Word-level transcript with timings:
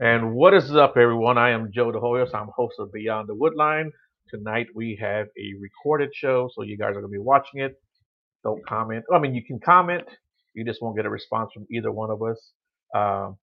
And 0.00 0.32
what 0.34 0.54
is 0.54 0.72
up, 0.76 0.96
everyone? 0.96 1.38
I 1.38 1.50
am 1.50 1.72
Joe 1.72 1.90
DeHoyos. 1.90 2.32
I'm 2.32 2.50
host 2.54 2.76
of 2.78 2.92
Beyond 2.92 3.28
the 3.28 3.34
Woodline. 3.34 3.90
Tonight 4.28 4.68
we 4.72 4.96
have 5.00 5.26
a 5.36 5.54
recorded 5.60 6.10
show, 6.14 6.48
so 6.54 6.62
you 6.62 6.78
guys 6.78 6.90
are 6.90 7.00
going 7.00 7.06
to 7.06 7.08
be 7.08 7.18
watching 7.18 7.62
it. 7.62 7.72
Don't 8.44 8.64
comment. 8.64 9.04
I 9.12 9.18
mean, 9.18 9.34
you 9.34 9.44
can 9.44 9.58
comment. 9.58 10.04
You 10.54 10.64
just 10.64 10.80
won't 10.80 10.94
get 10.94 11.04
a 11.04 11.10
response 11.10 11.50
from 11.52 11.66
either 11.72 11.90
one 11.90 12.10
of 12.10 12.22
us. 12.22 12.52
Um, 12.94 13.38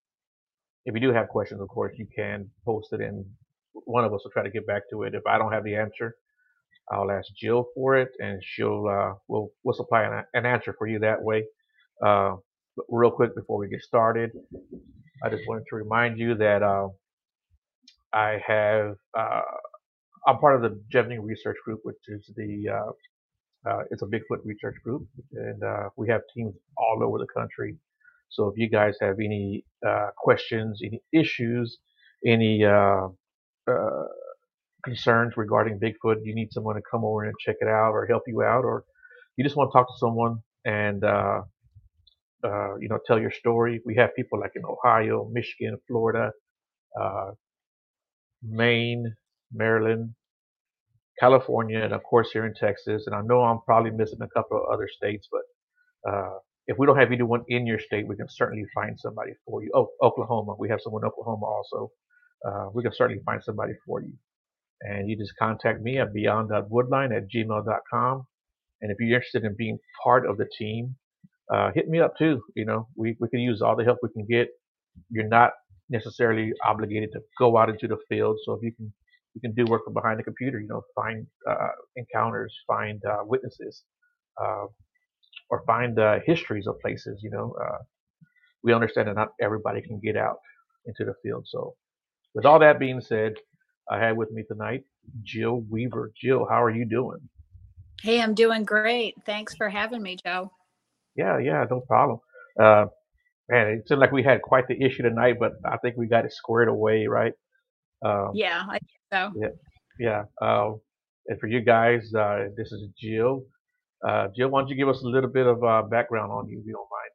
if 0.86 0.94
you 0.96 1.02
do 1.02 1.12
have 1.12 1.28
questions, 1.28 1.60
of 1.60 1.68
course, 1.68 1.92
you 1.98 2.08
can 2.16 2.50
post 2.64 2.94
it, 2.94 3.02
and 3.02 3.26
one 3.74 4.06
of 4.06 4.14
us 4.14 4.22
will 4.24 4.32
try 4.32 4.44
to 4.44 4.50
get 4.50 4.66
back 4.66 4.84
to 4.92 5.04
it. 5.04 5.14
If 5.14 5.28
I 5.28 5.38
don't 5.38 5.52
have 5.52 5.66
the 5.66 5.76
answer, 5.76 6.16
I'll 6.90 7.12
ask 7.12 7.28
Jill 7.36 7.66
for 7.76 7.98
it, 7.98 8.12
and 8.20 8.42
she'll 8.42 8.88
uh, 8.88 9.16
will 9.28 9.50
will 9.66 9.74
supply 9.74 10.04
an, 10.04 10.24
an 10.34 10.46
answer 10.46 10.74
for 10.78 10.88
you 10.88 11.00
that 11.00 11.22
way. 11.22 11.44
Uh, 12.02 12.36
real 12.88 13.12
quick 13.12 13.36
before 13.36 13.58
we 13.58 13.68
get 13.68 13.82
started, 13.82 14.32
I 15.24 15.30
just 15.30 15.44
wanted 15.48 15.64
to 15.70 15.76
remind 15.76 16.20
you 16.20 16.36
that 16.36 16.62
uh, 16.64 16.90
I 18.14 18.40
have 18.46 18.96
uh, 19.18 19.42
I'm 20.28 20.38
part 20.40 20.56
of 20.56 20.62
the 20.62 20.82
Jevning 20.94 21.20
Research 21.24 21.58
Group, 21.66 21.82
which 21.84 21.98
is 22.08 22.30
the 22.36 22.70
uh, 22.70 23.70
uh, 23.70 23.84
it's 23.92 24.02
a 24.02 24.06
Bigfoot 24.06 24.40
research 24.44 24.76
group, 24.84 25.08
and 25.34 25.64
uh, 25.64 25.90
we 25.98 26.08
have 26.10 26.22
teams 26.34 26.54
all 26.78 27.02
over 27.04 27.18
the 27.18 27.28
country. 27.28 27.76
So 28.30 28.48
if 28.48 28.58
you 28.58 28.70
guys 28.70 28.96
have 29.02 29.16
any 29.20 29.66
uh, 29.88 30.10
questions, 30.18 30.82
any 30.84 31.02
issues, 31.14 31.78
any 32.26 32.66
concerns 34.84 35.34
regarding 35.38 35.80
Bigfoot, 35.80 36.18
you 36.24 36.36
need 36.36 36.52
someone 36.52 36.76
to 36.76 36.82
come 36.90 37.04
over 37.04 37.24
and 37.24 37.34
check 37.40 37.56
it 37.62 37.68
out 37.68 37.92
or 37.92 38.06
help 38.06 38.24
you 38.28 38.44
out, 38.44 38.66
or 38.66 38.84
you 39.38 39.44
just 39.44 39.56
want 39.56 39.72
to 39.72 39.78
talk 39.78 39.88
to 39.88 39.98
someone 39.98 40.40
and 40.66 41.04
uh, 42.46 42.76
you 42.80 42.90
know 42.90 43.00
tell 43.06 43.20
your 43.20 43.32
story. 43.32 43.82
We 43.86 43.96
have 43.96 44.16
people 44.16 44.40
like 44.40 44.52
in 44.56 44.64
Ohio, 44.66 45.30
Michigan, 45.32 45.78
Florida, 45.88 46.32
uh, 47.00 47.32
Maine, 48.44 49.16
Maryland, 49.54 50.14
California, 51.20 51.80
and 51.80 51.94
of 51.94 52.04
course 52.04 52.30
here 52.32 52.46
in 52.46 52.54
Texas. 52.54 53.04
And 53.08 53.16
I 53.16 53.22
know 53.22 53.42
I'm 53.42 53.62
probably 53.66 53.92
missing 53.92 54.20
a 54.22 54.30
couple 54.30 54.58
of 54.58 54.74
other 54.74 54.88
states, 54.88 55.28
but 55.32 56.12
uh, 56.12 56.38
if 56.68 56.78
we 56.78 56.86
don't 56.86 56.98
have 56.98 57.12
anyone 57.12 57.44
in 57.48 57.66
your 57.66 57.80
state, 57.80 58.08
we 58.08 58.16
can 58.16 58.28
certainly 58.30 58.66
find 58.74 59.00
somebody 59.00 59.34
for 59.46 59.64
you. 59.64 59.72
Oh, 59.76 59.88
Oklahoma, 60.02 60.56
we 60.60 60.70
have 60.70 60.80
someone 60.82 61.04
in 61.04 61.08
Oklahoma 61.08 61.46
also. 61.46 61.92
Uh, 62.48 62.68
we 62.74 62.84
can 62.84 62.94
certainly 62.94 63.22
find 63.26 63.44
somebody 63.44 63.74
for 63.86 64.02
you. 64.02 64.14
And 64.82 65.10
you 65.10 65.18
just 65.18 65.34
contact 65.38 65.82
me 65.82 66.00
at 66.00 66.14
beyond.woodline 66.14 67.16
at 67.16 67.24
gmail.com. 67.34 68.28
And 68.82 68.92
if 68.92 68.98
you're 69.00 69.16
interested 69.16 69.46
in 69.46 69.56
being 69.58 69.80
part 70.04 70.28
of 70.28 70.38
the 70.38 70.48
team, 70.58 70.96
uh, 71.54 71.72
hit 71.74 71.88
me 71.88 72.00
up 72.00 72.14
too. 72.18 72.42
You 72.56 72.66
know, 72.66 72.88
we, 72.96 73.16
we 73.20 73.30
can 73.30 73.40
use 73.40 73.62
all 73.62 73.76
the 73.76 73.84
help 73.84 74.00
we 74.02 74.10
can 74.10 74.26
get. 74.30 74.50
You're 75.10 75.28
not 75.28 75.52
necessarily 75.90 76.52
obligated 76.66 77.12
to 77.14 77.20
go 77.38 77.58
out 77.58 77.70
into 77.70 77.88
the 77.88 77.98
field. 78.10 78.38
So 78.46 78.54
if 78.54 78.64
you 78.64 78.72
can 78.72 78.92
you 79.34 79.42
can 79.42 79.54
do 79.54 79.70
work 79.70 79.84
from 79.84 79.94
behind 79.94 80.18
the 80.18 80.24
computer, 80.24 80.62
you 80.62 80.68
know, 80.68 80.82
find 80.96 81.28
uh, 81.50 81.68
encounters, 81.98 82.56
find 82.66 83.04
uh, 83.06 83.18
witnesses, 83.24 83.84
uh, 84.42 84.66
or 85.50 85.64
find 85.68 86.00
uh, 86.00 86.20
histories 86.26 86.68
of 86.68 86.80
places. 86.80 87.20
You 87.22 87.32
know, 87.32 87.54
uh, 87.62 87.80
we 88.64 88.74
understand 88.74 89.10
that 89.10 89.16
not 89.16 89.30
everybody 89.42 89.82
can 89.82 90.00
get 90.00 90.16
out 90.16 90.38
into 90.86 91.04
the 91.04 91.14
field. 91.22 91.46
So 91.48 91.76
with 92.34 92.46
all 92.46 92.60
that 92.60 92.80
being 92.80 93.02
said, 93.02 93.34
I 93.92 94.00
have 94.00 94.16
with 94.16 94.32
me 94.32 94.44
tonight 94.48 94.84
Jill 95.24 95.64
Weaver. 95.70 96.12
Jill, 96.20 96.48
how 96.50 96.64
are 96.64 96.72
you 96.72 96.86
doing? 96.86 97.20
Hey, 98.02 98.22
I'm 98.22 98.34
doing 98.34 98.64
great. 98.64 99.16
Thanks 99.26 99.56
for 99.56 99.70
having 99.70 100.02
me, 100.02 100.18
Joe. 100.26 100.52
Yeah, 101.16 101.40
yeah, 101.40 101.66
no 101.70 101.82
problem. 101.82 102.20
Uh, 102.60 102.86
man, 103.50 103.68
it 103.68 103.88
seemed 103.88 104.02
like 104.02 104.12
we 104.12 104.24
had 104.24 104.42
quite 104.42 104.68
the 104.68 104.82
issue 104.82 105.04
tonight, 105.04 105.38
but 105.40 105.54
I 105.66 105.78
think 105.78 105.96
we 105.98 106.08
got 106.08 106.26
it 106.26 106.34
squared 106.34 106.68
away, 106.68 107.08
right? 107.08 107.34
Um, 108.04 108.32
Yeah, 108.34 108.64
I 108.68 108.80
think 108.80 109.02
so. 109.12 109.32
yeah, 109.38 109.50
yeah. 110.00 110.24
Uh, 110.42 110.74
and 111.28 111.40
for 111.40 111.48
you 111.48 111.62
guys, 111.62 112.14
uh, 112.14 112.46
this 112.58 112.72
is 112.72 112.90
Jill. 113.00 113.44
Uh, 114.08 114.28
Jill, 114.36 114.50
why 114.50 114.62
don't 114.62 114.70
you 114.70 114.76
give 114.76 114.90
us 114.90 115.02
a 115.02 115.08
little 115.08 115.30
bit 115.30 115.48
of 115.48 115.64
uh, 115.64 115.84
background 115.84 116.32
on 116.32 116.48
you, 116.48 116.60
if 116.60 116.66
you 116.66 116.74
don't 116.74 116.90
mind? 116.92 117.12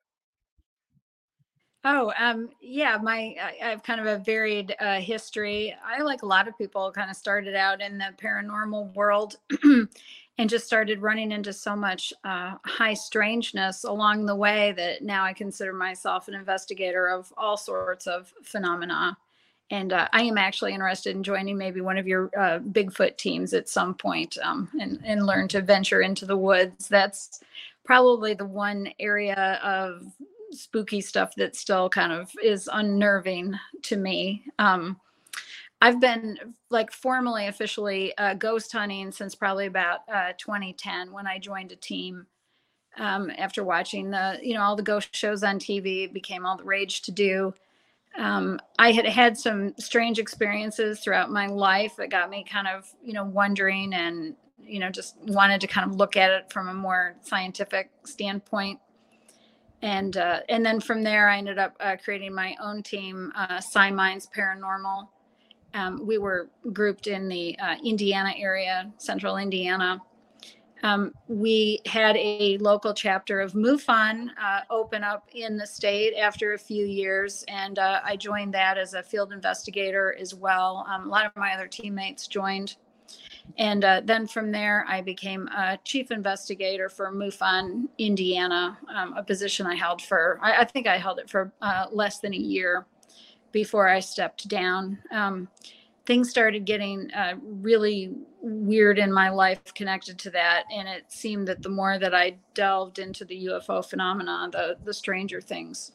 Oh, 1.82 2.12
um, 2.18 2.50
yeah, 2.60 2.98
my 3.02 3.34
I, 3.40 3.54
I 3.64 3.70
have 3.70 3.82
kind 3.82 4.00
of 4.00 4.06
a 4.06 4.18
varied 4.22 4.74
uh, 4.80 5.00
history. 5.00 5.74
I, 5.84 6.02
like 6.02 6.22
a 6.22 6.26
lot 6.26 6.46
of 6.46 6.58
people, 6.58 6.92
kind 6.92 7.10
of 7.10 7.16
started 7.16 7.54
out 7.54 7.80
in 7.80 7.96
the 7.96 8.12
paranormal 8.22 8.94
world 8.94 9.36
and 10.40 10.48
just 10.48 10.64
started 10.64 11.02
running 11.02 11.32
into 11.32 11.52
so 11.52 11.76
much 11.76 12.14
uh, 12.24 12.54
high 12.64 12.94
strangeness 12.94 13.84
along 13.84 14.24
the 14.24 14.34
way 14.34 14.72
that 14.72 15.02
now 15.02 15.22
I 15.22 15.34
consider 15.34 15.74
myself 15.74 16.28
an 16.28 16.34
investigator 16.34 17.08
of 17.08 17.30
all 17.36 17.58
sorts 17.58 18.06
of 18.06 18.32
phenomena. 18.42 19.18
And 19.70 19.92
uh, 19.92 20.08
I 20.14 20.22
am 20.22 20.38
actually 20.38 20.72
interested 20.72 21.14
in 21.14 21.22
joining 21.22 21.58
maybe 21.58 21.82
one 21.82 21.98
of 21.98 22.08
your 22.08 22.30
uh, 22.34 22.58
Bigfoot 22.58 23.18
teams 23.18 23.52
at 23.52 23.68
some 23.68 23.92
point 23.92 24.38
um, 24.42 24.70
and, 24.80 24.98
and 25.04 25.26
learn 25.26 25.46
to 25.48 25.60
venture 25.60 26.00
into 26.00 26.24
the 26.24 26.38
woods. 26.38 26.88
That's 26.88 27.40
probably 27.84 28.32
the 28.32 28.46
one 28.46 28.88
area 28.98 29.60
of 29.62 30.10
spooky 30.52 31.02
stuff 31.02 31.34
that 31.34 31.54
still 31.54 31.90
kind 31.90 32.14
of 32.14 32.30
is 32.42 32.66
unnerving 32.72 33.52
to 33.82 33.98
me. 33.98 34.44
Um, 34.58 34.98
I've 35.80 36.00
been 36.00 36.38
like 36.70 36.92
formally, 36.92 37.46
officially 37.46 38.16
uh, 38.18 38.34
ghost 38.34 38.72
hunting 38.72 39.12
since 39.12 39.34
probably 39.34 39.66
about 39.66 40.00
uh, 40.12 40.32
2010 40.38 41.12
when 41.12 41.26
I 41.26 41.38
joined 41.38 41.72
a 41.72 41.76
team. 41.76 42.26
Um, 42.98 43.30
after 43.38 43.62
watching 43.62 44.10
the, 44.10 44.38
you 44.42 44.54
know, 44.54 44.62
all 44.62 44.76
the 44.76 44.82
ghost 44.82 45.14
shows 45.14 45.44
on 45.44 45.58
TV, 45.58 46.12
became 46.12 46.44
all 46.44 46.56
the 46.56 46.64
rage 46.64 47.02
to 47.02 47.12
do. 47.12 47.54
Um, 48.18 48.58
I 48.78 48.92
had 48.92 49.06
had 49.06 49.38
some 49.38 49.74
strange 49.78 50.18
experiences 50.18 51.00
throughout 51.00 51.30
my 51.30 51.46
life 51.46 51.94
that 51.98 52.10
got 52.10 52.30
me 52.30 52.44
kind 52.44 52.66
of, 52.66 52.92
you 53.02 53.12
know, 53.12 53.24
wondering 53.24 53.94
and, 53.94 54.34
you 54.58 54.80
know, 54.80 54.90
just 54.90 55.16
wanted 55.22 55.60
to 55.60 55.68
kind 55.68 55.88
of 55.88 55.96
look 55.96 56.16
at 56.16 56.30
it 56.30 56.52
from 56.52 56.68
a 56.68 56.74
more 56.74 57.14
scientific 57.22 57.90
standpoint 58.04 58.80
and 59.82 60.16
uh, 60.16 60.40
and 60.48 60.64
then 60.64 60.80
from 60.80 61.02
there, 61.02 61.28
I 61.28 61.38
ended 61.38 61.58
up 61.58 61.74
uh, 61.80 61.96
creating 62.02 62.34
my 62.34 62.54
own 62.62 62.82
team, 62.82 63.32
uh, 63.34 63.56
Sci 63.56 63.90
Minds 63.90 64.28
Paranormal. 64.36 65.08
Um, 65.74 66.04
we 66.06 66.18
were 66.18 66.50
grouped 66.72 67.06
in 67.06 67.28
the 67.28 67.58
uh, 67.58 67.76
Indiana 67.84 68.32
area, 68.36 68.92
central 68.98 69.36
Indiana. 69.36 70.00
Um, 70.82 71.12
we 71.28 71.80
had 71.84 72.16
a 72.16 72.56
local 72.58 72.94
chapter 72.94 73.40
of 73.40 73.52
MUFON 73.52 74.30
uh, 74.42 74.60
open 74.70 75.04
up 75.04 75.28
in 75.34 75.58
the 75.58 75.66
state 75.66 76.14
after 76.16 76.54
a 76.54 76.58
few 76.58 76.86
years, 76.86 77.44
and 77.48 77.78
uh, 77.78 78.00
I 78.02 78.16
joined 78.16 78.54
that 78.54 78.78
as 78.78 78.94
a 78.94 79.02
field 79.02 79.32
investigator 79.32 80.16
as 80.18 80.34
well. 80.34 80.86
Um, 80.88 81.06
a 81.06 81.08
lot 81.08 81.26
of 81.26 81.36
my 81.36 81.52
other 81.52 81.66
teammates 81.66 82.26
joined 82.26 82.76
and 83.58 83.84
uh, 83.84 84.00
then 84.04 84.26
from 84.26 84.52
there, 84.52 84.84
I 84.88 85.00
became 85.00 85.48
a 85.48 85.78
chief 85.84 86.10
investigator 86.10 86.88
for 86.88 87.12
MUFON 87.12 87.88
Indiana, 87.98 88.78
um, 88.94 89.14
a 89.16 89.22
position 89.22 89.66
I 89.66 89.74
held 89.74 90.00
for, 90.02 90.38
I, 90.42 90.60
I 90.60 90.64
think 90.64 90.86
I 90.86 90.96
held 90.98 91.18
it 91.18 91.28
for 91.28 91.52
uh, 91.60 91.86
less 91.90 92.20
than 92.20 92.32
a 92.32 92.38
year 92.38 92.86
before 93.52 93.88
I 93.88 94.00
stepped 94.00 94.48
down. 94.48 94.98
Um, 95.10 95.48
things 96.06 96.30
started 96.30 96.64
getting 96.64 97.10
uh, 97.12 97.34
really 97.42 98.12
weird 98.42 98.98
in 98.98 99.12
my 99.12 99.28
life 99.28 99.62
connected 99.74 100.18
to 100.18 100.30
that. 100.30 100.64
And 100.72 100.88
it 100.88 101.04
seemed 101.08 101.46
that 101.48 101.62
the 101.62 101.68
more 101.68 101.98
that 101.98 102.14
I 102.14 102.36
delved 102.54 102.98
into 102.98 103.24
the 103.24 103.46
UFO 103.46 103.84
phenomena, 103.84 104.48
the, 104.50 104.76
the 104.84 104.94
stranger 104.94 105.40
things 105.40 105.92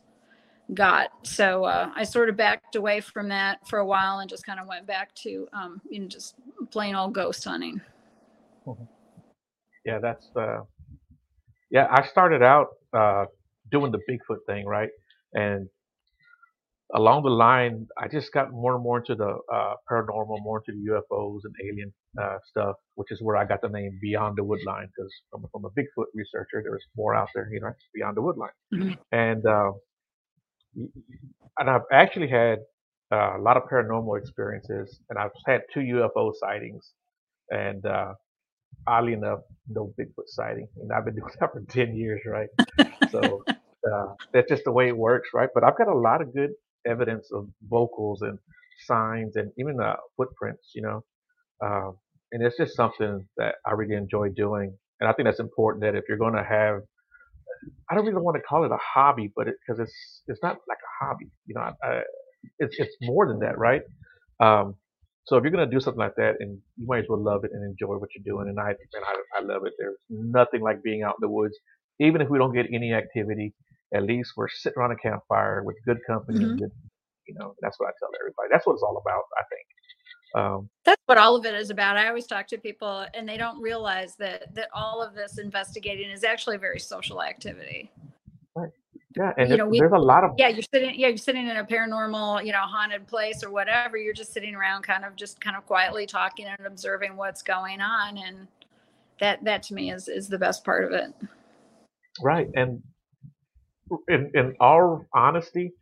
got. 0.73 1.09
So 1.23 1.65
uh, 1.65 1.91
I 1.95 2.03
sort 2.03 2.29
of 2.29 2.37
backed 2.37 2.75
away 2.75 3.01
from 3.01 3.29
that 3.29 3.67
for 3.67 3.79
a 3.79 3.85
while 3.85 4.19
and 4.19 4.29
just 4.29 4.45
kind 4.45 4.59
of 4.59 4.67
went 4.67 4.87
back 4.87 5.13
to, 5.15 5.47
um, 5.53 5.81
you 5.89 5.99
know, 5.99 6.07
just 6.07 6.35
plain 6.71 6.95
old 6.95 7.13
ghost 7.13 7.43
hunting. 7.43 7.81
Mhm. 8.65 8.87
Yeah, 9.85 9.99
that's 9.99 10.27
uh, 10.35 10.61
yeah. 11.69 11.87
I 11.91 12.07
started 12.07 12.41
out 12.41 12.69
uh, 12.93 13.25
doing 13.71 13.91
the 13.91 13.99
Bigfoot 14.09 14.39
thing, 14.47 14.65
right? 14.65 14.89
And 15.33 15.69
along 16.93 17.23
the 17.23 17.29
line, 17.29 17.87
I 17.97 18.07
just 18.07 18.31
got 18.31 18.51
more 18.51 18.75
and 18.75 18.83
more 18.83 18.99
into 18.99 19.15
the 19.15 19.37
uh, 19.53 19.73
paranormal, 19.89 20.43
more 20.43 20.61
into 20.65 20.79
the 20.79 20.91
UFOs 20.91 21.39
and 21.43 21.53
alien 21.67 21.93
uh, 22.21 22.37
stuff, 22.49 22.75
which 22.95 23.11
is 23.11 23.21
where 23.21 23.35
I 23.37 23.45
got 23.45 23.61
the 23.61 23.69
name 23.69 23.97
Beyond 24.01 24.37
the 24.37 24.43
Woodline, 24.43 24.87
because 24.95 25.11
from, 25.31 25.45
from 25.51 25.65
a 25.65 25.69
Bigfoot 25.69 26.05
researcher, 26.13 26.61
there 26.61 26.71
was 26.71 26.83
more 26.95 27.15
out 27.15 27.29
there, 27.33 27.49
you 27.51 27.59
know, 27.59 27.71
beyond 27.93 28.17
the 28.17 28.21
woodline. 28.21 28.55
Mhm. 28.73 28.97
And 29.11 29.45
uh, 29.45 29.71
and 31.59 31.69
I've 31.69 31.81
actually 31.91 32.27
had 32.29 32.59
uh, 33.11 33.37
a 33.37 33.41
lot 33.41 33.57
of 33.57 33.63
paranormal 33.63 34.19
experiences, 34.19 34.99
and 35.09 35.17
I've 35.17 35.31
had 35.45 35.61
two 35.73 35.79
UFO 35.79 36.33
sightings, 36.39 36.91
and 37.49 37.85
uh, 37.85 38.13
oddly 38.87 39.13
enough, 39.13 39.39
no 39.69 39.93
Bigfoot 39.99 40.27
sighting, 40.27 40.67
and 40.81 40.91
I've 40.91 41.05
been 41.05 41.15
doing 41.19 41.31
that 41.39 41.51
for 41.51 41.61
ten 41.69 41.95
years, 41.95 42.21
right? 42.27 42.49
So 43.09 43.43
uh, 43.91 44.13
that's 44.33 44.49
just 44.49 44.63
the 44.65 44.71
way 44.71 44.87
it 44.89 44.97
works, 44.97 45.29
right? 45.33 45.49
But 45.53 45.63
I've 45.63 45.77
got 45.77 45.87
a 45.87 45.97
lot 45.97 46.21
of 46.21 46.33
good 46.33 46.51
evidence 46.87 47.29
of 47.33 47.47
vocals 47.69 48.21
and 48.21 48.39
signs, 48.87 49.35
and 49.35 49.51
even 49.59 49.79
uh, 49.81 49.95
footprints, 50.17 50.71
you 50.75 50.81
know, 50.81 51.03
um, 51.65 51.97
and 52.31 52.43
it's 52.45 52.57
just 52.57 52.75
something 52.75 53.27
that 53.37 53.55
I 53.65 53.73
really 53.73 53.95
enjoy 53.95 54.29
doing, 54.29 54.75
and 54.99 55.09
I 55.09 55.13
think 55.13 55.27
that's 55.27 55.39
important 55.39 55.83
that 55.83 55.95
if 55.95 56.05
you're 56.09 56.17
going 56.19 56.35
to 56.35 56.43
have 56.43 56.81
I 57.89 57.95
don't 57.95 58.05
really 58.05 58.21
want 58.21 58.35
to 58.37 58.41
call 58.41 58.63
it 58.65 58.71
a 58.71 58.77
hobby, 58.77 59.31
but 59.35 59.45
because 59.45 59.79
it, 59.79 59.83
it's 59.83 60.21
it's 60.27 60.43
not 60.43 60.57
like 60.67 60.77
a 60.79 61.05
hobby, 61.05 61.27
you 61.45 61.55
know. 61.55 61.61
I, 61.61 61.87
I, 61.87 62.01
it's 62.59 62.75
it's 62.79 62.95
more 63.01 63.27
than 63.27 63.39
that, 63.39 63.57
right? 63.57 63.81
Um, 64.39 64.75
so 65.25 65.37
if 65.37 65.43
you're 65.43 65.51
gonna 65.51 65.69
do 65.69 65.79
something 65.79 65.99
like 65.99 66.15
that, 66.17 66.35
and 66.39 66.59
you 66.77 66.87
might 66.87 66.99
as 66.99 67.05
well 67.09 67.23
love 67.23 67.43
it 67.45 67.51
and 67.53 67.63
enjoy 67.63 67.97
what 67.97 68.09
you're 68.15 68.25
doing, 68.35 68.49
and 68.49 68.59
I 68.59 68.69
and 68.69 69.05
I, 69.05 69.39
I 69.39 69.41
love 69.43 69.65
it. 69.65 69.73
There's 69.77 69.97
nothing 70.09 70.61
like 70.61 70.83
being 70.83 71.03
out 71.03 71.15
in 71.19 71.21
the 71.21 71.29
woods, 71.29 71.57
even 71.99 72.21
if 72.21 72.29
we 72.29 72.39
don't 72.39 72.53
get 72.53 72.67
any 72.73 72.93
activity. 72.93 73.53
At 73.95 74.03
least 74.03 74.33
we're 74.37 74.49
sitting 74.49 74.79
around 74.79 74.93
a 74.93 74.97
campfire 74.97 75.63
with 75.65 75.77
good 75.85 75.99
company 76.07 76.43
hmm 76.43 76.45
and 76.45 76.59
good, 76.59 76.71
you 77.27 77.35
know. 77.39 77.55
That's 77.61 77.79
what 77.79 77.87
I 77.89 77.93
tell 77.99 78.09
everybody. 78.21 78.49
That's 78.51 78.67
what 78.67 78.73
it's 78.75 78.83
all 78.83 79.01
about. 79.05 79.23
I 79.37 79.43
think. 79.51 79.67
Um, 80.45 80.69
That's 80.85 81.01
what 81.07 81.17
all 81.17 81.35
of 81.35 81.45
it 81.45 81.55
is 81.55 81.69
about. 81.71 81.97
I 81.97 82.07
always 82.09 82.27
talk 82.27 82.47
to 82.49 82.57
people 82.57 83.07
and 83.13 83.27
they 83.29 83.37
don't 83.37 83.61
realize 83.61 84.15
that 84.17 84.53
that 84.55 84.69
all 84.73 85.01
of 85.03 85.15
this 85.15 85.37
investigating 85.39 86.09
is 86.11 86.23
actually 86.23 86.57
a 86.57 86.59
very 86.59 86.79
social 86.79 87.23
activity. 87.23 87.91
right. 88.55 88.69
Yeah, 89.17 89.31
and 89.37 89.51
You 89.51 89.57
know, 89.57 89.67
we 89.67 89.79
there's 89.79 89.93
a 89.93 89.99
lot 89.99 90.23
of 90.23 90.31
yeah, 90.37 90.49
you're 90.49 90.63
sitting 90.73 90.99
yeah, 90.99 91.09
you're 91.09 91.17
sitting 91.17 91.47
in 91.47 91.57
a 91.57 91.65
paranormal, 91.65 92.45
you 92.45 92.51
know, 92.53 92.59
haunted 92.61 93.07
place 93.07 93.43
or 93.43 93.51
whatever. 93.51 93.97
You're 93.97 94.13
just 94.13 94.33
sitting 94.33 94.55
around 94.55 94.83
kind 94.83 95.05
of 95.05 95.15
just 95.15 95.41
kind 95.41 95.57
of 95.57 95.65
quietly 95.67 96.07
talking 96.07 96.47
and 96.47 96.67
observing 96.67 97.17
what's 97.17 97.43
going 97.43 97.81
on 97.81 98.17
and 98.17 98.47
that 99.19 99.43
that 99.45 99.63
to 99.63 99.73
me 99.75 99.91
is 99.91 100.07
is 100.09 100.29
the 100.29 100.39
best 100.39 100.65
part 100.65 100.85
of 100.85 100.91
it. 100.93 101.13
right, 102.21 102.47
and 102.55 102.81
in 104.07 104.31
in 104.33 104.55
honesty, 105.13 105.73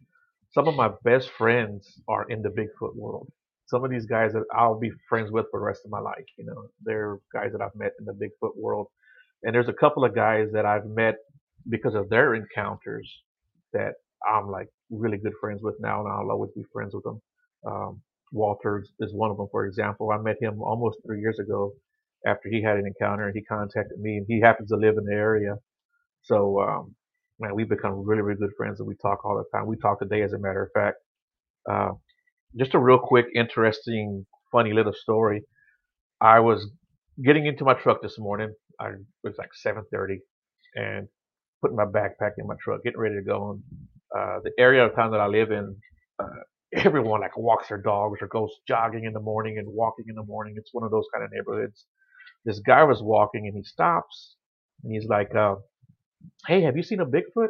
some 0.52 0.68
of 0.68 0.76
my 0.76 0.92
best 1.04 1.30
friends 1.30 2.02
are 2.08 2.30
in 2.30 2.42
the 2.42 2.50
Bigfoot 2.50 2.96
world. 2.96 3.32
Some 3.68 3.84
of 3.84 3.92
these 3.92 4.06
guys 4.06 4.34
that 4.34 4.44
I'll 4.54 4.80
be 4.80 4.92
friends 5.10 5.32
with 5.32 5.46
for 5.52 5.60
the 5.60 5.66
rest 5.66 5.82
of 5.86 5.92
my 5.92 6.00
life. 6.00 6.26
You 6.38 6.46
know, 6.46 6.68
they're 6.84 7.20
guys 7.34 7.52
that 7.54 7.62
I've 7.62 7.76
met 7.76 7.94
in 8.00 8.06
the 8.06 8.14
Bigfoot 8.14 8.56
world, 8.56 8.88
and 9.44 9.56
there's 9.56 9.70
a 9.70 9.74
couple 9.74 10.06
of 10.06 10.16
guys 10.16 10.50
that 10.54 10.66
I've 10.66 10.86
met 10.86 11.16
because 11.70 11.96
of 11.96 12.10
their 12.10 12.36
encounters 12.36 13.10
that 13.72 13.94
I'm 14.30 14.50
like 14.50 14.68
really 14.92 15.18
good 15.18 15.34
friends 15.40 15.62
with 15.64 15.76
now, 15.80 16.02
and 16.02 16.10
I'll 16.12 16.32
always 16.32 16.52
be 16.56 16.64
friends 16.72 16.94
with 16.94 17.04
them. 17.04 17.22
Um, 17.66 18.02
Walter 18.32 18.84
is 19.00 19.14
one 19.14 19.32
of 19.32 19.38
them, 19.38 19.48
for 19.52 19.66
example. 19.66 20.12
I 20.12 20.18
met 20.18 20.38
him 20.42 20.62
almost 20.62 20.98
three 21.06 21.20
years 21.22 21.40
ago 21.40 21.72
after 22.26 22.50
he 22.50 22.62
had 22.62 22.78
an 22.78 22.86
encounter, 22.88 23.28
and 23.28 23.36
he 23.36 23.44
contacted 23.44 24.00
me, 24.00 24.18
and 24.18 24.26
he 24.28 24.40
happens 24.42 24.70
to 24.70 24.76
live 24.78 24.98
in 24.98 25.06
the 25.06 25.14
area. 25.14 25.56
So, 26.24 26.62
um, 26.62 26.96
man, 27.44 27.56
we've 27.56 27.70
become 27.70 28.06
really, 28.06 28.24
really 28.24 28.40
good 28.40 28.54
friends, 28.58 28.80
and 28.80 28.88
we 28.88 28.96
talk 29.02 29.26
all 29.26 29.38
the 29.38 29.58
time. 29.58 29.68
We 29.68 29.78
talk 29.78 30.00
today, 30.00 30.24
as 30.24 30.34
a 30.34 30.40
matter 30.40 30.64
of 30.64 30.72
fact. 30.74 30.98
Uh, 31.70 31.92
just 32.58 32.76
a 32.76 32.80
real 32.80 33.00
quick, 33.00 33.28
interesting, 33.36 34.26
funny 34.52 34.74
little 34.74 34.94
story. 34.94 35.44
I 36.22 36.40
was 36.40 36.68
getting 37.24 37.46
into 37.48 37.66
my 37.66 37.76
truck 37.76 38.02
this 38.02 38.20
morning. 38.20 38.54
I 38.80 38.90
it 38.90 38.98
was 39.24 39.36
like 39.38 39.52
7:30, 39.66 40.20
and 40.76 41.08
putting 41.62 41.78
my 41.78 41.86
backpack 41.86 42.34
in 42.40 42.48
my 42.48 42.56
truck, 42.64 42.84
getting 42.84 43.00
ready 43.00 43.16
to 43.16 43.24
go. 43.24 43.52
And 43.52 43.64
uh, 44.18 44.40
the 44.44 44.52
area 44.60 44.86
of 44.86 44.96
town 44.96 45.12
that 45.12 45.22
I 45.22 45.28
live 45.28 45.52
in, 45.52 45.76
uh, 46.20 46.28
everyone 46.76 47.22
like 47.22 47.38
walks 47.38 47.70
their 47.70 47.82
dogs 47.82 48.20
or 48.22 48.28
goes 48.28 48.52
jogging 48.68 49.06
in 49.06 49.14
the 49.14 49.22
morning 49.22 49.58
and 49.60 49.68
walking 49.70 50.06
in 50.10 50.16
the 50.16 50.26
morning. 50.26 50.56
It's 50.58 50.74
one 50.74 50.86
of 50.86 50.92
those 50.92 51.06
kind 51.14 51.26
of 51.26 51.32
neighborhoods. 51.34 51.86
This 52.46 52.60
guy 52.60 52.84
was 52.84 53.02
walking 53.02 53.48
and 53.48 53.56
he 53.56 53.64
stops 53.64 54.36
and 54.84 54.94
he's 54.94 55.08
like, 55.08 55.34
uh, 55.36 55.56
"Hey, 56.48 56.62
have 56.64 56.78
you 56.78 56.84
seen 56.84 57.00
a 57.02 57.06
Bigfoot?" 57.06 57.50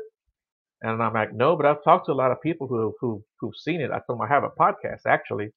And 0.82 1.02
I'm 1.02 1.14
like, 1.14 1.34
"No, 1.34 1.56
but 1.58 1.66
I've 1.66 1.84
talked 1.84 2.06
to 2.08 2.12
a 2.12 2.16
lot 2.24 2.32
of 2.32 2.42
people 2.42 2.68
who 2.68 2.96
who 3.02 3.24
who've 3.40 3.56
seen 3.56 3.82
it." 3.82 3.92
I 3.92 4.00
told 4.06 4.20
him 4.20 4.22
I 4.24 4.28
have 4.28 4.44
a 4.44 4.50
podcast 4.52 5.06
actually, 5.08 5.52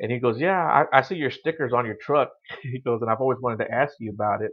and 0.00 0.12
he 0.12 0.18
goes, 0.20 0.40
"Yeah, 0.40 0.60
I, 0.60 0.98
I 0.98 1.02
see 1.02 1.16
your 1.16 1.30
stickers 1.32 1.72
on 1.72 1.86
your 1.86 1.96
truck." 2.00 2.30
he 2.62 2.80
goes, 2.80 3.02
"And 3.02 3.10
I've 3.10 3.20
always 3.20 3.40
wanted 3.40 3.64
to 3.64 3.72
ask 3.72 3.94
you 4.00 4.12
about 4.12 4.42
it." 4.42 4.52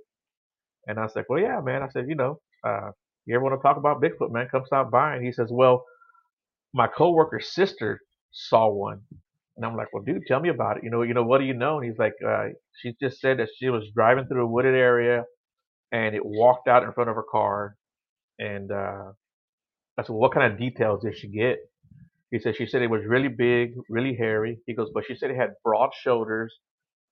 And 0.88 1.00
I 1.00 1.08
said, 1.08 1.26
"Well, 1.30 1.40
yeah, 1.42 1.62
man." 1.62 1.84
I 1.84 1.90
said, 1.90 2.08
"You 2.10 2.16
know, 2.16 2.40
uh, 2.66 2.92
you 3.26 3.36
ever 3.36 3.44
want 3.44 3.60
to 3.60 3.64
talk 3.64 3.78
about 3.78 4.02
Bigfoot, 4.02 4.32
man? 4.32 4.48
Come 4.52 4.64
stop 4.66 4.92
by." 4.92 5.16
And 5.16 5.26
he 5.26 5.32
says, 5.32 5.50
"Well, 5.52 5.86
my 6.74 6.88
coworker's 6.88 7.54
sister 7.54 8.00
saw 8.32 8.70
one." 8.70 9.02
And 9.58 9.66
I'm 9.66 9.76
like, 9.78 9.90
"Well, 9.94 10.04
dude, 10.04 10.24
tell 10.28 10.40
me 10.42 10.50
about 10.50 10.78
it. 10.78 10.84
You 10.84 10.92
know, 10.92 11.04
you 11.04 11.14
know, 11.14 11.24
what 11.24 11.40
do 11.40 11.46
you 11.46 11.54
know?" 11.56 11.80
And 11.80 11.86
he's 11.90 12.00
like, 12.00 12.14
uh, 12.28 12.48
"She 12.82 12.96
just 13.02 13.20
said 13.22 13.40
that 13.40 13.50
she 13.58 13.70
was 13.70 13.90
driving 13.96 14.26
through 14.28 14.44
a 14.46 14.50
wooded 14.52 14.76
area, 14.76 15.26
and 15.92 16.16
it 16.16 16.26
walked 16.26 16.68
out 16.68 16.84
in 16.84 16.94
front 16.94 17.10
of 17.10 17.16
her 17.18 17.26
car." 17.32 17.76
And 18.40 18.72
uh, 18.72 19.14
I 19.98 20.04
said, 20.04 20.10
well, 20.10 20.20
"What 20.22 20.34
kind 20.34 20.52
of 20.52 20.60
details 20.60 21.04
did 21.04 21.18
she 21.18 21.30
get?" 21.30 21.60
He 22.32 22.40
said, 22.40 22.56
"She 22.58 22.66
said 22.68 22.82
it 22.82 22.90
was 22.90 23.06
really 23.06 23.30
big, 23.30 23.76
really 23.90 24.16
hairy." 24.16 24.60
He 24.68 24.76
goes, 24.76 24.90
"But 24.94 25.06
she 25.06 25.16
said 25.16 25.32
it 25.32 25.38
had 25.38 25.52
broad 25.64 25.92
shoulders, 25.94 26.60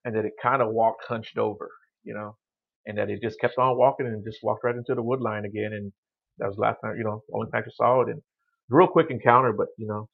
and 0.06 0.16
that 0.16 0.26
it 0.26 0.34
kind 0.42 0.62
of 0.62 0.70
walked 0.74 1.06
hunched 1.08 1.38
over, 1.38 1.72
you 2.04 2.14
know, 2.14 2.38
and 2.86 2.98
that 2.98 3.10
it 3.10 3.22
just 3.22 3.40
kept 3.42 3.58
on 3.58 3.78
walking 3.78 4.08
and 4.08 4.24
just 4.26 4.40
walked 4.44 4.64
right 4.64 4.76
into 4.76 4.96
the 4.96 5.04
wood 5.04 5.22
line 5.22 5.46
again." 5.46 5.74
And 5.74 5.94
that 6.40 6.50
was 6.50 6.58
last 6.58 6.80
time, 6.84 6.98
you 6.98 7.04
know, 7.06 7.24
only 7.34 7.52
time 7.52 7.64
she 7.66 7.72
saw 7.76 8.02
it. 8.02 8.10
And 8.10 8.22
real 8.70 8.88
quick 8.88 9.08
encounter, 9.12 9.54
but 9.54 9.68
you 9.78 9.88
know, 9.88 10.10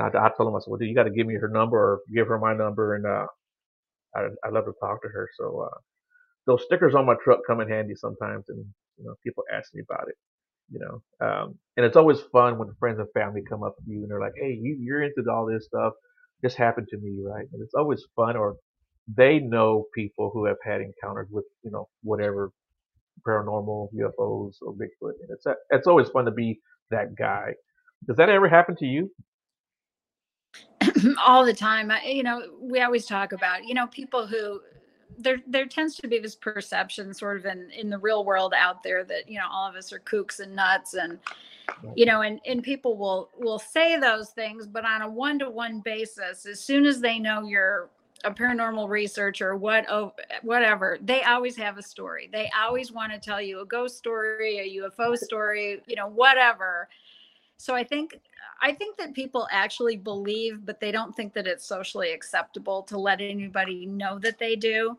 I, 0.00 0.08
I 0.08 0.30
told 0.36 0.50
him, 0.50 0.56
I 0.56 0.60
said, 0.60 0.70
"Well, 0.70 0.78
dude, 0.78 0.88
you 0.88 0.94
got 0.96 1.04
to 1.04 1.10
give 1.10 1.26
me 1.26 1.36
her 1.36 1.48
number 1.48 1.78
or 1.78 2.00
give 2.14 2.28
her 2.28 2.38
my 2.38 2.54
number, 2.54 2.96
and 2.96 3.06
uh, 3.06 3.26
I, 4.16 4.28
I'd 4.46 4.52
love 4.54 4.66
to 4.66 4.74
talk 4.80 5.02
to 5.02 5.08
her." 5.08 5.28
So 5.38 5.68
uh, 5.72 5.78
those 6.46 6.64
stickers 6.64 6.94
on 6.94 7.06
my 7.06 7.16
truck 7.24 7.40
come 7.46 7.60
in 7.60 7.68
handy 7.68 7.94
sometimes, 7.96 8.46
and 8.48 8.64
you 8.98 9.04
know, 9.04 9.14
people 9.24 9.44
ask 9.54 9.74
me 9.74 9.82
about 9.88 10.08
it. 10.08 10.16
You 10.70 10.78
know, 10.80 11.26
um, 11.26 11.58
and 11.76 11.84
it's 11.84 11.96
always 11.96 12.20
fun 12.32 12.58
when 12.58 12.72
friends 12.78 12.98
and 12.98 13.08
family 13.12 13.42
come 13.48 13.62
up 13.62 13.76
to 13.76 13.82
you 13.90 14.02
and 14.02 14.10
they're 14.10 14.20
like, 14.20 14.34
"Hey, 14.36 14.58
you, 14.60 14.76
you're 14.80 15.02
into 15.02 15.24
all 15.30 15.46
this 15.46 15.64
stuff. 15.64 15.94
This 16.42 16.54
happened 16.54 16.88
to 16.90 16.98
me, 16.98 17.18
right?" 17.22 17.46
And 17.52 17.62
it's 17.62 17.74
always 17.74 18.04
fun, 18.14 18.36
or 18.36 18.56
they 19.16 19.40
know 19.40 19.86
people 19.94 20.30
who 20.32 20.44
have 20.46 20.58
had 20.64 20.80
encounters 20.80 21.28
with, 21.30 21.44
you 21.64 21.70
know, 21.70 21.88
whatever 22.02 22.52
paranormal, 23.26 23.88
UFOs, 23.94 24.54
or 24.62 24.72
Bigfoot, 24.72 25.14
and 25.20 25.30
it's 25.30 25.46
it's 25.70 25.86
always 25.86 26.08
fun 26.08 26.24
to 26.26 26.30
be 26.30 26.60
that 26.90 27.14
guy. 27.16 27.54
Does 28.06 28.16
that 28.16 28.28
ever 28.28 28.48
happen 28.48 28.76
to 28.76 28.86
you? 28.86 29.10
all 31.18 31.44
the 31.44 31.54
time. 31.54 31.90
I, 31.90 32.02
you 32.04 32.22
know, 32.22 32.42
we 32.60 32.80
always 32.80 33.06
talk 33.06 33.32
about, 33.32 33.64
you 33.64 33.74
know, 33.74 33.86
people 33.86 34.26
who 34.26 34.60
there 35.20 35.38
there 35.46 35.66
tends 35.66 35.96
to 35.96 36.08
be 36.08 36.18
this 36.18 36.34
perception 36.34 37.14
sort 37.14 37.38
of 37.38 37.46
in 37.46 37.70
in 37.70 37.90
the 37.90 37.98
real 37.98 38.24
world 38.24 38.54
out 38.56 38.82
there 38.82 39.04
that, 39.04 39.28
you 39.28 39.38
know, 39.38 39.46
all 39.50 39.68
of 39.68 39.76
us 39.76 39.92
are 39.92 40.00
kooks 40.00 40.40
and 40.40 40.54
nuts 40.54 40.94
and 40.94 41.18
you 41.94 42.04
know, 42.04 42.22
and 42.22 42.40
and 42.46 42.62
people 42.62 42.96
will 42.96 43.30
will 43.38 43.58
say 43.58 43.98
those 43.98 44.30
things, 44.30 44.66
but 44.66 44.84
on 44.84 45.02
a 45.02 45.08
one-to-one 45.08 45.80
basis, 45.80 46.46
as 46.46 46.60
soon 46.60 46.86
as 46.86 47.00
they 47.00 47.18
know 47.18 47.42
you're 47.42 47.88
a 48.24 48.30
paranormal 48.30 48.88
researcher, 48.88 49.56
what 49.56 49.88
oh, 49.88 50.12
whatever, 50.42 50.98
they 51.02 51.22
always 51.22 51.56
have 51.56 51.78
a 51.78 51.82
story. 51.82 52.28
They 52.32 52.50
always 52.58 52.92
want 52.92 53.12
to 53.12 53.18
tell 53.18 53.40
you 53.40 53.60
a 53.60 53.66
ghost 53.66 53.96
story, 53.96 54.58
a 54.58 54.82
UFO 54.82 55.16
story, 55.16 55.80
you 55.86 55.96
know, 55.96 56.08
whatever. 56.08 56.88
So 57.56 57.74
i 57.74 57.84
think 57.84 58.18
i 58.62 58.72
think 58.72 58.96
that 58.96 59.12
people 59.12 59.46
actually 59.50 59.96
believe 59.96 60.64
but 60.64 60.80
they 60.80 60.90
don't 60.90 61.14
think 61.14 61.34
that 61.34 61.46
it's 61.46 61.62
socially 61.64 62.12
acceptable 62.12 62.82
to 62.84 62.98
let 62.98 63.20
anybody 63.20 63.84
know 63.84 64.18
that 64.18 64.38
they 64.38 64.56
do 64.56 64.96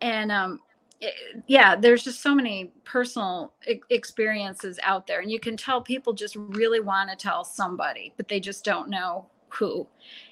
and 0.00 0.30
um 0.32 0.60
it, 1.00 1.14
yeah 1.46 1.76
there's 1.76 2.02
just 2.02 2.22
so 2.22 2.34
many 2.34 2.72
personal 2.84 3.52
e- 3.68 3.80
experiences 3.90 4.78
out 4.82 5.06
there 5.06 5.20
and 5.20 5.30
you 5.30 5.38
can 5.38 5.56
tell 5.56 5.80
people 5.80 6.12
just 6.12 6.36
really 6.36 6.80
want 6.80 7.08
to 7.10 7.16
tell 7.16 7.44
somebody 7.44 8.12
but 8.16 8.28
they 8.28 8.40
just 8.40 8.64
don't 8.64 8.88
know 8.88 9.26
who. 9.50 9.86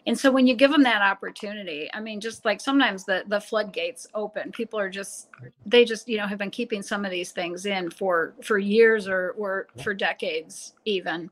And 0.06 0.16
so 0.18 0.30
when 0.30 0.46
you 0.46 0.54
give 0.54 0.70
them 0.70 0.82
that 0.84 1.02
opportunity 1.02 1.88
i 1.94 2.00
mean 2.00 2.20
just 2.20 2.44
like 2.44 2.60
sometimes 2.60 3.04
the 3.04 3.24
the 3.28 3.40
floodgates 3.40 4.06
open 4.14 4.52
people 4.52 4.78
are 4.78 4.90
just 4.90 5.28
they 5.64 5.84
just 5.84 6.08
you 6.08 6.16
know 6.16 6.26
have 6.26 6.38
been 6.38 6.50
keeping 6.50 6.82
some 6.82 7.04
of 7.04 7.10
these 7.10 7.32
things 7.32 7.66
in 7.66 7.90
for 7.90 8.34
for 8.42 8.58
years 8.58 9.08
or 9.08 9.30
or 9.38 9.68
for 9.82 9.94
decades 9.94 10.74
even. 10.84 11.30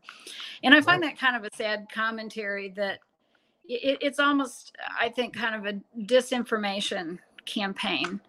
And 0.62 0.74
i 0.74 0.80
find 0.80 1.02
that 1.02 1.18
kind 1.18 1.36
of 1.36 1.44
a 1.44 1.54
sad 1.54 1.86
commentary 1.92 2.70
that 2.70 2.98
it, 3.68 3.98
it's 4.00 4.18
almost 4.18 4.76
i 4.98 5.08
think 5.08 5.34
kind 5.34 5.54
of 5.54 5.66
a 5.66 6.02
disinformation 6.04 7.18
campaign 7.46 8.20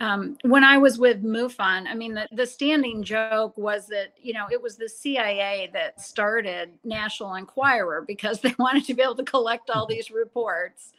um, 0.00 0.36
when 0.42 0.64
I 0.64 0.76
was 0.76 0.98
with 0.98 1.22
MUFON, 1.22 1.86
I 1.86 1.94
mean, 1.94 2.14
the, 2.14 2.28
the 2.32 2.46
standing 2.46 3.02
joke 3.02 3.56
was 3.56 3.86
that, 3.88 4.12
you 4.20 4.32
know, 4.32 4.46
it 4.50 4.60
was 4.60 4.76
the 4.76 4.88
CIA 4.88 5.70
that 5.72 6.00
started 6.00 6.70
National 6.82 7.34
Enquirer 7.36 8.02
because 8.06 8.40
they 8.42 8.54
wanted 8.58 8.84
to 8.86 8.94
be 8.94 9.02
able 9.02 9.14
to 9.16 9.24
collect 9.24 9.70
all 9.70 9.86
these 9.86 10.10
reports, 10.10 10.92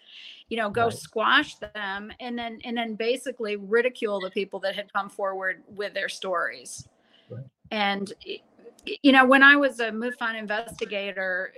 you 0.50 0.58
know, 0.58 0.70
go 0.70 0.86
Right. 0.86 0.94
squash 0.94 1.56
them 1.56 2.12
and 2.20 2.38
then, 2.38 2.60
and 2.64 2.78
then 2.78 2.96
basically 2.96 3.58
ridicule 3.58 4.22
the 4.22 4.32
people 4.32 4.60
that 4.62 4.76
had 4.76 4.92
come 4.94 5.10
forward 5.10 5.62
with 5.68 5.94
their 5.94 6.10
stories. 6.10 6.88
Right. 7.30 7.44
And, 7.72 8.14
you 8.86 9.12
know, 9.12 9.26
when 9.26 9.44
I 9.44 9.58
was 9.58 9.80
a 9.82 9.92
MUFON 9.92 10.36
investigator, 10.36 11.52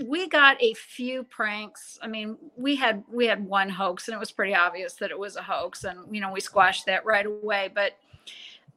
we 0.00 0.28
got 0.28 0.60
a 0.62 0.74
few 0.74 1.22
pranks. 1.24 1.98
I 2.02 2.06
mean, 2.06 2.36
we 2.56 2.76
had 2.76 3.04
we 3.10 3.26
had 3.26 3.44
one 3.44 3.68
hoax 3.68 4.08
and 4.08 4.14
it 4.14 4.18
was 4.18 4.32
pretty 4.32 4.54
obvious 4.54 4.94
that 4.94 5.10
it 5.10 5.18
was 5.18 5.36
a 5.36 5.42
hoax 5.42 5.84
and 5.84 6.00
you 6.10 6.20
know, 6.20 6.32
we 6.32 6.40
squashed 6.40 6.86
that 6.86 7.04
right 7.04 7.26
away, 7.26 7.70
but 7.74 7.92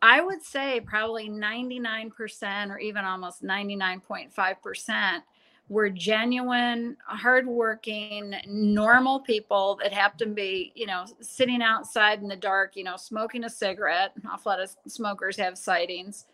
I 0.01 0.19
would 0.19 0.43
say 0.43 0.81
probably 0.81 1.29
99% 1.29 2.69
or 2.69 2.77
even 2.77 3.05
almost 3.05 3.41
99.5% 3.41 5.21
were 5.69 5.89
genuine, 5.89 6.97
hardworking, 7.05 8.35
normal 8.45 9.21
people 9.21 9.79
that 9.81 9.93
happened 9.93 10.19
to 10.19 10.25
be, 10.27 10.73
you 10.75 10.85
know, 10.85 11.05
sitting 11.21 11.61
outside 11.61 12.21
in 12.21 12.27
the 12.27 12.35
dark, 12.35 12.75
you 12.75 12.83
know, 12.83 12.97
smoking 12.97 13.45
a 13.45 13.49
cigarette. 13.49 14.11
An 14.17 14.29
awful 14.29 14.51
lot 14.51 14.61
of 14.61 14.75
smokers 14.87 15.37
have 15.37 15.57
sightings. 15.57 16.25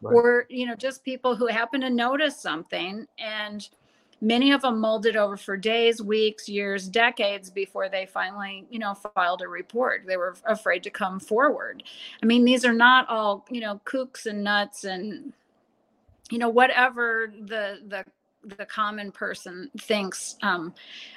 Right. 0.00 0.14
Or, 0.14 0.46
you 0.48 0.66
know, 0.66 0.76
just 0.76 1.02
people 1.04 1.34
who 1.34 1.48
happen 1.48 1.80
to 1.80 1.90
notice 1.90 2.40
something 2.40 3.06
and 3.18 3.68
many 4.20 4.52
of 4.52 4.62
them 4.62 4.80
molded 4.80 5.16
over 5.16 5.36
for 5.36 5.56
days, 5.56 6.02
weeks, 6.02 6.48
years, 6.48 6.88
decades 6.88 7.50
before 7.50 7.88
they 7.88 8.06
finally, 8.06 8.66
you 8.70 8.78
know, 8.78 8.94
filed 9.14 9.42
a 9.42 9.48
report. 9.48 10.04
They 10.06 10.16
were 10.16 10.36
afraid 10.46 10.82
to 10.84 10.90
come 10.90 11.20
forward. 11.20 11.82
I 12.22 12.26
mean, 12.26 12.44
these 12.44 12.64
are 12.64 12.72
not 12.72 13.08
all, 13.08 13.44
you 13.50 13.60
know, 13.60 13.80
kooks 13.84 14.26
and 14.26 14.42
nuts 14.42 14.84
and, 14.84 15.32
you 16.30 16.38
know, 16.38 16.48
whatever 16.48 17.32
the 17.42 17.80
the 17.86 18.04
the 18.56 18.66
common 18.66 19.10
person 19.10 19.70
thinks. 19.80 20.36
Um, 20.42 20.72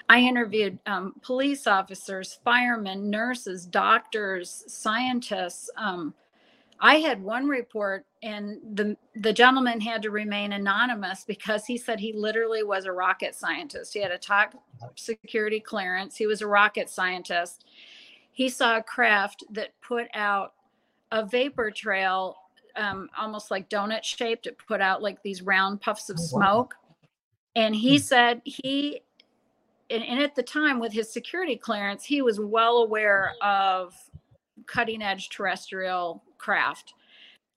I 0.10 0.20
interviewed 0.20 0.79
um, 0.88 1.13
police 1.22 1.68
officers, 1.68 2.39
firemen, 2.44 3.10
nurses, 3.10 3.65
doctors, 3.65 4.63
scientists. 4.68 5.70
Um, 5.77 6.13
I 6.81 6.98
had 6.98 7.24
one 7.24 7.48
report, 7.48 8.05
and 8.24 8.59
the 8.75 8.98
the 9.15 9.33
gentleman 9.33 9.81
had 9.81 10.03
to 10.03 10.12
remain 10.12 10.53
anonymous 10.53 11.25
because 11.25 11.65
he 11.65 11.77
said 11.77 12.00
he 12.00 12.13
literally 12.13 12.63
was 12.63 12.86
a 12.86 12.93
rocket 12.93 13.36
scientist. 13.36 13.93
He 13.95 14.01
had 14.01 14.12
a 14.12 14.19
top 14.19 14.55
security 14.95 15.59
clearance. 15.59 16.17
He 16.17 16.27
was 16.27 16.41
a 16.43 16.48
rocket 16.48 16.89
scientist. 16.89 17.65
He 18.31 18.50
saw 18.50 18.77
a 18.77 18.83
craft 18.83 19.43
that 19.51 19.69
put 19.81 20.07
out 20.13 20.53
a 21.12 21.25
vapor 21.25 21.71
trail, 21.71 22.38
um, 22.75 23.09
almost 23.17 23.51
like 23.51 23.69
donut 23.69 24.03
shaped. 24.03 24.48
It 24.48 24.57
put 24.67 24.81
out 24.81 25.03
like 25.03 25.24
these 25.24 25.41
round 25.43 25.81
puffs 25.81 26.09
of 26.09 26.19
Oh, 26.19 26.21
smoke, 26.21 26.75
and 27.55 27.75
he 27.75 27.98
Hmm. 27.98 28.00
said 28.00 28.41
he. 28.45 29.01
And, 29.91 30.03
and 30.03 30.21
at 30.21 30.36
the 30.36 30.43
time, 30.43 30.79
with 30.79 30.93
his 30.93 31.13
security 31.13 31.57
clearance, 31.57 32.05
he 32.05 32.21
was 32.21 32.39
well 32.39 32.77
aware 32.79 33.36
of 33.41 33.95
cutting 34.67 35.01
edge 35.03 35.29
terrestrial 35.29 36.24
craft. 36.39 36.93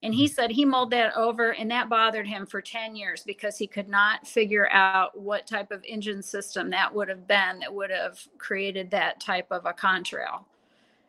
And 0.03 0.15
he 0.15 0.27
said 0.27 0.51
he 0.51 0.65
mulled 0.65 0.91
that 0.91 1.17
over 1.17 1.53
and 1.53 1.71
that 1.71 1.89
bothered 1.89 2.27
him 2.27 2.45
for 2.45 2.61
10 2.61 2.97
years 2.97 3.23
because 3.25 3.57
he 3.57 3.69
could 3.69 3.89
not 3.89 4.27
figure 4.27 4.69
out 4.71 5.19
what 5.19 5.47
type 5.47 5.71
of 5.71 5.85
engine 5.85 6.23
system 6.23 6.71
that 6.71 6.93
would 6.93 7.09
have 7.09 7.29
been 7.29 7.61
that 7.61 7.73
would 7.73 7.91
have 7.91 8.19
created 8.37 8.91
that 8.91 9.21
type 9.21 9.47
of 9.53 9.65
a 9.65 9.73
contrail. 9.73 10.45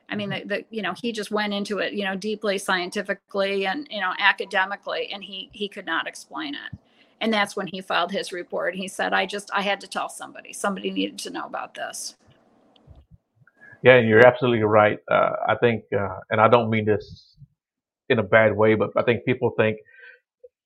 I 0.10 0.16
mean, 0.16 0.30
the, 0.30 0.44
the, 0.46 0.66
you 0.70 0.84
know, 0.84 0.94
he 0.94 1.12
just 1.12 1.32
went 1.32 1.54
into 1.54 1.80
it, 1.80 1.94
you 1.94 2.04
know, 2.04 2.16
deeply 2.16 2.60
scientifically 2.60 3.66
and, 3.66 3.88
you 3.90 4.00
know, 4.00 4.14
academically, 4.20 5.10
and 5.12 5.24
he, 5.24 5.50
he 5.54 5.68
could 5.68 5.88
not 5.88 6.08
explain 6.08 6.54
it. 6.54 6.78
And 7.20 7.34
that's 7.34 7.56
when 7.56 7.68
he 7.68 7.82
filed 7.82 8.12
his 8.12 8.32
report. 8.32 8.76
He 8.76 8.88
said, 8.88 9.14
I 9.14 9.26
just, 9.26 9.50
I 9.54 9.62
had 9.62 9.82
to 9.82 9.88
tell 9.88 10.10
somebody, 10.10 10.54
somebody 10.54 10.92
needed 10.92 11.18
to 11.20 11.32
know 11.32 11.46
about 11.46 11.74
this. 11.74 12.16
Yeah, 13.82 13.96
and 13.96 14.08
you're 14.08 14.26
absolutely 14.26 14.64
right. 14.64 15.00
Uh, 15.10 15.32
I 15.48 15.56
think, 15.56 15.86
uh, 15.98 16.20
and 16.30 16.40
I 16.40 16.48
don't 16.48 16.70
mean 16.70 16.86
this 16.86 17.33
in 18.10 18.20
a 18.20 18.24
bad 18.24 18.56
way, 18.56 18.76
but 18.76 18.92
I 18.98 19.04
think 19.04 19.26
people 19.26 19.52
think 19.58 19.78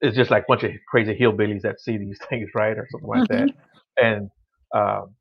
it's 0.01 0.17
just 0.17 0.31
like 0.31 0.43
a 0.43 0.45
bunch 0.47 0.63
of 0.63 0.71
crazy 0.89 1.17
hillbillies 1.19 1.61
that 1.63 1.79
see 1.79 1.97
these 1.97 2.19
things, 2.29 2.49
right, 2.55 2.77
or 2.77 2.87
something 2.91 3.09
like 3.09 3.27
that. 3.29 3.49
And 3.97 4.29
um, 4.75 5.15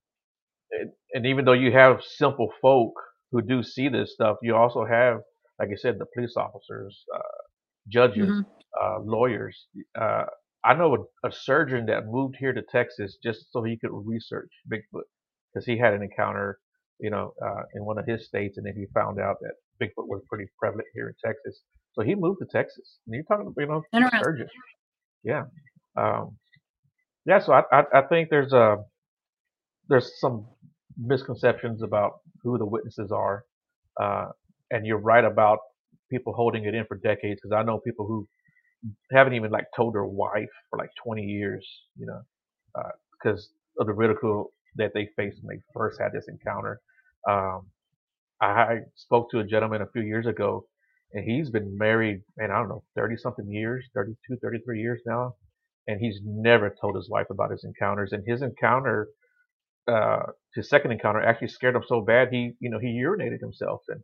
and, 0.73 0.93
and 1.15 1.27
even 1.27 1.45
though 1.45 1.53
you 1.53 1.73
have 1.73 2.03
simple 2.05 2.53
folk 2.61 2.95
who 3.33 3.43
do 3.43 3.63
see 3.63 3.89
this 3.89 4.15
stuff, 4.15 4.39
you 4.43 4.57
also 4.57 4.85
have, 4.85 5.21
like 5.59 5.71
I 5.73 5.77
said, 5.77 5.99
the 5.99 6.07
police 6.15 6.35
officers, 6.37 7.05
uh, 7.15 7.21
judges, 7.89 8.41
Mhm. 8.41 8.47
uh, 8.83 9.01
lawyers. 9.01 9.67
Uh, 10.01 10.25
I 10.65 10.75
know 10.75 11.07
a, 11.25 11.29
a 11.29 11.33
surgeon 11.33 11.87
that 11.87 12.07
moved 12.07 12.37
here 12.39 12.53
to 12.53 12.63
Texas 12.63 13.19
just 13.23 13.53
so 13.53 13.63
he 13.63 13.79
could 13.79 13.91
research 13.93 14.51
Bigfoot 14.71 15.05
because 15.53 15.67
he 15.67 15.79
had 15.79 15.95
an 15.95 16.03
encounter, 16.03 16.59
you 16.99 17.11
know, 17.11 17.33
uh, 17.45 17.62
in 17.75 17.85
one 17.85 17.99
of 17.99 18.07
his 18.07 18.26
states, 18.26 18.57
and 18.57 18.67
then 18.67 18.75
he 18.76 18.87
found 18.95 19.21
out 19.21 19.37
that 19.41 19.55
Bigfoot 19.81 20.09
was 20.09 20.23
pretty 20.29 20.47
prevalent 20.59 20.88
here 20.95 21.09
in 21.09 21.15
Texas. 21.25 21.61
So 21.93 22.03
he 22.03 22.15
moved 22.15 22.41
to 22.41 22.47
Texas. 22.47 22.99
And 23.07 23.15
you're 23.15 23.25
talking, 23.25 23.47
about, 23.47 23.55
you 23.61 23.67
know, 23.67 23.83
a 23.93 23.97
Interesting. 23.97 24.21
surgeon. 24.23 24.49
Yeah. 25.25 25.45
Um, 25.97 26.37
yeah. 27.26 27.41
So 27.41 27.53
I, 27.53 27.62
I, 27.73 27.83
I 27.95 28.03
think 28.03 28.31
there's 28.31 28.53
a 28.53 28.79
there's 29.88 30.19
some 30.21 30.47
misconceptions 30.99 31.83
about 31.83 32.21
who 32.43 32.59
the 32.59 32.67
witnesses 32.67 33.12
are, 33.12 33.45
uh, 34.00 34.26
and 34.71 34.87
you're 34.87 34.99
right 34.99 35.25
about 35.25 35.59
people 36.11 36.33
holding 36.33 36.65
it 36.65 36.75
in 36.75 36.85
for 36.87 36.97
decades. 36.97 37.41
Because 37.43 37.55
I 37.57 37.62
know 37.62 37.79
people 37.79 38.07
who 38.07 38.26
haven't 39.12 39.35
even 39.35 39.50
like 39.50 39.67
told 39.75 39.95
their 39.95 40.05
wife 40.05 40.49
for 40.71 40.79
like 40.79 40.91
20 41.05 41.23
years, 41.23 41.67
you 41.99 42.07
know, 42.07 42.21
because 43.23 43.50
of 43.79 43.87
the 43.87 43.93
ridicule 43.93 44.53
that 44.76 44.92
they 44.95 45.09
faced 45.16 45.38
when 45.42 45.56
they 45.56 45.62
first 45.75 46.00
had 46.00 46.12
this 46.12 46.28
encounter. 46.28 46.80
Um, 47.28 47.68
I 48.40 48.80
spoke 48.97 49.30
to 49.33 49.40
a 49.40 49.45
gentleman 49.45 49.83
a 49.83 49.88
few 49.92 50.02
years 50.02 50.26
ago, 50.26 50.66
and 51.14 51.25
he's 51.25 51.50
been 51.50 51.76
married, 51.78 52.23
and 52.38 52.52
I 52.52 52.59
don't 52.59 52.68
know, 52.68 52.85
30 52.97 53.16
something 53.16 53.50
years, 53.50 53.88
32, 53.95 54.37
33 54.42 54.80
years 54.80 55.02
now, 55.06 55.35
and 55.88 56.00
he's 56.00 56.21
never 56.25 56.75
told 56.80 56.97
his 56.97 57.11
wife 57.11 57.28
about 57.30 57.50
his 57.52 57.64
encounters. 57.64 58.12
And 58.12 58.25
his 58.26 58.42
encounter, 58.42 59.09
uh, 59.88 60.25
his 60.54 60.68
second 60.71 60.92
encounter, 60.92 61.23
actually 61.23 61.49
scared 61.49 61.76
him 61.76 61.85
so 61.87 62.02
bad 62.02 62.28
he, 62.33 62.52
you 62.61 62.71
know, 62.71 62.78
he 62.78 62.88
urinated 62.88 63.40
himself. 63.40 63.83
And 63.88 64.02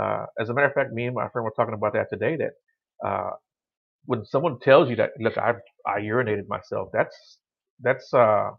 uh, 0.00 0.26
as 0.40 0.48
a 0.50 0.54
matter 0.54 0.68
of 0.68 0.74
fact, 0.74 0.92
me 0.92 1.06
and 1.06 1.14
my 1.14 1.28
friend 1.30 1.44
were 1.44 1.52
talking 1.56 1.74
about 1.74 1.94
that 1.94 2.08
today. 2.10 2.36
That 2.36 2.52
uh, 3.08 3.32
when 4.06 4.24
someone 4.24 4.58
tells 4.60 4.90
you 4.90 4.96
that, 4.96 5.10
look, 5.20 5.38
I 5.38 5.54
I 5.86 6.00
urinated 6.00 6.48
myself, 6.48 6.90
that's 6.92 7.38
that's 7.80 8.12
uh 8.14 8.50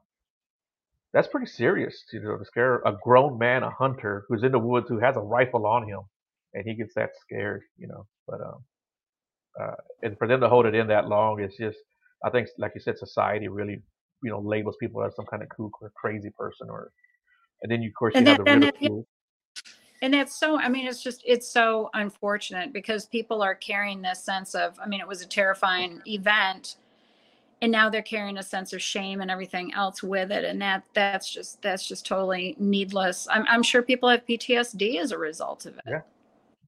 that's 1.14 1.28
pretty 1.28 1.48
serious, 1.48 2.04
you 2.14 2.22
know, 2.22 2.38
to 2.38 2.46
scare 2.46 2.78
a 2.86 2.96
grown 3.04 3.38
man, 3.38 3.64
a 3.64 3.70
hunter 3.72 4.26
who's 4.30 4.44
in 4.44 4.52
the 4.52 4.60
woods 4.60 4.88
who 4.90 5.00
has 5.00 5.18
a 5.18 5.22
rifle 5.22 5.66
on 5.68 5.88
him, 5.88 6.00
and 6.54 6.64
he 6.66 6.76
gets 6.76 6.94
that 6.96 7.10
scared, 7.22 7.62
you 7.78 7.88
know. 7.88 8.06
But 8.28 8.42
um, 8.42 8.66
uh, 9.62 9.76
and 10.04 10.18
for 10.18 10.28
them 10.28 10.42
to 10.42 10.50
hold 10.50 10.66
it 10.66 10.76
in 10.76 10.88
that 10.88 11.08
long, 11.08 11.40
it's 11.42 11.58
just, 11.58 11.78
I 12.26 12.30
think, 12.30 12.48
like 12.58 12.72
you 12.76 12.82
said, 12.82 12.98
society 12.98 13.48
really, 13.50 13.82
you 14.24 14.32
know, 14.32 14.40
labels 14.40 14.78
people 14.80 15.04
as 15.04 15.16
some 15.16 15.26
kind 15.26 15.44
of 15.44 15.50
kook 15.50 15.74
or 15.82 15.92
crazy 15.96 16.30
person, 16.38 16.70
or, 16.70 16.92
and 17.62 17.72
then 17.72 17.82
you, 17.82 17.90
of 17.90 17.96
course, 17.96 18.14
you 18.14 18.20
And 18.20 18.28
have 18.28 18.38
that- 18.38 18.46
the 18.46 18.60
ridicule. 18.60 19.08
and 20.04 20.14
that's 20.14 20.36
so 20.36 20.58
i 20.60 20.68
mean 20.68 20.88
it's 20.88 21.04
just 21.04 21.22
it's 21.28 21.48
so 21.48 21.90
unfortunate 21.94 22.74
because 22.74 23.06
people 23.06 23.42
are 23.44 23.54
carrying 23.54 24.02
this 24.02 24.24
sense 24.24 24.56
of 24.56 24.80
i 24.84 24.88
mean 24.88 25.00
it 25.00 25.08
was 25.08 25.22
a 25.22 25.28
terrifying 25.28 26.02
event 26.08 26.78
and 27.62 27.72
now 27.72 27.90
they're 27.90 28.02
carrying 28.02 28.38
a 28.38 28.44
sense 28.44 28.74
of 28.74 28.82
shame 28.82 29.22
and 29.22 29.30
everything 29.30 29.74
else 29.74 30.02
with 30.02 30.32
it 30.32 30.44
and 30.44 30.62
that 30.62 30.84
that's 30.94 31.30
just 31.32 31.62
that's 31.62 31.88
just 31.88 32.06
totally 32.06 32.56
needless 32.60 33.28
i'm, 33.32 33.46
I'm 33.48 33.64
sure 33.64 33.82
people 33.82 34.10
have 34.10 34.26
ptsd 34.26 35.00
as 35.00 35.12
a 35.12 35.18
result 35.18 35.66
of 35.66 35.78
it 35.78 35.84
Yeah. 35.88 36.02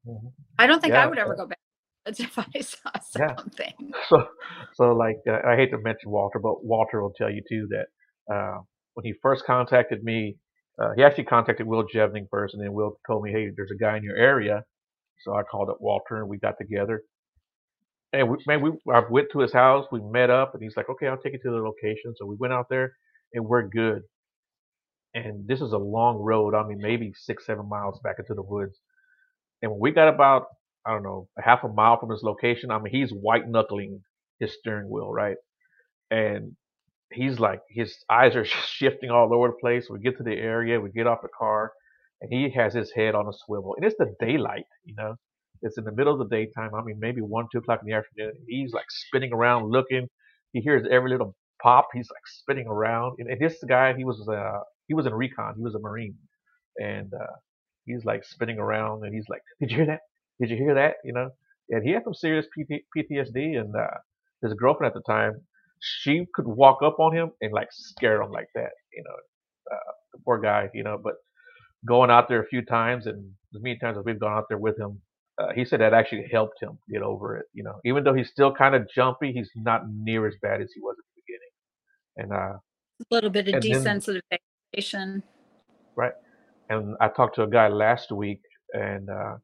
Mhm. 0.08 0.32
i 0.60 0.68
don't 0.68 0.82
think 0.82 0.94
Yeah, 0.94 1.04
i 1.04 1.08
would 1.08 1.18
ever 1.18 1.36
go 1.36 1.48
back 1.48 1.60
if 2.06 2.38
i 2.38 2.60
saw 2.60 2.92
something 3.00 3.74
Yeah. 3.80 3.98
So, 4.10 4.28
so 4.76 4.84
like, 4.94 5.18
uh, 5.28 5.40
I 5.48 5.56
hate 5.56 5.72
to 5.72 5.78
mention 5.78 6.10
Walter, 6.10 6.40
but 6.40 6.66
Walter 6.66 7.02
will 7.02 7.14
tell 7.14 7.30
you 7.30 7.42
too 7.48 7.68
that 7.70 8.34
uh, 8.34 8.60
when 8.96 9.06
he 9.06 9.14
first 9.22 9.46
contacted 9.46 10.04
me, 10.04 10.36
uh, 10.82 10.92
he 10.96 11.04
actually 11.04 11.26
contacted 11.26 11.66
Will 11.68 11.86
Jevning 11.88 12.28
first, 12.30 12.54
and 12.54 12.64
then 12.64 12.74
Will 12.74 12.98
told 13.08 13.24
me, 13.24 13.32
"Hey, 13.32 13.50
there's 13.56 13.72
a 13.72 13.78
guy 13.78 13.96
in 13.98 14.04
your 14.04 14.16
area." 14.18 14.64
So 15.24 15.36
I 15.36 15.44
called 15.44 15.70
up 15.70 15.78
Walter, 15.80 16.18
and 16.18 16.28
we 16.28 16.38
got 16.40 16.56
together. 16.60 17.04
And 18.14 18.30
we, 18.30 18.38
man, 18.48 18.62
we 18.62 18.72
I 18.94 19.02
went 19.10 19.30
to 19.34 19.40
his 19.40 19.54
house. 19.54 19.88
We 19.92 20.02
met 20.02 20.30
up, 20.30 20.54
and 20.54 20.64
he's 20.64 20.78
like, 20.78 20.90
"Okay, 20.90 21.08
I'll 21.08 21.18
take 21.18 21.34
you 21.34 21.40
to 21.40 21.52
the 21.52 21.58
location." 21.58 22.14
So 22.16 22.26
we 22.26 22.36
went 22.38 22.54
out 22.54 22.68
there, 22.70 22.94
and 23.34 23.46
we're 23.46 23.68
good. 23.68 24.04
And 25.14 25.48
this 25.48 25.62
is 25.62 25.74
a 25.74 25.78
long 25.78 26.18
road. 26.18 26.56
I 26.56 26.66
mean, 26.68 26.80
maybe 26.80 27.14
six, 27.16 27.46
seven 27.46 27.68
miles 27.70 28.00
back 28.04 28.16
into 28.20 28.34
the 28.34 28.42
woods. 28.42 28.80
And 29.62 29.72
when 29.72 29.80
we 29.80 29.92
got 29.92 30.10
about, 30.10 30.48
I 30.86 30.92
don't 30.94 31.04
know, 31.04 31.30
a 31.38 31.44
half 31.44 31.64
a 31.64 31.70
mile 31.70 32.00
from 32.00 32.10
his 32.12 32.24
location, 32.24 32.72
I 32.72 32.80
mean, 32.80 32.94
he's 32.94 33.12
white 33.12 33.48
knuckling 33.50 34.02
his 34.40 34.54
steering 34.60 34.90
wheel, 34.90 35.12
right? 35.12 35.38
And 36.12 36.56
he's 37.14 37.40
like, 37.40 37.62
his 37.70 37.96
eyes 38.12 38.36
are 38.36 38.46
shifting 38.46 39.12
all 39.12 39.34
over 39.34 39.50
the 39.50 39.56
place. 39.62 39.88
We 39.90 40.00
get 40.00 40.18
to 40.18 40.24
the 40.24 40.36
area, 40.36 40.82
we 40.82 40.92
get 40.92 41.08
off 41.08 41.22
the 41.24 41.30
car, 41.38 41.74
and 42.22 42.32
he 42.34 42.52
has 42.52 42.74
his 42.74 42.92
head 42.92 43.16
on 43.16 43.28
a 43.28 43.34
swivel. 43.46 43.76
And 43.76 43.86
it's 43.86 43.98
the 43.98 44.16
daylight, 44.20 44.66
you 44.86 44.96
know? 44.96 45.16
It's 45.64 45.78
in 45.78 45.86
the 45.86 45.92
middle 45.92 46.14
of 46.14 46.20
the 46.20 46.36
daytime. 46.36 46.76
I 46.76 46.84
mean, 46.84 47.00
maybe 47.00 47.22
one, 47.22 47.48
two 47.52 47.60
o'clock 47.60 47.80
in 47.82 47.90
the 47.90 47.96
afternoon. 47.96 48.34
He's 48.48 48.74
like 48.74 48.86
spinning 48.90 49.34
around 49.34 49.72
looking. 49.72 50.08
He 50.52 50.62
hears 50.62 50.86
every 50.92 51.10
little 51.10 51.36
pop. 51.62 51.88
He's 51.94 52.10
like 52.12 52.28
spinning 52.28 52.68
around. 52.68 53.16
And, 53.20 53.30
and 53.30 53.42
this 53.42 53.64
guy, 53.68 53.96
he 53.96 54.04
was, 54.04 54.28
uh, 54.28 54.60
he 54.88 54.94
was 54.94 55.08
in 55.08 55.14
recon. 55.14 55.56
He 55.58 55.64
was 55.64 55.76
a 55.76 55.80
Marine. 55.80 56.16
And, 56.78 57.14
uh, 57.14 57.34
he's 57.86 58.06
like 58.06 58.24
spinning 58.26 58.60
around 58.60 59.06
and 59.06 59.14
he's 59.14 59.28
like, 59.30 59.42
did 59.60 59.72
you 59.72 59.78
hear 59.78 59.86
that? 59.88 60.02
Did 60.40 60.50
you 60.50 60.58
hear 60.58 60.76
that? 60.76 60.96
You 61.04 61.14
know? 61.14 61.30
And 61.70 61.84
he 61.84 61.92
had 61.92 62.04
some 62.04 62.14
serious 62.14 62.46
PT- 62.48 62.84
PTSD 62.96 63.60
and, 63.60 63.76
uh, 63.76 63.98
his 64.42 64.54
girlfriend 64.54 64.94
at 64.94 65.02
the 65.02 65.12
time, 65.12 65.42
she 65.80 66.26
could 66.36 66.48
walk 66.48 66.82
up 66.84 67.00
on 67.00 67.16
him 67.16 67.32
and 67.42 67.54
like 67.54 67.70
scare 67.72 68.22
him 68.22 68.32
like 68.32 68.48
that, 68.56 68.72
you 68.94 69.04
know, 69.04 69.76
uh, 69.76 69.92
the 70.14 70.20
poor 70.26 70.40
guy, 70.40 70.70
you 70.74 70.84
know, 70.84 71.00
but 71.02 71.16
going 71.86 72.10
out 72.10 72.28
there 72.30 72.42
a 72.42 72.48
few 72.48 72.64
times 72.64 73.06
and 73.08 73.32
as 73.56 73.62
many 73.62 73.78
times 73.78 73.98
as 73.98 74.06
we've 74.06 74.20
gone 74.20 74.38
out 74.38 74.46
there 74.50 74.58
with 74.58 74.78
him, 74.80 75.02
uh, 75.40 75.50
he 75.56 75.66
said 75.66 75.80
that 75.82 75.94
actually 75.94 76.28
helped 76.32 76.62
him 76.62 76.78
get 76.92 77.02
over 77.02 77.38
it, 77.38 77.46
you 77.54 77.64
know, 77.64 77.76
even 77.86 78.04
though 78.04 78.14
he's 78.14 78.30
still 78.30 78.54
kind 78.54 78.76
of 78.76 78.88
jumpy, 78.94 79.32
he's 79.32 79.50
not 79.56 79.82
near 79.90 80.28
as 80.28 80.36
bad 80.42 80.62
as 80.62 80.70
he 80.74 80.82
was 80.82 80.96
at 81.00 81.06
the 81.16 81.22
beginning. 81.22 81.52
And, 82.18 82.34
uh, 82.34 82.58
a 82.58 83.06
little 83.12 83.30
bit 83.30 83.48
of 83.48 83.62
desensitization, 83.62 84.22
then- 84.30 84.42
desensitization 84.78 85.24
and 86.70 86.96
I 87.00 87.10
talked 87.10 87.36
to 87.36 87.44
a 87.44 87.50
guy 87.50 87.68
last 87.68 88.12
week, 88.12 88.42
and 88.74 89.10
uh, 89.10 89.36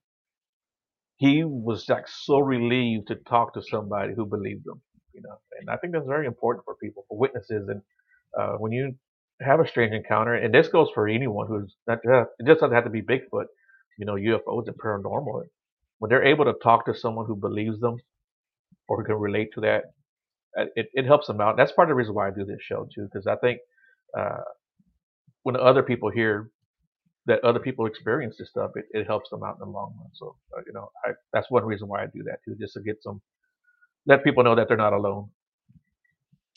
he 1.17 1.43
was 1.43 1.87
like 1.89 2.07
so 2.07 2.39
relieved 2.39 3.07
to 3.07 3.15
talk 3.15 3.53
to 3.53 3.61
somebody 3.61 4.13
who 4.15 4.25
believed 4.25 4.65
him, 4.65 4.81
you 5.13 5.21
know. 5.21 5.35
And 5.59 5.69
I 5.69 5.77
think 5.77 5.93
that's 5.93 6.07
very 6.07 6.25
important 6.25 6.65
for 6.65 6.75
people, 6.81 7.05
for 7.09 7.17
witnesses. 7.17 7.67
And 7.67 7.81
uh, 8.39 8.53
when 8.57 8.71
you 8.71 8.95
have 9.41 9.59
a 9.59 9.67
strange 9.67 9.93
encounter, 9.93 10.33
and 10.33 10.53
this 10.53 10.67
goes 10.67 10.89
for 10.93 11.07
anyone 11.07 11.47
who's 11.47 11.75
not 11.87 11.99
uh, 12.09 12.21
it 12.39 12.45
just 12.45 12.61
doesn't 12.61 12.75
have 12.75 12.85
to 12.85 12.89
be 12.89 13.01
Bigfoot, 13.01 13.45
you 13.97 14.05
know, 14.05 14.15
UFOs 14.15 14.67
and 14.67 14.77
paranormal. 14.77 15.43
When 15.99 16.09
they're 16.09 16.25
able 16.25 16.45
to 16.45 16.53
talk 16.63 16.85
to 16.85 16.95
someone 16.95 17.25
who 17.27 17.35
believes 17.35 17.79
them 17.79 17.97
or 18.87 18.97
who 18.97 19.05
can 19.05 19.15
relate 19.15 19.49
to 19.53 19.61
that, 19.61 19.83
uh, 20.57 20.65
it, 20.75 20.89
it 20.93 21.05
helps 21.05 21.27
them 21.27 21.39
out. 21.39 21.57
That's 21.57 21.71
part 21.71 21.87
of 21.87 21.91
the 21.91 21.95
reason 21.95 22.15
why 22.15 22.27
I 22.27 22.31
do 22.31 22.45
this 22.45 22.61
show 22.61 22.87
too, 22.93 23.07
because 23.11 23.27
I 23.27 23.35
think 23.35 23.59
uh, 24.17 24.41
when 25.43 25.55
other 25.55 25.83
people 25.83 26.09
hear 26.09 26.49
that 27.25 27.43
other 27.43 27.59
people 27.59 27.85
experience 27.85 28.37
this 28.39 28.49
stuff, 28.49 28.71
it, 28.75 28.85
it 28.91 29.05
helps 29.05 29.29
them 29.29 29.43
out 29.43 29.57
in 29.61 29.67
the 29.67 29.71
long 29.71 29.93
run. 29.99 30.09
So 30.13 30.35
uh, 30.57 30.61
you 30.65 30.73
know, 30.73 30.89
I, 31.05 31.11
that's 31.33 31.51
one 31.51 31.63
reason 31.65 31.87
why 31.87 32.03
I 32.03 32.07
do 32.07 32.23
that 32.23 32.39
too, 32.43 32.55
just 32.59 32.73
to 32.73 32.81
get 32.81 33.03
some 33.03 33.21
let 34.05 34.23
people 34.23 34.43
know 34.43 34.55
that 34.55 34.67
they're 34.67 34.77
not 34.77 34.93
alone. 34.93 35.29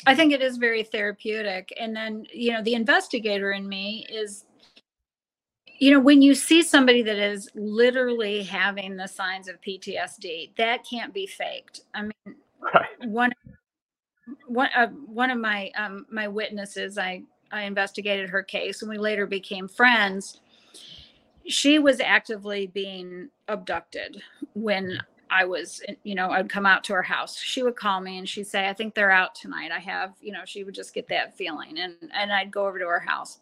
I 0.06 0.14
think 0.14 0.32
it 0.32 0.42
is 0.42 0.56
very 0.56 0.82
therapeutic. 0.82 1.72
And 1.78 1.94
then, 1.94 2.26
you 2.32 2.52
know, 2.52 2.62
the 2.62 2.75
investigator 2.75 3.52
in 3.52 3.68
me 3.68 4.06
is, 4.11 4.44
you 5.83 5.91
know, 5.91 5.99
when 5.99 6.23
you 6.23 6.33
see 6.33 6.62
somebody 6.62 7.03
that 7.03 7.19
is 7.19 7.51
literally 7.57 8.45
having 8.45 8.95
the 8.97 9.09
signs 9.09 9.49
of 9.49 9.61
PTSD, 9.61 10.55
that 10.55 10.87
can't 10.89 11.12
be 11.12 11.27
faked. 11.27 11.81
I 11.93 12.03
mean, 12.03 12.37
right. 12.61 12.87
one 13.09 13.33
one 14.47 14.69
uh, 14.77 14.87
one 14.87 15.31
of 15.31 15.39
my 15.39 15.73
um, 15.77 16.07
my 16.09 16.29
witnesses, 16.29 16.99
I 16.99 17.25
I 17.51 17.62
investigated 17.62 18.31
her 18.31 18.45
case, 18.45 18.83
and 18.83 18.91
we 18.93 18.97
later 18.97 19.27
became 19.27 19.67
friends. 19.67 20.39
She 21.49 21.81
was 21.81 21.99
actively 21.99 22.69
being 22.69 23.31
abducted 23.49 24.23
when 24.55 25.01
I 25.31 25.47
was, 25.47 25.83
you 26.05 26.15
know, 26.15 26.31
I'd 26.31 26.49
come 26.49 26.65
out 26.65 26.85
to 26.85 26.93
her 26.93 27.03
house. 27.03 27.37
She 27.37 27.65
would 27.65 27.75
call 27.75 28.01
me 28.01 28.19
and 28.19 28.29
she'd 28.29 28.47
say, 28.47 28.69
I 28.69 28.73
think 28.73 28.95
they're 28.95 29.11
out 29.11 29.35
tonight. 29.35 29.73
I 29.73 29.81
have, 29.81 30.12
you 30.21 30.31
know, 30.31 30.43
she 30.45 30.62
would 30.62 30.77
just 30.77 30.95
get 30.95 31.09
that 31.09 31.37
feeling. 31.37 31.77
And 31.81 31.97
and 32.15 32.33
I'd 32.33 32.53
go 32.53 32.69
over 32.69 32.79
to 32.79 32.87
her 32.87 33.01
house. 33.01 33.41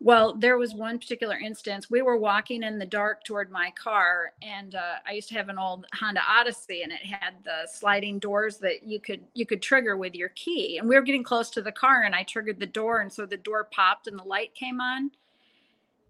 Well, 0.00 0.34
there 0.34 0.58
was 0.58 0.74
one 0.74 0.98
particular 0.98 1.36
instance. 1.36 1.90
We 1.90 2.02
were 2.02 2.16
walking 2.16 2.62
in 2.62 2.78
the 2.78 2.86
dark 2.86 3.24
toward 3.24 3.50
my 3.50 3.72
car, 3.72 4.32
and 4.42 4.76
uh, 4.76 4.96
I 5.06 5.12
used 5.12 5.28
to 5.30 5.34
have 5.34 5.48
an 5.48 5.58
old 5.58 5.86
Honda 5.92 6.20
Odyssey, 6.28 6.82
and 6.82 6.92
it 6.92 7.04
had 7.04 7.34
the 7.44 7.66
sliding 7.66 8.20
doors 8.20 8.58
that 8.58 8.84
you 8.86 9.00
could 9.00 9.24
you 9.34 9.44
could 9.44 9.60
trigger 9.60 9.96
with 9.96 10.14
your 10.14 10.28
key. 10.30 10.78
And 10.78 10.88
we 10.88 10.94
were 10.94 11.02
getting 11.02 11.24
close 11.24 11.50
to 11.50 11.62
the 11.62 11.72
car, 11.72 12.02
and 12.02 12.14
I 12.14 12.22
triggered 12.22 12.60
the 12.60 12.66
door, 12.66 13.00
and 13.00 13.12
so 13.12 13.26
the 13.26 13.36
door 13.36 13.68
popped, 13.72 14.06
and 14.06 14.16
the 14.16 14.24
light 14.24 14.54
came 14.54 14.80
on. 14.80 15.10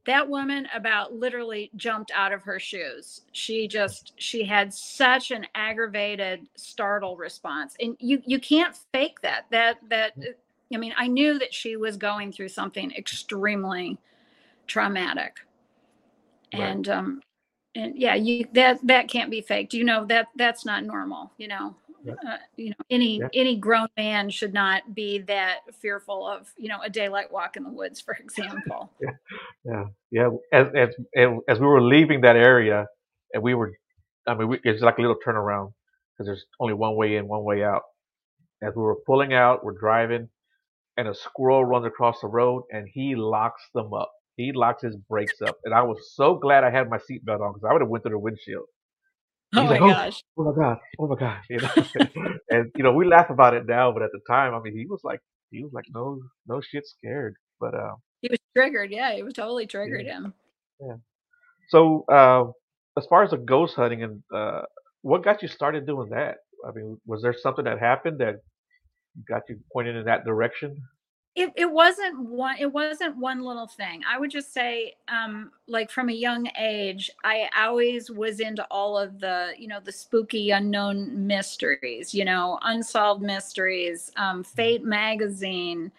That 0.05 0.29
woman 0.29 0.69
about 0.75 1.15
literally 1.15 1.71
jumped 1.77 2.11
out 2.15 2.33
of 2.33 2.43
her 2.43 2.59
shoes. 2.59 3.23
She 3.33 3.69
just 3.69 4.13
she 4.17 4.45
had 4.45 4.73
such 4.73 5.31
an 5.31 5.47
aggravated 5.55 6.47
startle 6.57 7.17
response. 7.17 7.75
And 7.81 7.97
you 8.01 8.23
you 8.27 8.39
can't 8.39 8.77
fake 8.93 9.21
that. 9.23 9.47
That 9.51 9.79
that 9.89 10.13
i 10.73 10.77
mean 10.77 10.93
i 10.97 11.07
knew 11.07 11.39
that 11.39 11.53
she 11.53 11.77
was 11.77 11.97
going 11.97 12.33
through 12.33 12.49
something 12.49 12.91
extremely 12.93 13.99
traumatic. 14.69 15.39
Right. 16.55 16.63
and 16.63 16.89
um 16.89 17.23
and 17.75 17.97
yeah 17.97 18.15
you 18.15 18.47
that 18.55 18.79
that 18.87 19.09
can't 19.09 19.31
be 19.31 19.41
faked. 19.41 19.75
You 19.75 19.85
know 19.85 20.05
that 20.07 20.29
that's 20.37 20.65
not 20.65 20.85
normal 20.85 21.33
you 21.39 21.49
know? 21.49 21.75
Uh, 22.09 22.37
you 22.57 22.71
know 22.71 22.77
any 22.91 23.19
yeah. 23.19 23.29
any 23.35 23.57
grown 23.57 23.89
man 23.97 24.31
should 24.31 24.55
not 24.55 24.95
be 24.95 25.19
that 25.19 25.59
fearful 25.81 26.27
of 26.27 26.51
you 26.57 26.69
know 26.69 26.81
a 26.83 26.89
daylight 26.89 27.31
walk 27.31 27.57
in 27.57 27.65
the 27.65 27.71
woods 27.71 28.01
for 28.01 28.15
example. 28.15 28.93
Yeah. 29.01 29.11
Yeah. 29.65 29.85
Yeah. 30.11 30.29
As 30.53 30.69
as 30.75 30.89
as 31.49 31.59
we 31.59 31.67
were 31.67 31.83
leaving 31.83 32.21
that 32.23 32.37
area 32.37 32.87
and 33.35 33.43
we 33.43 33.55
were 33.55 33.73
i 34.27 34.35
mean 34.35 34.49
we, 34.49 34.61
it's 34.65 34.81
like 34.81 34.99
a 34.99 35.01
little 35.01 35.19
turnaround 35.27 35.73
because 36.13 36.27
there's 36.27 36.47
only 36.61 36.75
one 36.75 36.95
way 36.95 37.17
in 37.17 37.27
one 37.27 37.45
way 37.45 37.63
out. 37.63 37.83
As 38.63 38.75
we 38.75 38.83
were 38.83 38.97
pulling 39.07 39.35
out 39.35 39.65
we're 39.65 39.79
driving 39.79 40.31
and 40.99 41.09
a 41.09 41.15
squirrel 41.15 41.65
runs 41.65 41.87
across 41.87 42.21
the 42.21 42.29
road 42.29 42.65
and 42.71 42.87
he 42.93 43.15
locks 43.17 43.63
them 43.75 43.95
up 43.95 44.13
he 44.37 44.53
locks 44.53 44.83
his 44.83 44.97
brakes 45.09 45.41
up 45.41 45.57
and 45.65 45.73
i 45.73 45.81
was 45.83 45.99
so 46.15 46.35
glad 46.37 46.65
i 46.65 46.71
had 46.71 46.91
my 46.91 46.99
seatbelt 46.99 47.41
on 47.41 47.55
because 47.55 47.67
i 47.69 47.73
would 47.73 47.81
have 47.81 47.89
went 47.89 48.05
through 48.05 48.13
the 48.13 48.19
windshield 48.19 48.67
Oh 49.55 49.63
my 49.63 49.71
like, 49.71 49.81
oh, 49.81 49.89
gosh. 49.89 50.23
Oh, 50.37 50.43
oh, 50.43 50.53
my 50.53 50.63
god. 50.63 50.79
Oh 50.99 51.07
my 51.07 51.17
god. 51.17 51.41
You 51.49 51.59
know, 51.59 52.29
and 52.51 52.71
you 52.77 52.85
know, 52.85 52.93
we 52.93 53.07
laugh 53.07 53.31
about 53.31 53.55
it 53.55 53.65
now, 53.67 53.93
but 53.93 54.03
at 54.03 54.11
the 54.13 54.21
time, 54.29 54.55
I 54.55 54.61
mean, 54.61 54.77
he 54.77 54.85
was 54.87 55.01
like, 55.05 55.21
he 55.51 55.63
was 55.63 55.73
like, 55.73 55.87
no, 55.95 56.21
no 56.47 56.61
shit, 56.61 56.87
scared. 56.87 57.35
But 57.59 57.75
uh, 57.75 57.95
he 58.21 58.29
was 58.31 58.39
triggered. 58.55 58.91
Yeah, 58.91 59.15
he 59.15 59.23
was 59.23 59.33
totally 59.33 59.67
triggered 59.67 60.05
yeah. 60.05 60.13
him. 60.13 60.35
Yeah. 60.81 60.97
So, 61.71 62.05
uh, 62.13 62.45
as 62.99 63.07
far 63.07 63.23
as 63.25 63.31
the 63.31 63.39
ghost 63.39 63.75
hunting 63.75 64.03
and 64.03 64.23
uh, 64.35 64.63
what 65.03 65.25
got 65.25 65.43
you 65.43 65.49
started 65.49 65.87
doing 65.87 66.11
that? 66.11 66.37
I 66.67 66.73
mean, 66.73 67.01
was 67.07 67.23
there 67.23 67.35
something 67.41 67.65
that 67.65 67.79
happened 67.79 68.19
that 68.19 68.37
got 69.29 69.43
you 69.49 69.59
pointed 69.73 69.97
in 69.97 70.05
that 70.05 70.25
direction? 70.25 70.83
it, 71.39 71.53
it 71.55 71.71
wasn't 71.71 72.19
one 72.19 72.57
it 72.59 72.73
wasn't 72.73 73.17
one 73.17 73.43
little 73.43 73.69
thing. 73.69 74.03
I 74.11 74.19
would 74.19 74.31
just 74.31 74.53
say 74.53 74.95
um 75.07 75.53
like 75.69 75.89
from 75.91 76.09
a 76.09 76.13
young 76.13 76.49
age 76.59 77.11
i 77.23 77.49
always 77.57 78.11
was 78.11 78.41
into 78.41 78.67
all 78.71 78.99
of 78.99 79.21
the 79.21 79.53
you 79.57 79.69
know 79.69 79.79
the 79.81 79.93
spooky 79.93 80.51
unknown 80.51 81.27
mysteries 81.27 82.13
you 82.13 82.25
know 82.25 82.59
unsolved 82.63 83.23
mysteries 83.23 84.11
um 84.17 84.43
fate 84.43 84.83
magazine 84.83 85.93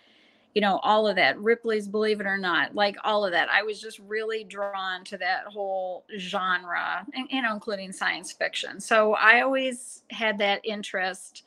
you 0.56 0.62
know 0.62 0.80
all 0.84 1.08
of 1.08 1.16
that 1.16 1.40
ripley's 1.40 1.88
believe 1.88 2.20
it 2.20 2.26
or 2.26 2.38
not 2.38 2.76
like 2.76 2.98
all 3.04 3.26
of 3.26 3.32
that. 3.32 3.50
I 3.50 3.64
was 3.64 3.80
just 3.80 4.00
really 4.00 4.44
drawn 4.44 5.04
to 5.06 5.18
that 5.20 5.46
whole 5.46 6.04
genre 6.18 7.06
and 7.14 7.28
you 7.30 7.42
know 7.42 7.54
including 7.54 7.94
science 7.94 8.32
fiction. 8.32 8.82
So 8.82 9.14
i 9.14 9.42
always 9.42 10.04
had 10.10 10.38
that 10.40 10.60
interest 10.66 11.44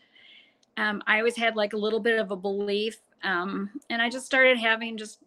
um, 0.76 1.02
i 1.06 1.18
always 1.18 1.36
had 1.36 1.56
like 1.56 1.72
a 1.72 1.76
little 1.76 2.00
bit 2.00 2.18
of 2.18 2.30
a 2.30 2.36
belief 2.36 2.98
um, 3.22 3.70
and 3.88 4.02
I 4.02 4.08
just 4.08 4.26
started 4.26 4.58
having 4.58 4.96
just, 4.96 5.18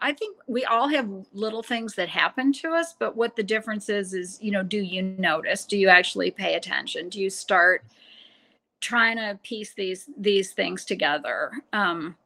I 0.00 0.12
think 0.12 0.36
we 0.46 0.64
all 0.64 0.88
have 0.88 1.08
little 1.32 1.62
things 1.62 1.94
that 1.94 2.08
happen 2.08 2.52
to 2.54 2.70
us, 2.70 2.94
but 2.98 3.16
what 3.16 3.36
the 3.36 3.42
difference 3.42 3.88
is, 3.88 4.14
is, 4.14 4.38
you 4.40 4.50
know, 4.50 4.62
do 4.62 4.78
you 4.78 5.02
notice? 5.02 5.64
Do 5.64 5.76
you 5.76 5.88
actually 5.88 6.30
pay 6.30 6.54
attention? 6.54 7.08
Do 7.08 7.20
you 7.20 7.30
start 7.30 7.84
trying 8.80 9.18
to 9.18 9.38
piece 9.42 9.74
these, 9.74 10.08
these 10.16 10.52
things 10.52 10.84
together? 10.84 11.52
Um, 11.72 12.16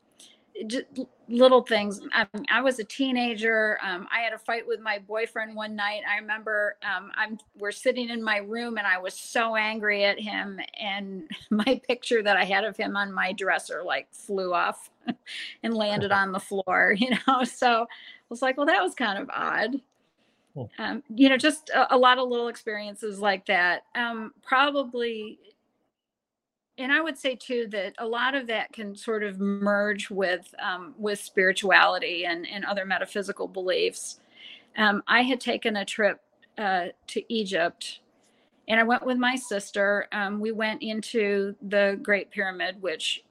just 0.67 0.85
little 1.29 1.63
things. 1.63 2.01
I, 2.13 2.27
I, 2.51 2.61
was 2.61 2.79
a 2.79 2.85
teenager. 2.85 3.79
Um, 3.83 4.07
I 4.13 4.21
had 4.21 4.33
a 4.33 4.39
fight 4.39 4.67
with 4.67 4.81
my 4.81 4.99
boyfriend 4.99 5.57
one 5.57 5.75
night. 5.75 6.03
I 6.09 6.17
remember 6.19 6.77
um, 6.83 7.11
I'm 7.17 7.39
we're 7.59 7.73
sitting 7.73 8.09
in 8.09 8.23
my 8.23 8.39
room 8.39 8.79
and 8.79 8.87
I 8.87 8.99
was 8.99 9.15
so 9.15 9.57
angry 9.57 10.05
at 10.05 10.21
him, 10.21 10.61
and 10.79 11.29
my 11.51 11.81
picture 11.87 12.23
that 12.23 12.37
I 12.37 12.45
had 12.45 12.65
of 12.65 12.77
him 12.77 12.97
on 12.97 13.13
my 13.13 13.33
dresser 13.33 13.83
like 13.85 14.09
flew 14.13 14.55
off 14.55 14.91
and 15.63 15.75
landed 15.75 16.13
on 16.13 16.33
the 16.33 16.41
floor. 16.41 16.95
You 16.97 17.11
know, 17.27 17.45
so 17.45 17.83
I 17.83 17.87
was 18.29 18.43
like, 18.43 18.57
well, 18.57 18.67
that 18.67 18.83
was 18.83 18.95
kind 18.95 19.19
of 19.19 19.29
odd. 19.31 19.81
Um, 20.79 21.03
you 21.13 21.29
know, 21.29 21.37
just 21.37 21.71
a, 21.71 21.97
a, 21.97 21.99
lot 21.99 22.19
of 22.19 22.29
little 22.29 22.47
experiences 22.47 23.19
like 23.19 23.45
that. 23.47 23.87
Um, 23.97 24.33
probably 24.41 25.41
and 26.79 26.93
I 26.93 27.01
would 27.01 27.17
say 27.17 27.37
too 27.37 27.69
that 27.71 27.95
a 27.99 28.07
lot 28.07 28.35
of 28.35 28.47
that 28.49 28.73
can 28.73 28.97
sort 28.97 29.23
of 29.23 29.39
merge 29.39 30.11
with 30.11 30.53
um, 30.61 30.95
with 30.99 31.21
spirituality 31.21 32.25
and, 32.25 32.47
and 32.47 32.65
other 32.65 32.85
metaphysical 32.85 33.47
beliefs. 33.47 34.21
Um, 34.77 35.03
I 35.07 35.23
had 35.23 35.41
taken 35.41 35.77
a 35.77 35.85
trip 35.85 36.21
uh, 36.59 36.87
to 37.09 37.33
Egypt, 37.33 38.01
and 38.67 38.81
I 38.81 38.83
went 38.83 39.07
with 39.07 39.19
my 39.19 39.37
sister. 39.37 40.09
Um, 40.11 40.41
we 40.41 40.51
went 40.51 40.83
into 40.83 41.55
the 41.63 41.99
Great 42.03 42.31
Pyramid, 42.33 42.83
which 42.83 43.23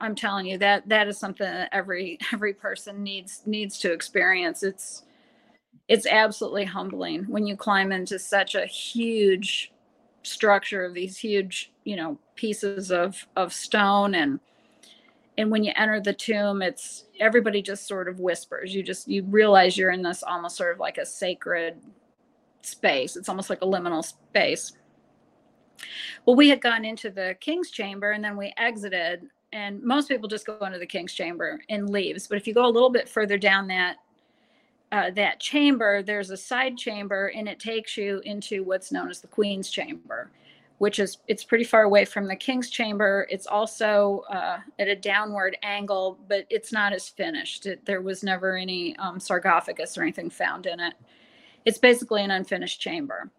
I'm 0.00 0.14
telling 0.14 0.46
you 0.46 0.56
that 0.58 0.88
that 0.88 1.06
is 1.06 1.18
something 1.18 1.46
that 1.46 1.68
every 1.72 2.18
every 2.32 2.54
person 2.54 3.02
needs 3.02 3.42
needs 3.44 3.78
to 3.80 3.92
experience. 3.92 4.62
It's 4.62 5.02
it's 5.86 6.06
absolutely 6.06 6.64
humbling 6.64 7.24
when 7.24 7.46
you 7.46 7.56
climb 7.56 7.92
into 7.92 8.18
such 8.18 8.54
a 8.54 8.64
huge 8.64 9.70
structure 10.24 10.84
of 10.84 10.94
these 10.94 11.16
huge 11.16 11.72
you 11.84 11.96
know 11.96 12.18
pieces 12.34 12.90
of 12.90 13.26
of 13.36 13.52
stone. 13.52 14.14
And 14.14 14.40
and 15.38 15.50
when 15.50 15.64
you 15.64 15.72
enter 15.76 16.00
the 16.00 16.12
tomb 16.12 16.62
it's 16.62 17.04
everybody 17.20 17.62
just 17.62 17.86
sort 17.86 18.08
of 18.08 18.20
whispers. 18.20 18.74
You 18.74 18.82
just 18.82 19.08
you 19.08 19.24
realize 19.24 19.76
you're 19.76 19.90
in 19.90 20.02
this 20.02 20.22
almost 20.22 20.56
sort 20.56 20.72
of 20.72 20.80
like 20.80 20.98
a 20.98 21.06
sacred 21.06 21.80
space. 22.62 23.16
It's 23.16 23.28
almost 23.28 23.50
like 23.50 23.62
a 23.62 23.66
liminal 23.66 24.04
space. 24.04 24.72
Well 26.26 26.36
we 26.36 26.48
had 26.48 26.60
gone 26.60 26.84
into 26.84 27.10
the 27.10 27.36
king's 27.40 27.70
chamber 27.70 28.12
and 28.12 28.24
then 28.24 28.36
we 28.36 28.52
exited 28.56 29.28
and 29.52 29.80
most 29.84 30.08
people 30.08 30.28
just 30.28 30.46
go 30.46 30.58
into 30.66 30.80
the 30.80 30.86
king's 30.86 31.12
chamber 31.12 31.60
and 31.68 31.88
leaves. 31.88 32.26
But 32.26 32.38
if 32.38 32.46
you 32.46 32.54
go 32.54 32.66
a 32.66 32.70
little 32.70 32.90
bit 32.90 33.08
further 33.08 33.38
down 33.38 33.68
that 33.68 33.98
uh, 34.94 35.10
that 35.10 35.40
chamber 35.40 36.02
there's 36.02 36.30
a 36.30 36.36
side 36.36 36.78
chamber 36.78 37.32
and 37.34 37.48
it 37.48 37.58
takes 37.58 37.96
you 37.96 38.20
into 38.24 38.62
what's 38.62 38.92
known 38.92 39.10
as 39.10 39.20
the 39.20 39.26
queen's 39.26 39.68
chamber 39.68 40.30
which 40.78 40.98
is 40.98 41.18
it's 41.28 41.44
pretty 41.44 41.64
far 41.64 41.82
away 41.82 42.04
from 42.04 42.26
the 42.26 42.34
king's 42.34 42.68
chamber. 42.68 43.26
It's 43.30 43.46
also 43.46 44.24
uh, 44.28 44.58
at 44.78 44.88
a 44.88 44.96
downward 44.96 45.56
angle 45.62 46.18
but 46.28 46.46
it's 46.50 46.72
not 46.72 46.92
as 46.92 47.08
finished. 47.08 47.66
It, 47.66 47.84
there 47.84 48.02
was 48.02 48.22
never 48.22 48.56
any 48.56 48.96
um, 48.96 49.20
sarcophagus 49.20 49.96
or 49.96 50.02
anything 50.02 50.30
found 50.30 50.66
in 50.66 50.80
it. 50.80 50.94
It's 51.64 51.78
basically 51.78 52.22
an 52.22 52.32
unfinished 52.32 52.80
chamber. 52.80 53.30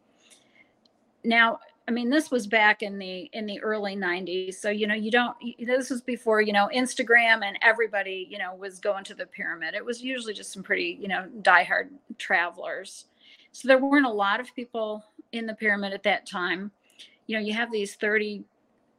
Now 1.24 1.60
I 1.88 1.91
mean, 1.91 2.10
this 2.10 2.32
was 2.32 2.48
back 2.48 2.82
in 2.82 2.98
the 2.98 3.30
in 3.34 3.45
the 3.45 3.62
early 3.62 3.95
'90s, 3.95 4.56
so 4.56 4.69
you 4.69 4.88
know, 4.88 4.95
you 4.95 5.12
don't. 5.12 5.38
This 5.60 5.89
was 5.89 6.02
before 6.02 6.41
you 6.41 6.52
know 6.52 6.69
Instagram 6.74 7.43
and 7.43 7.58
everybody 7.62 8.28
you 8.30 8.39
know 8.39 8.56
was 8.56 8.80
going 8.80 9.04
to 9.06 9.13
the 9.13 9.26
pyramid. 9.26 9.76
It 9.76 9.86
was 9.86 10.02
usually 10.02 10.34
just 10.34 10.52
some 10.52 10.63
pretty 10.63 10.98
you 11.00 11.08
know 11.08 11.28
diehard 11.41 11.89
travelers. 12.17 13.06
So 13.52 13.67
there 13.67 13.78
weren't 13.78 14.06
a 14.06 14.12
lot 14.12 14.39
of 14.39 14.54
people 14.56 15.06
in 15.32 15.45
the 15.45 15.54
pyramid 15.54 15.93
at 15.93 16.04
that 16.04 16.26
time. 16.26 16.71
You 17.28 17.38
know, 17.38 17.43
you 17.43 17.54
have 17.54 17.71
these 17.71 17.95
30 17.95 18.43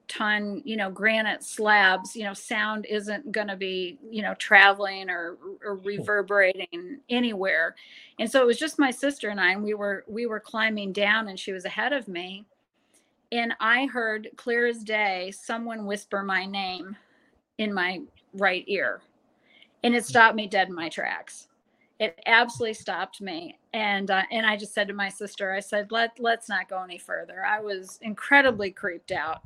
ton, 0.09 0.63
you 0.65 0.77
know, 0.77 0.91
granite 0.91 1.43
slabs, 1.43 2.17
you 2.17 2.25
know, 2.25 2.33
sound 2.33 2.87
isn't 2.87 3.33
going 3.33 3.49
to 3.49 3.57
be, 3.57 3.99
you 4.11 4.23
know, 4.23 4.35
traveling 4.35 5.11
or, 5.11 5.37
or 5.65 5.77
reverberating 5.77 7.01
anywhere. 7.09 7.75
And 8.19 8.31
so 8.31 8.41
it 8.41 8.47
was 8.47 8.59
just 8.59 8.79
my 8.79 8.91
sister 8.91 9.29
and 9.29 9.41
I, 9.41 9.53
and 9.53 9.63
we 9.63 9.75
were, 9.75 10.05
we 10.07 10.27
were 10.27 10.41
climbing 10.41 10.93
down 10.93 11.29
and 11.29 11.39
she 11.39 11.53
was 11.53 11.65
ahead 11.65 11.93
of 11.93 12.09
me. 12.09 12.47
And 13.33 13.55
I 13.61 13.87
heard 13.87 14.29
clear 14.37 14.67
as 14.67 14.83
day 14.83 15.33
someone 15.37 15.87
whisper 15.87 16.23
my 16.23 16.47
name 16.47 16.97
in 17.59 17.73
my 17.73 18.01
right 18.35 18.65
ear. 18.67 19.01
And 19.83 19.95
it 19.95 20.05
stopped 20.05 20.37
me 20.37 20.47
dead 20.47 20.69
in 20.69 20.75
my 20.75 20.89
tracks. 20.89 21.49
It 21.99 22.21
absolutely 22.27 22.75
stopped 22.75 23.21
me. 23.21 23.59
And 23.73 24.11
uh, 24.11 24.23
and 24.31 24.45
I 24.45 24.57
just 24.57 24.75
said 24.75 24.89
to 24.89 24.95
my 24.95 25.09
sister, 25.09 25.53
I 25.53 25.61
said, 25.61 25.91
let 25.91 26.19
let's 26.19 26.49
not 26.49 26.69
go 26.69 26.83
any 26.83 26.99
further. 26.99 27.45
I 27.45 27.61
was 27.61 27.99
incredibly 28.03 28.71
creeped 28.71 29.13
out 29.13 29.43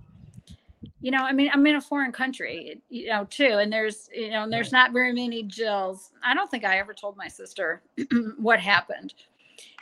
you 1.00 1.10
know, 1.10 1.24
I 1.24 1.32
mean, 1.32 1.50
I'm 1.52 1.66
in 1.66 1.76
a 1.76 1.80
foreign 1.80 2.12
country, 2.12 2.80
you 2.90 3.06
know, 3.06 3.24
too, 3.24 3.58
and 3.58 3.72
there's, 3.72 4.10
you 4.14 4.30
know, 4.30 4.42
and 4.42 4.52
there's 4.52 4.72
not 4.72 4.92
very 4.92 5.12
many 5.12 5.42
Jills. 5.42 6.10
I 6.22 6.34
don't 6.34 6.50
think 6.50 6.64
I 6.64 6.78
ever 6.78 6.92
told 6.92 7.16
my 7.16 7.28
sister 7.28 7.82
what 8.36 8.60
happened, 8.60 9.14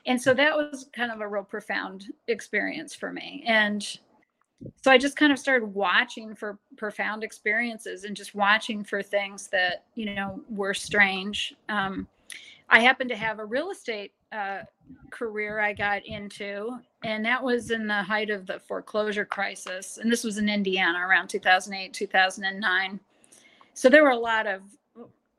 and 0.08 0.20
so 0.20 0.32
that 0.32 0.56
was 0.56 0.88
kind 0.94 1.12
of 1.12 1.20
a 1.20 1.28
real 1.28 1.44
profound 1.44 2.06
experience 2.28 2.94
for 2.94 3.12
me. 3.12 3.44
And 3.46 3.82
so 4.82 4.90
I 4.90 4.96
just 4.96 5.16
kind 5.16 5.32
of 5.32 5.38
started 5.38 5.66
watching 5.66 6.34
for 6.34 6.58
profound 6.78 7.22
experiences 7.22 8.04
and 8.04 8.16
just 8.16 8.34
watching 8.34 8.82
for 8.82 9.02
things 9.02 9.48
that 9.48 9.84
you 9.94 10.14
know 10.14 10.40
were 10.48 10.72
strange. 10.72 11.54
Um, 11.68 12.08
I 12.70 12.80
happened 12.80 13.10
to 13.10 13.16
have 13.16 13.38
a 13.38 13.44
real 13.44 13.70
estate 13.70 14.12
uh, 14.32 14.60
career 15.10 15.60
I 15.60 15.74
got 15.74 16.04
into, 16.06 16.78
and 17.04 17.22
that 17.26 17.42
was 17.42 17.70
in 17.70 17.86
the 17.86 18.02
height 18.02 18.30
of 18.30 18.46
the 18.46 18.60
foreclosure 18.60 19.26
crisis. 19.26 19.98
And 19.98 20.10
this 20.10 20.24
was 20.24 20.38
in 20.38 20.48
Indiana 20.48 21.06
around 21.06 21.28
2008, 21.28 21.92
2009. 21.92 23.00
So 23.74 23.90
there 23.90 24.04
were 24.04 24.10
a 24.10 24.18
lot 24.18 24.46
of 24.46 24.62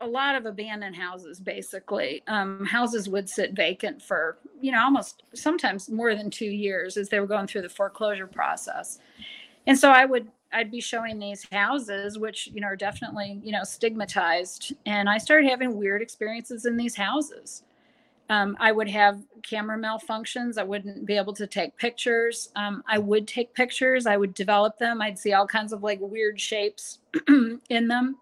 a 0.01 0.07
lot 0.07 0.35
of 0.35 0.45
abandoned 0.45 0.95
houses 0.95 1.39
basically 1.39 2.23
um, 2.27 2.65
houses 2.65 3.09
would 3.09 3.29
sit 3.29 3.53
vacant 3.53 4.01
for 4.01 4.37
you 4.61 4.71
know 4.71 4.81
almost 4.81 5.23
sometimes 5.33 5.89
more 5.89 6.15
than 6.15 6.29
two 6.29 6.45
years 6.45 6.97
as 6.97 7.09
they 7.09 7.19
were 7.19 7.27
going 7.27 7.47
through 7.47 7.61
the 7.61 7.69
foreclosure 7.69 8.27
process 8.27 8.99
and 9.67 9.77
so 9.77 9.89
i 9.89 10.05
would 10.05 10.27
i'd 10.53 10.71
be 10.71 10.81
showing 10.81 11.19
these 11.19 11.45
houses 11.51 12.17
which 12.17 12.47
you 12.47 12.61
know 12.61 12.67
are 12.67 12.75
definitely 12.75 13.39
you 13.43 13.51
know 13.51 13.63
stigmatized 13.63 14.73
and 14.85 15.09
i 15.09 15.17
started 15.17 15.49
having 15.49 15.75
weird 15.75 16.01
experiences 16.01 16.65
in 16.65 16.77
these 16.77 16.95
houses 16.95 17.63
um, 18.29 18.55
I 18.59 18.71
would 18.71 18.87
have 18.89 19.23
camera 19.41 19.77
malfunctions. 19.77 20.59
I 20.59 20.63
wouldn't 20.63 21.05
be 21.05 21.17
able 21.17 21.33
to 21.33 21.47
take 21.47 21.75
pictures. 21.77 22.49
Um, 22.55 22.83
I 22.87 22.99
would 22.99 23.27
take 23.27 23.55
pictures. 23.55 24.05
I 24.05 24.17
would 24.17 24.35
develop 24.35 24.77
them. 24.77 25.01
I'd 25.01 25.17
see 25.17 25.33
all 25.33 25.47
kinds 25.47 25.73
of 25.73 25.81
like 25.81 25.97
weird 25.99 26.39
shapes 26.39 26.99
in 27.27 27.87
them. 27.87 28.17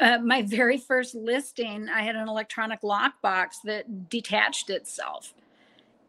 Uh, 0.00 0.18
my 0.18 0.42
very 0.42 0.78
first 0.78 1.14
listing, 1.14 1.88
I 1.88 2.02
had 2.02 2.14
an 2.14 2.28
electronic 2.28 2.82
lockbox 2.82 3.56
that 3.64 4.08
detached 4.08 4.70
itself. 4.70 5.34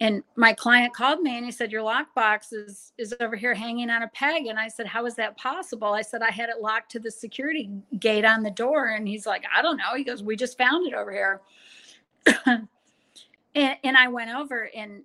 And 0.01 0.23
my 0.37 0.53
client 0.53 0.93
called 0.93 1.21
me 1.21 1.35
and 1.35 1.45
he 1.45 1.51
said, 1.51 1.71
Your 1.71 1.81
lockbox 1.81 2.53
is, 2.53 2.93
is 2.97 3.13
over 3.19 3.35
here 3.35 3.53
hanging 3.53 3.89
on 3.89 4.03
a 4.03 4.07
peg. 4.09 4.45
And 4.45 4.57
I 4.57 4.69
said, 4.69 4.85
How 4.85 5.05
is 5.05 5.15
that 5.15 5.35
possible? 5.37 5.89
I 5.89 6.03
said, 6.03 6.21
I 6.21 6.31
had 6.31 6.49
it 6.49 6.61
locked 6.61 6.91
to 6.91 6.99
the 6.99 7.11
security 7.11 7.69
gate 7.99 8.23
on 8.23 8.43
the 8.43 8.51
door. 8.51 8.87
And 8.87 9.07
he's 9.07 9.25
like, 9.25 9.43
I 9.53 9.61
don't 9.61 9.77
know. 9.77 9.95
He 9.95 10.05
goes, 10.05 10.23
We 10.23 10.37
just 10.37 10.57
found 10.57 10.87
it 10.87 10.93
over 10.93 11.11
here. 11.11 11.41
and, 12.45 13.77
and 13.83 13.97
I 13.97 14.07
went 14.07 14.29
over 14.29 14.69
and 14.73 15.03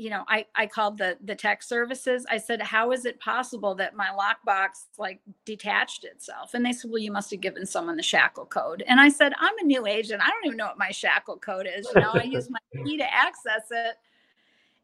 you 0.00 0.08
know, 0.08 0.24
I, 0.28 0.46
I 0.54 0.66
called 0.66 0.96
the 0.96 1.18
the 1.22 1.34
tech 1.34 1.62
services. 1.62 2.24
I 2.30 2.38
said, 2.38 2.62
"How 2.62 2.90
is 2.90 3.04
it 3.04 3.20
possible 3.20 3.74
that 3.74 3.94
my 3.94 4.08
lockbox 4.08 4.86
like 4.98 5.20
detached 5.44 6.04
itself?" 6.04 6.54
And 6.54 6.64
they 6.64 6.72
said, 6.72 6.90
"Well, 6.90 7.02
you 7.02 7.12
must 7.12 7.30
have 7.32 7.40
given 7.40 7.66
someone 7.66 7.96
the 7.96 8.02
shackle 8.02 8.46
code." 8.46 8.82
And 8.86 8.98
I 8.98 9.10
said, 9.10 9.34
"I'm 9.38 9.58
a 9.60 9.64
new 9.64 9.86
agent. 9.86 10.22
I 10.24 10.30
don't 10.30 10.46
even 10.46 10.56
know 10.56 10.66
what 10.66 10.78
my 10.78 10.90
shackle 10.90 11.36
code 11.36 11.68
is. 11.72 11.86
You 11.94 12.00
know, 12.00 12.12
I 12.14 12.22
use 12.22 12.48
my 12.48 12.58
key 12.84 12.96
to 12.96 13.12
access 13.12 13.66
it." 13.70 13.96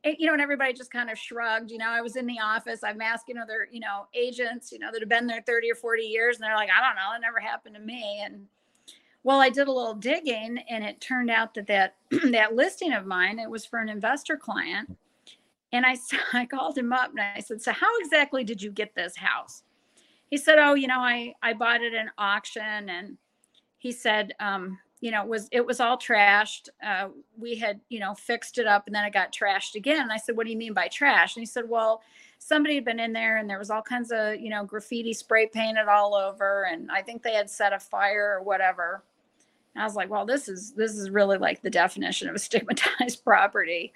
And, 0.05 0.17
you 0.19 0.27
know, 0.27 0.35
and 0.35 0.43
everybody 0.43 0.75
just 0.75 0.93
kind 0.93 1.09
of 1.09 1.19
shrugged. 1.19 1.71
You 1.71 1.79
know, 1.79 1.89
I 1.89 2.03
was 2.03 2.17
in 2.17 2.27
the 2.27 2.39
office. 2.39 2.85
I'm 2.85 3.01
asking 3.01 3.39
other, 3.39 3.69
you 3.73 3.81
know, 3.81 4.07
agents, 4.15 4.71
you 4.71 4.79
know, 4.79 4.93
that 4.93 5.01
have 5.01 5.09
been 5.09 5.27
there 5.27 5.43
30 5.47 5.71
or 5.71 5.77
40 5.77 6.03
years, 6.03 6.37
and 6.37 6.45
they're 6.45 6.57
like, 6.57 6.69
"I 6.71 6.87
don't 6.87 6.97
know. 6.97 7.17
It 7.17 7.21
never 7.21 7.41
happened 7.41 7.75
to 7.77 7.81
me." 7.81 8.23
And 8.23 8.47
well, 9.23 9.41
I 9.41 9.49
did 9.49 9.67
a 9.67 9.73
little 9.73 9.95
digging 9.95 10.59
and 10.69 10.85
it 10.85 11.01
turned 11.01 11.31
out 11.31 11.55
that 11.55 11.67
that, 11.67 11.97
that 12.31 12.55
listing 12.55 12.93
of 12.93 13.07
mine, 13.07 13.41
it 13.41 13.51
was 13.51 13.67
for 13.67 13.81
an 13.81 13.89
investor 13.89 14.37
client. 14.37 14.97
And 15.73 15.85
I, 15.85 15.97
I 16.33 16.47
called 16.47 16.77
him 16.77 16.93
up 16.93 17.11
and 17.11 17.21
I 17.21 17.41
said, 17.41 17.63
so 17.63 17.73
how 17.73 17.99
exactly 18.01 18.45
did 18.45 18.63
you 18.63 18.71
get 18.71 18.95
this 18.95 19.17
house? 19.17 19.63
He 20.31 20.37
said, 20.37 20.59
oh, 20.59 20.75
you 20.75 20.89
know, 20.89 21.01
I, 21.01 21.35
I 21.43 21.53
bought 21.53 21.83
it 21.83 21.95
at 21.95 22.01
an 22.01 22.11
auction. 22.19 22.89
And 22.89 23.17
he 23.79 23.93
said, 23.93 24.35
um, 24.41 24.79
you 25.01 25.11
know, 25.11 25.23
it 25.23 25.29
was, 25.29 25.49
it 25.53 25.65
was 25.65 25.79
all 25.79 25.97
trashed. 25.97 26.69
Uh, 26.85 27.09
we 27.39 27.57
had, 27.57 27.81
you 27.91 28.01
know, 28.01 28.15
fixed 28.15 28.59
it 28.59 28.67
up 28.67 28.87
and 28.87 28.95
then 28.95 29.05
it 29.05 29.13
got 29.13 29.33
trashed 29.33 29.77
again. 29.77 30.03
And 30.03 30.13
I 30.13 30.17
said, 30.17 30.37
what 30.37 30.47
do 30.47 30.53
you 30.53 30.59
mean 30.59 30.73
by 30.73 30.89
trash? 30.89 31.37
And 31.37 31.43
he 31.43 31.47
said, 31.47 31.69
well, 31.69 32.03
somebody 32.39 32.75
had 32.75 32.85
been 32.85 32.99
in 32.99 33.13
there 33.13 33.37
and 33.37 33.49
there 33.49 33.59
was 33.59 33.71
all 33.71 33.83
kinds 33.83 34.11
of, 34.11 34.41
you 34.41 34.51
know, 34.51 34.65
graffiti 34.65 35.13
spray 35.13 35.47
painted 35.47 35.89
all 35.89 36.15
over. 36.15 36.65
And 36.65 36.91
I 36.91 37.03
think 37.03 37.23
they 37.23 37.35
had 37.35 37.49
set 37.49 37.73
a 37.73 37.79
fire 37.79 38.37
or 38.39 38.43
whatever. 38.43 39.05
And 39.75 39.83
I 39.83 39.87
was 39.87 39.95
like, 39.95 40.11
well, 40.11 40.25
this 40.25 40.49
is 40.49 40.73
this 40.73 40.97
is 40.97 41.11
really 41.11 41.37
like 41.37 41.61
the 41.61 41.71
definition 41.71 42.29
of 42.29 42.35
a 42.35 42.39
stigmatized 42.39 43.23
property. 43.25 43.93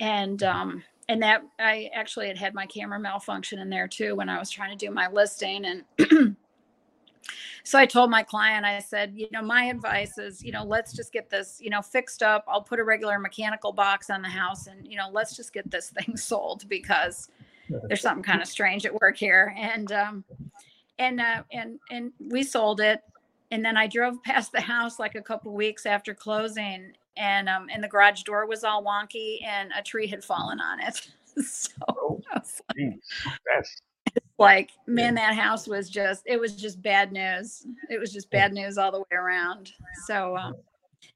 And 0.00 0.42
um 0.42 0.82
and 1.08 1.22
that 1.22 1.42
I 1.58 1.90
actually 1.94 2.28
had 2.28 2.38
had 2.38 2.54
my 2.54 2.66
camera 2.66 2.98
malfunction 2.98 3.58
in 3.58 3.68
there 3.68 3.88
too 3.88 4.14
when 4.14 4.28
I 4.28 4.38
was 4.38 4.50
trying 4.50 4.76
to 4.76 4.86
do 4.86 4.92
my 4.92 5.08
listing 5.08 5.64
and 5.64 6.36
so 7.64 7.78
I 7.78 7.86
told 7.86 8.10
my 8.10 8.22
client, 8.22 8.64
I 8.64 8.78
said, 8.80 9.12
you 9.14 9.28
know, 9.30 9.42
my 9.42 9.64
advice 9.64 10.18
is, 10.18 10.42
you 10.42 10.52
know, 10.52 10.64
let's 10.64 10.92
just 10.92 11.12
get 11.12 11.30
this, 11.30 11.58
you 11.60 11.70
know, 11.70 11.82
fixed 11.82 12.22
up. 12.22 12.44
I'll 12.48 12.62
put 12.62 12.80
a 12.80 12.84
regular 12.84 13.18
mechanical 13.18 13.72
box 13.72 14.10
on 14.10 14.22
the 14.22 14.28
house 14.28 14.66
and, 14.66 14.86
you 14.86 14.96
know, 14.96 15.08
let's 15.12 15.36
just 15.36 15.52
get 15.52 15.70
this 15.70 15.90
thing 16.06 16.16
sold 16.16 16.68
because 16.68 17.28
there's 17.88 18.00
something 18.00 18.24
kind 18.24 18.42
of 18.42 18.48
strange 18.48 18.84
at 18.84 18.94
work 19.00 19.16
here. 19.16 19.54
And, 19.56 19.92
um, 19.92 20.24
and, 20.98 21.20
uh, 21.20 21.42
and, 21.52 21.78
and 21.90 22.12
we 22.18 22.42
sold 22.42 22.80
it 22.80 23.00
and 23.50 23.64
then 23.64 23.76
I 23.76 23.86
drove 23.86 24.22
past 24.24 24.50
the 24.50 24.60
house 24.60 24.98
like 24.98 25.14
a 25.14 25.22
couple 25.22 25.52
weeks 25.52 25.86
after 25.86 26.14
closing, 26.14 26.92
and 27.16 27.48
um, 27.48 27.68
and 27.72 27.82
the 27.82 27.88
garage 27.88 28.22
door 28.22 28.46
was 28.46 28.64
all 28.64 28.84
wonky, 28.84 29.44
and 29.44 29.70
a 29.78 29.82
tree 29.82 30.06
had 30.06 30.24
fallen 30.24 30.60
on 30.60 30.80
it. 30.80 31.08
so 31.44 31.70
oh, 31.88 32.20
like, 32.34 33.00
that's 33.54 33.82
like, 34.38 34.70
man, 34.86 35.14
that 35.14 35.34
house 35.34 35.66
was 35.68 35.88
just 35.88 36.22
it 36.26 36.38
was 36.38 36.56
just 36.56 36.82
bad 36.82 37.12
news. 37.12 37.66
It 37.90 37.98
was 37.98 38.12
just 38.12 38.30
bad 38.30 38.52
news 38.52 38.78
all 38.78 38.92
the 38.92 39.00
way 39.00 39.16
around. 39.16 39.72
So 40.06 40.36
um, 40.36 40.54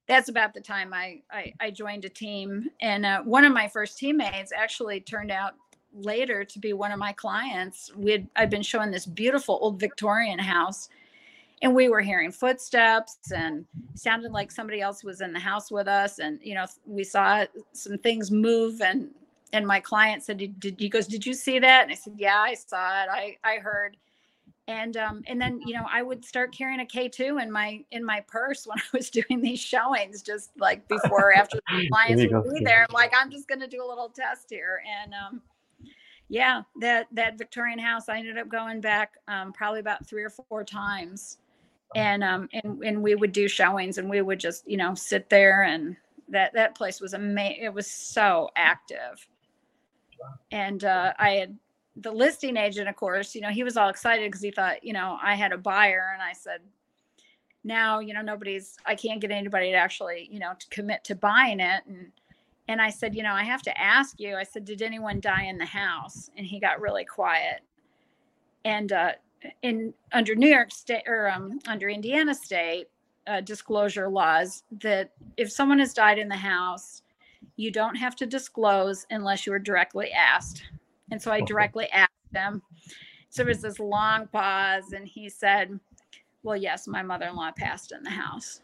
that's 0.07 0.29
about 0.29 0.55
the 0.55 0.61
time 0.61 0.93
I 0.95 1.23
I, 1.31 1.53
I 1.61 1.71
joined 1.71 2.05
a 2.05 2.09
team, 2.09 2.69
and 2.81 3.05
uh, 3.05 3.23
one 3.23 3.45
of 3.45 3.53
my 3.53 3.69
first 3.69 3.99
teammates 3.99 4.53
actually 4.53 5.01
turned 5.01 5.31
out 5.31 5.55
later 5.93 6.45
to 6.45 6.59
be 6.59 6.73
one 6.73 6.93
of 6.93 6.99
my 6.99 7.13
clients. 7.13 7.91
We 7.97 8.13
had 8.13 8.29
I'd 8.37 8.51
been 8.51 8.63
showing 8.63 8.91
this 8.91 9.07
beautiful 9.07 9.59
old 9.61 9.81
Victorian 9.81 10.39
house 10.39 10.89
and 11.63 11.75
we 11.75 11.89
were 11.89 12.01
hearing 12.01 12.31
footsteps 12.31 13.33
and 13.35 13.65
sounded 13.95 14.33
like 14.33 14.51
somebody 14.51 14.81
else 14.81 15.03
was 15.03 15.21
in 15.21 15.33
the 15.33 15.41
house 15.41 15.71
with 15.71 15.89
us. 15.89 16.19
And 16.19 16.39
you 16.43 16.55
know 16.55 16.67
we 16.85 17.05
saw 17.05 17.45
some 17.73 17.99
things 17.99 18.31
move 18.31 18.81
and 18.81 19.11
and 19.53 19.67
my 19.67 19.81
client 19.81 20.23
said 20.23 20.39
did, 20.39 20.61
did 20.61 20.79
he 20.79 20.89
goes 20.89 21.07
did 21.07 21.25
you 21.25 21.35
see 21.35 21.59
that? 21.59 21.85
And 21.85 21.93
i 21.93 21.95
said 21.95 22.15
yeah 22.17 22.39
i 22.39 22.55
saw 22.55 23.03
it. 23.03 23.09
I 23.11 23.37
i 23.45 23.57
heard. 23.57 23.97
And 24.69 24.97
um 24.97 25.23
and 25.29 25.41
then 25.41 25.61
you 25.65 25.75
know 25.75 25.87
i 25.91 26.03
would 26.03 26.25
start 26.25 26.53
carrying 26.53 26.81
a 26.81 26.85
k2 26.85 27.41
in 27.41 27.51
my 27.51 27.85
in 27.93 28.05
my 28.05 28.21
purse 28.27 28.67
when 28.67 28.79
i 28.93 28.97
was 28.97 29.11
doing 29.11 29.41
these 29.41 29.61
showings 29.61 30.23
just 30.23 30.51
like 30.59 30.87
before 30.89 31.31
or 31.31 31.35
after 31.35 31.61
the 31.69 31.89
clients 31.89 32.23
would 32.31 32.55
be 32.55 32.65
there 32.65 32.85
i'm 32.89 32.93
like 32.93 33.13
i'm 33.17 33.31
just 33.31 33.49
going 33.49 33.61
to 33.61 33.69
do 33.69 33.83
a 33.83 33.87
little 33.87 34.09
test 34.09 34.47
here. 34.51 34.83
And 35.03 35.15
um 35.15 35.41
yeah 36.29 36.63
that 36.81 37.07
that 37.13 37.39
victorian 37.39 37.79
house 37.79 38.09
i 38.09 38.19
ended 38.19 38.37
up 38.37 38.49
going 38.49 38.81
back 38.81 39.13
um, 39.29 39.53
probably 39.53 39.79
about 39.79 40.05
three 40.05 40.25
or 40.25 40.31
four 40.31 40.65
times 40.65 41.39
and 41.95 42.25
um 42.25 42.49
and 42.53 42.83
and 42.83 43.03
we 43.03 43.15
would 43.15 43.33
do 43.33 43.49
showings 43.49 43.99
and 43.99 44.11
we 44.11 44.21
would 44.21 44.41
just 44.41 44.69
you 44.69 44.77
know 44.77 44.95
sit 44.95 45.29
there 45.31 45.63
and 45.63 45.97
that 46.29 46.53
that 46.53 46.75
place 46.75 47.01
was 47.01 47.15
amazing 47.15 47.63
it 47.63 47.73
was 47.73 47.91
so 47.91 48.51
active 48.57 49.27
and 50.51 50.85
uh 50.85 51.13
i 51.19 51.31
had 51.31 51.57
the 51.97 52.11
listing 52.11 52.57
agent 52.57 52.89
of 52.89 52.97
course 52.97 53.35
you 53.35 53.41
know 53.41 53.51
he 53.51 53.63
was 53.63 53.77
all 53.77 53.89
excited 53.89 54.29
because 54.29 54.43
he 54.43 54.51
thought 54.51 54.83
you 54.83 54.93
know 54.93 55.17
i 55.23 55.35
had 55.35 55.53
a 55.53 55.59
buyer 55.59 56.11
and 56.13 56.23
i 56.23 56.33
said 56.33 56.61
now 57.65 58.01
you 58.01 58.13
know 58.13 58.23
nobody's 58.23 58.77
i 58.87 58.95
can't 58.95 59.21
get 59.21 59.31
anybody 59.31 59.71
to 59.71 59.77
actually 59.77 60.29
you 60.31 60.39
know 60.39 60.53
to 60.59 60.67
commit 60.69 61.05
to 61.05 61.15
buying 61.15 61.61
it 61.61 61.83
and 61.87 62.11
And 62.69 62.83
I 62.83 62.91
said, 62.91 63.15
you 63.15 63.23
know, 63.23 63.33
I 63.33 63.45
have 63.45 63.63
to 63.63 63.81
ask 63.81 64.19
you. 64.19 64.35
I 64.35 64.43
said, 64.43 64.65
did 64.65 64.83
anyone 64.83 65.21
die 65.21 65.45
in 65.45 65.57
the 65.57 65.65
house? 65.65 66.31
And 66.37 66.45
he 66.45 66.59
got 66.59 66.81
really 66.81 67.05
quiet. 67.05 67.61
And 68.65 68.91
uh, 68.91 69.13
in 69.63 69.93
under 70.13 70.35
New 70.35 70.49
York 70.49 70.71
State 70.71 71.03
or 71.07 71.31
um, 71.31 71.59
under 71.67 71.89
Indiana 71.89 72.35
State 72.35 72.89
uh, 73.27 73.41
disclosure 73.41 74.09
laws, 74.09 74.63
that 74.81 75.11
if 75.37 75.51
someone 75.51 75.79
has 75.79 75.95
died 75.95 76.19
in 76.19 76.29
the 76.29 76.37
house, 76.37 77.03
you 77.57 77.71
don't 77.71 77.97
have 77.97 78.17
to 78.17 78.27
disclose 78.27 79.07
unless 79.11 79.47
you 79.47 79.53
were 79.53 79.59
directly 79.59 80.13
asked. 80.13 80.65
And 81.11 81.21
so 81.21 81.31
I 81.31 81.41
directly 81.41 81.89
asked 81.91 82.11
him. 82.35 82.63
So 83.31 83.43
there 83.43 83.47
was 83.47 83.63
this 83.63 83.79
long 83.79 84.29
pause, 84.29 84.93
and 84.93 85.07
he 85.07 85.29
said, 85.29 85.79
"Well, 86.43 86.57
yes, 86.57 86.87
my 86.87 87.03
mother-in-law 87.03 87.53
passed 87.53 87.93
in 87.93 88.03
the 88.03 88.11
house." 88.11 88.61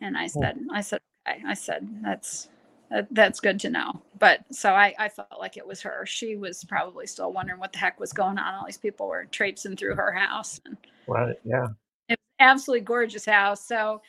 And 0.00 0.16
I 0.16 0.26
said, 0.26 0.58
"I 0.72 0.80
said, 0.80 1.00
okay. 1.26 1.42
I 1.46 1.54
said 1.54 1.88
that's 2.02 2.48
that, 2.94 3.08
that's 3.10 3.40
good 3.40 3.60
to 3.60 3.70
know." 3.70 4.02
But 4.18 4.40
so 4.50 4.72
I, 4.72 4.94
I 4.98 5.08
felt 5.08 5.38
like 5.38 5.56
it 5.56 5.66
was 5.66 5.82
her. 5.82 6.06
She 6.06 6.36
was 6.36 6.64
probably 6.64 7.06
still 7.06 7.32
wondering 7.32 7.60
what 7.60 7.72
the 7.72 7.78
heck 7.78 8.00
was 8.00 8.12
going 8.12 8.38
on. 8.38 8.54
All 8.54 8.66
these 8.66 8.78
people 8.78 9.08
were 9.08 9.26
traipsing 9.26 9.76
through 9.76 9.96
her 9.96 10.12
house, 10.12 10.60
and 10.64 10.76
Right. 11.06 11.36
Yeah. 11.44 11.68
it's 12.08 12.22
absolutely 12.40 12.84
gorgeous 12.84 13.26
house. 13.26 13.66
So, 13.66 14.00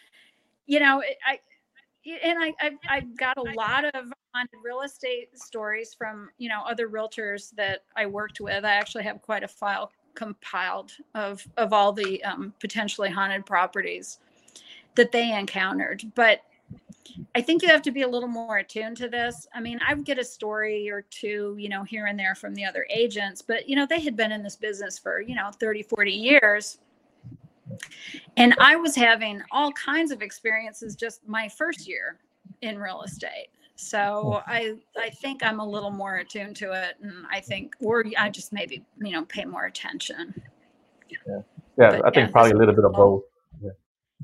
you 0.66 0.80
know, 0.80 1.02
it, 1.02 1.18
I 1.26 1.40
and 2.24 2.38
I, 2.44 2.54
I 2.60 2.72
I 2.88 3.00
got 3.02 3.38
a 3.38 3.54
lot 3.56 3.86
of 3.86 4.12
haunted 4.34 4.60
real 4.64 4.82
estate 4.82 5.30
stories 5.38 5.94
from 5.94 6.30
you 6.38 6.50
know 6.50 6.62
other 6.66 6.90
realtors 6.90 7.52
that 7.56 7.84
I 7.96 8.06
worked 8.06 8.40
with. 8.40 8.64
I 8.64 8.74
actually 8.74 9.04
have 9.06 9.22
quite 9.22 9.44
a 9.44 9.48
file 9.48 9.92
compiled 10.14 10.94
of 11.14 11.46
of 11.58 11.74
all 11.74 11.92
the 11.92 12.24
um, 12.24 12.54
potentially 12.60 13.10
haunted 13.10 13.46
properties 13.46 14.20
that 14.96 15.12
they 15.12 15.38
encountered. 15.38 16.04
But 16.16 16.42
I 17.36 17.42
think 17.42 17.62
you 17.62 17.70
have 17.70 17.82
to 17.84 17.92
be 17.92 18.02
a 18.02 18.08
little 18.08 18.30
more 18.30 18.58
attuned 18.58 18.98
to 18.98 19.10
this. 19.10 19.48
I 19.54 19.62
mean, 19.62 19.80
I 19.86 19.94
get 19.96 20.20
a 20.20 20.24
story 20.24 20.90
or 20.90 21.02
two, 21.04 21.56
you 21.58 21.70
know, 21.70 21.84
here 21.84 22.06
and 22.08 22.18
there 22.20 22.36
from 22.36 22.56
the 22.56 22.66
other 22.66 22.86
agents, 22.90 23.42
but 23.42 23.68
you 23.70 23.76
know, 23.76 23.86
they 23.86 24.00
had 24.00 24.16
been 24.16 24.32
in 24.32 24.44
this 24.44 24.56
business 24.56 24.98
for, 24.98 25.22
you 25.22 25.36
know, 25.36 25.52
30, 25.52 25.84
40 25.84 26.12
years. 26.12 26.78
And 28.38 28.56
I 28.60 28.76
was 28.76 28.96
having 28.96 29.42
all 29.52 29.72
kinds 29.72 30.12
of 30.12 30.22
experiences 30.22 30.96
just 30.96 31.28
my 31.28 31.50
first 31.50 31.88
year 31.88 32.20
in 32.62 32.78
real 32.78 33.02
estate. 33.02 33.48
So 33.76 34.42
I 34.48 34.76
I 34.98 35.10
think 35.10 35.44
I'm 35.44 35.60
a 35.60 35.68
little 35.68 35.92
more 35.92 36.18
attuned 36.18 36.56
to 36.58 36.72
it 36.72 36.96
and 37.02 37.26
I 37.30 37.42
think 37.42 37.76
or 37.82 38.06
I 38.18 38.30
just 38.30 38.54
maybe, 38.54 38.86
you 39.02 39.12
know, 39.12 39.26
pay 39.26 39.46
more 39.46 39.66
attention. 39.66 40.34
Yeah. 41.10 41.42
But 41.76 42.06
I 42.06 42.10
think 42.12 42.16
yeah, 42.16 42.28
probably 42.32 42.52
a 42.52 42.58
little 42.58 42.76
bit 42.76 42.86
of 42.86 42.94
both. 42.94 43.24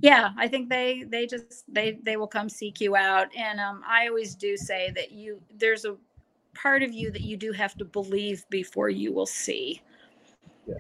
Yeah 0.02 0.32
i 0.38 0.48
think 0.48 0.70
they 0.70 1.04
they 1.10 1.28
just 1.28 1.66
they 1.74 2.00
they 2.04 2.18
will 2.18 2.28
come 2.28 2.50
seek 2.50 2.82
you 2.82 2.96
out 2.96 3.28
and 3.38 3.60
um 3.60 3.84
i 3.88 4.08
always 4.08 4.36
do 4.36 4.58
say 4.58 4.92
that 4.96 5.12
you 5.12 5.42
there's 5.58 5.86
a 5.86 5.96
part 6.56 6.84
of 6.84 6.94
you 6.94 7.12
that 7.12 7.22
you 7.22 7.38
do 7.38 7.52
have 7.54 7.76
to 7.76 7.86
believe 7.86 8.46
before 8.50 8.90
you 8.90 9.14
will 9.14 9.28
see 9.28 9.82
Yeah. 10.68 10.76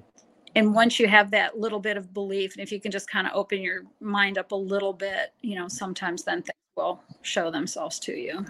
and 0.55 0.73
once 0.73 0.99
you 0.99 1.07
have 1.07 1.31
that 1.31 1.59
little 1.59 1.79
bit 1.79 1.97
of 1.97 2.13
belief 2.13 2.55
and 2.55 2.63
if 2.63 2.71
you 2.71 2.79
can 2.81 2.91
just 2.91 3.09
kind 3.09 3.27
of 3.27 3.33
open 3.35 3.61
your 3.61 3.83
mind 4.01 4.37
up 4.37 4.51
a 4.51 4.55
little 4.55 4.93
bit 4.93 5.33
you 5.41 5.55
know 5.55 5.67
sometimes 5.67 6.23
then 6.23 6.41
things 6.41 6.57
will 6.77 7.01
show 7.23 7.51
themselves 7.51 7.99
to 7.99 8.13
you 8.13 8.45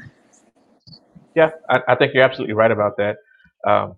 Yeah. 1.36 1.52
I, 1.70 1.82
I 1.90 1.96
think 1.96 2.14
you're 2.14 2.24
absolutely 2.24 2.56
right 2.56 2.72
about 2.72 2.98
that. 2.98 3.18
Um, 3.68 3.96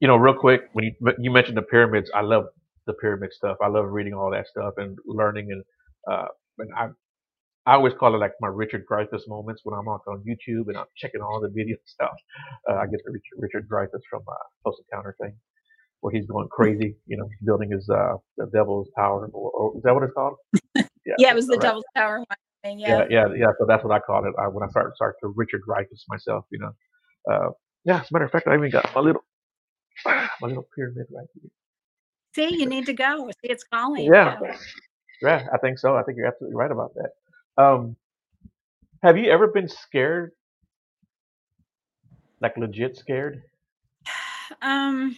you 0.00 0.08
know, 0.08 0.16
real 0.16 0.34
quick, 0.34 0.70
when 0.72 0.84
you 0.84 0.92
you 1.18 1.30
mentioned 1.30 1.56
the 1.56 1.62
pyramids, 1.62 2.10
I 2.14 2.22
love 2.22 2.46
the 2.86 2.94
pyramid 2.94 3.32
stuff. 3.32 3.56
I 3.62 3.68
love 3.68 3.86
reading 3.86 4.14
all 4.14 4.30
that 4.30 4.46
stuff 4.46 4.74
and 4.76 4.98
learning 5.06 5.48
and 5.50 5.64
uh, 6.10 6.26
and 6.58 6.70
I 6.76 6.88
I 7.64 7.74
always 7.74 7.94
call 7.94 8.14
it 8.14 8.18
like 8.18 8.32
my 8.40 8.48
Richard 8.48 8.84
Dreyfuss 8.90 9.28
moments 9.28 9.62
when 9.64 9.78
I'm 9.78 9.86
on, 9.86 10.00
on 10.08 10.24
YouTube 10.28 10.66
and 10.68 10.76
I'm 10.76 10.86
checking 10.96 11.20
all 11.20 11.40
the 11.40 11.48
video 11.48 11.76
stuff. 11.86 12.14
Uh, 12.68 12.74
I 12.74 12.86
get 12.86 13.00
the 13.04 13.12
Richard, 13.12 13.38
Richard 13.38 13.68
Dreyfuss 13.68 14.02
from 14.10 14.22
uh, 14.28 14.34
Close 14.62 14.80
Encounter 14.90 15.14
thing 15.20 15.34
where 16.00 16.12
he's 16.12 16.26
going 16.26 16.48
crazy. 16.50 16.96
You 17.06 17.16
know, 17.16 17.28
he's 17.28 17.46
building 17.46 17.70
his 17.70 17.88
uh, 17.88 18.14
the 18.36 18.46
Devil's 18.52 18.88
Tower. 18.96 19.30
Or, 19.32 19.50
or, 19.50 19.76
is 19.76 19.82
that 19.84 19.94
what 19.94 20.02
it's 20.02 20.12
called? 20.12 20.34
Yeah. 21.04 21.14
yeah 21.18 21.30
it 21.32 21.34
was 21.34 21.48
the 21.48 21.54
right. 21.54 21.62
devil's 21.62 21.84
tower 21.96 22.24
thing 22.62 22.78
Yeah, 22.78 23.06
yeah 23.10 23.26
yeah, 23.26 23.34
yeah. 23.36 23.46
So 23.58 23.66
that's 23.66 23.82
what 23.82 23.92
I 23.92 23.98
call 23.98 24.24
it. 24.24 24.32
I, 24.38 24.46
when 24.46 24.62
I 24.62 24.70
start 24.70 24.94
start 24.94 25.16
to 25.20 25.32
Richard 25.34 25.62
Dreyfuss 25.68 26.04
myself, 26.08 26.44
you 26.52 26.60
know. 26.60 26.70
Uh, 27.28 27.50
yeah, 27.84 28.02
as 28.02 28.06
a 28.08 28.12
matter 28.12 28.26
of 28.26 28.30
fact, 28.30 28.46
I 28.46 28.54
even 28.54 28.70
got 28.70 28.88
my 28.94 29.00
little 29.00 29.24
my 30.06 30.28
little 30.42 30.68
pyramid 30.76 31.06
right 31.12 31.26
here. 31.34 31.50
See 32.34 32.56
you 32.56 32.66
need 32.66 32.86
to 32.86 32.92
go 32.92 33.28
see 33.42 33.48
it's 33.50 33.64
calling 33.64 34.04
Yeah, 34.12 34.38
yeah, 35.22 35.46
I 35.52 35.58
think 35.58 35.78
so. 35.78 35.96
I 35.96 36.02
think 36.02 36.16
you're 36.16 36.26
absolutely 36.26 36.56
right 36.56 36.70
about 36.70 36.92
that. 36.94 37.62
Um, 37.62 37.96
have 39.02 39.18
you 39.18 39.30
ever 39.30 39.48
been 39.48 39.68
scared, 39.68 40.32
like 42.40 42.56
legit 42.56 42.96
scared? 42.96 43.42
Um, 44.60 45.16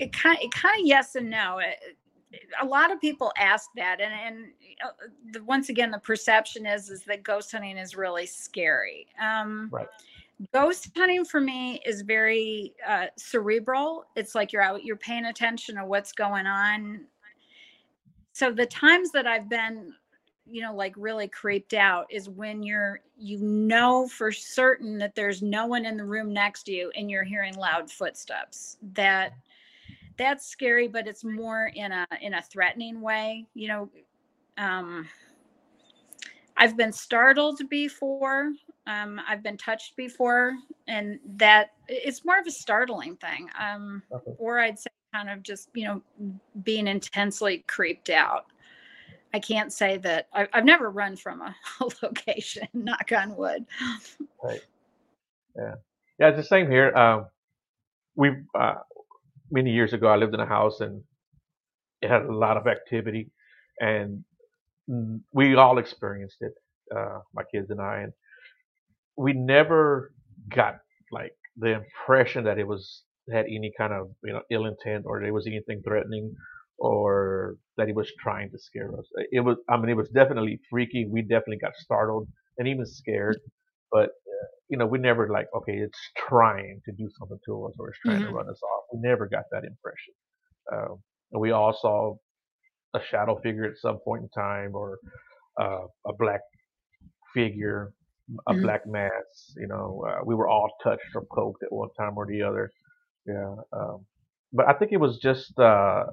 it 0.00 0.12
kind 0.12 0.38
it 0.40 0.50
kind 0.52 0.80
of 0.80 0.86
yes 0.86 1.14
and 1.14 1.30
no. 1.30 1.58
It, 1.58 1.76
it- 1.82 1.96
a 2.60 2.66
lot 2.66 2.92
of 2.92 3.00
people 3.00 3.32
ask 3.38 3.70
that, 3.76 4.02
and 4.02 4.12
and 4.12 4.52
uh, 4.84 4.90
the, 5.32 5.42
once 5.44 5.70
again, 5.70 5.90
the 5.90 5.98
perception 5.98 6.66
is 6.66 6.90
is 6.90 7.02
that 7.04 7.22
ghost 7.22 7.50
hunting 7.52 7.78
is 7.78 7.96
really 7.96 8.26
scary. 8.26 9.06
Um, 9.18 9.70
Right. 9.72 9.88
Ghost 10.52 10.90
hunting 10.96 11.24
for 11.24 11.40
me 11.40 11.80
is 11.84 12.02
very 12.02 12.74
uh, 12.86 13.06
cerebral. 13.16 14.04
It's 14.14 14.34
like 14.34 14.52
you're 14.52 14.62
out, 14.62 14.84
you're 14.84 14.96
paying 14.96 15.26
attention 15.26 15.76
to 15.76 15.84
what's 15.84 16.12
going 16.12 16.46
on. 16.46 17.06
So 18.32 18.52
the 18.52 18.66
times 18.66 19.10
that 19.12 19.26
I've 19.26 19.48
been, 19.48 19.92
you 20.46 20.62
know, 20.62 20.72
like 20.72 20.94
really 20.96 21.26
creeped 21.26 21.74
out 21.74 22.06
is 22.08 22.28
when 22.28 22.62
you're, 22.62 23.00
you 23.16 23.38
know, 23.38 24.06
for 24.06 24.30
certain 24.30 24.96
that 24.98 25.16
there's 25.16 25.42
no 25.42 25.66
one 25.66 25.84
in 25.84 25.96
the 25.96 26.04
room 26.04 26.32
next 26.32 26.64
to 26.64 26.72
you 26.72 26.92
and 26.96 27.10
you're 27.10 27.24
hearing 27.24 27.54
loud 27.54 27.90
footsteps. 27.90 28.76
That 28.94 29.32
that's 30.18 30.46
scary, 30.46 30.86
but 30.86 31.08
it's 31.08 31.24
more 31.24 31.72
in 31.74 31.90
a 31.90 32.06
in 32.22 32.34
a 32.34 32.42
threatening 32.42 33.00
way. 33.00 33.46
You 33.54 33.68
know, 33.68 33.90
um, 34.56 35.08
I've 36.56 36.76
been 36.76 36.92
startled 36.92 37.60
before. 37.68 38.52
Um, 38.88 39.20
I've 39.28 39.42
been 39.42 39.58
touched 39.58 39.96
before, 39.96 40.54
and 40.88 41.20
that 41.36 41.72
it's 41.88 42.24
more 42.24 42.38
of 42.38 42.46
a 42.46 42.50
startling 42.50 43.16
thing. 43.16 43.48
Um, 43.60 44.02
Okay. 44.12 44.32
or 44.38 44.58
I'd 44.60 44.78
say 44.78 44.88
kind 45.14 45.30
of 45.30 45.42
just 45.42 45.68
you 45.74 45.84
know 45.86 46.02
being 46.64 46.86
intensely 46.88 47.64
creeped 47.68 48.10
out. 48.10 48.46
I 49.34 49.40
can't 49.40 49.72
say 49.72 49.98
that 49.98 50.28
I, 50.32 50.48
I've 50.54 50.64
never 50.64 50.90
run 50.90 51.16
from 51.16 51.42
a, 51.42 51.54
a 51.80 51.88
location. 52.02 52.66
Knock 52.72 53.12
on 53.12 53.36
wood. 53.36 53.66
Right. 54.42 54.60
Yeah, 55.56 55.74
Yeah, 56.18 56.28
it's 56.28 56.38
the 56.38 56.44
same 56.44 56.70
here. 56.70 56.94
Um, 56.96 57.26
we 58.16 58.30
uh, 58.58 58.76
many 59.50 59.70
years 59.72 59.92
ago, 59.92 60.08
I 60.08 60.16
lived 60.16 60.34
in 60.34 60.40
a 60.40 60.46
house 60.46 60.80
and 60.80 61.02
it 62.02 62.10
had 62.10 62.22
a 62.22 62.32
lot 62.34 62.56
of 62.56 62.66
activity, 62.66 63.30
and 63.80 64.24
mm, 64.88 65.20
we 65.32 65.54
all 65.56 65.78
experienced 65.78 66.38
it, 66.42 66.54
uh, 66.96 67.20
my 67.34 67.42
kids 67.52 67.70
and 67.70 67.80
I, 67.80 67.98
and 68.00 68.12
we 69.18 69.34
never 69.34 70.12
got 70.54 70.76
like 71.12 71.32
the 71.58 71.74
impression 71.82 72.44
that 72.44 72.58
it 72.58 72.68
was 72.68 73.04
had 73.32 73.46
any 73.46 73.72
kind 73.78 73.94
of 73.94 74.10
you 74.24 74.34
know 74.34 74.42
ill 74.52 74.66
intent 74.66 75.04
or 75.06 75.20
there 75.22 75.34
was 75.34 75.46
anything 75.48 75.82
threatening 75.86 76.34
or 76.78 77.56
that 77.78 77.88
he 77.88 77.94
was 77.94 78.12
trying 78.20 78.50
to 78.50 78.58
scare 78.58 78.92
us. 78.98 79.06
It 79.32 79.40
was, 79.40 79.58
I 79.70 79.78
mean, 79.78 79.90
it 79.90 79.96
was 79.96 80.10
definitely 80.10 80.60
freaky. 80.70 81.08
We 81.10 81.22
definitely 81.22 81.58
got 81.58 81.76
startled 81.76 82.28
and 82.58 82.68
even 82.68 82.86
scared, 82.86 83.40
but 83.92 84.10
uh, 84.10 84.46
you 84.68 84.78
know, 84.78 84.86
we 84.86 84.98
never 84.98 85.28
like, 85.30 85.48
okay, 85.56 85.74
it's 85.78 85.98
trying 86.16 86.82
to 86.86 86.92
do 86.92 87.08
something 87.18 87.38
to 87.46 87.66
us 87.66 87.74
or 87.80 87.90
it's 87.90 88.00
trying 88.06 88.22
to 88.22 88.28
Mhm. 88.28 88.34
run 88.34 88.48
us 88.50 88.60
off. 88.62 88.84
We 88.94 89.00
never 89.00 89.28
got 89.28 89.44
that 89.52 89.64
impression. 89.64 90.14
Um, 90.72 91.02
and 91.32 91.40
we 91.42 91.52
all 91.52 91.76
saw 91.80 92.16
a 92.94 93.00
shadow 93.02 93.38
figure 93.42 93.64
at 93.64 93.78
some 93.78 93.98
point 94.04 94.24
in 94.24 94.28
time 94.30 94.74
or 94.74 94.98
uh, 95.60 95.86
a 96.06 96.14
black 96.18 96.40
figure, 97.34 97.92
a 98.46 98.52
Mhm. 98.54 98.62
black 98.62 98.86
mass. 98.86 99.54
You 99.56 99.66
know, 99.68 100.04
uh, 100.08 100.20
we 100.24 100.34
were 100.34 100.48
all 100.48 100.70
touched 100.82 101.14
or 101.14 101.24
poked 101.34 101.62
at 101.62 101.72
one 101.72 101.90
time 101.98 102.16
or 102.16 102.26
the 102.26 102.42
other. 102.42 102.70
Yeah. 103.26 103.54
Um, 103.72 104.04
but 104.52 104.66
I 104.68 104.72
think 104.74 104.92
it 104.92 104.98
was 104.98 105.18
just 105.18 105.58
uh, 105.58 106.04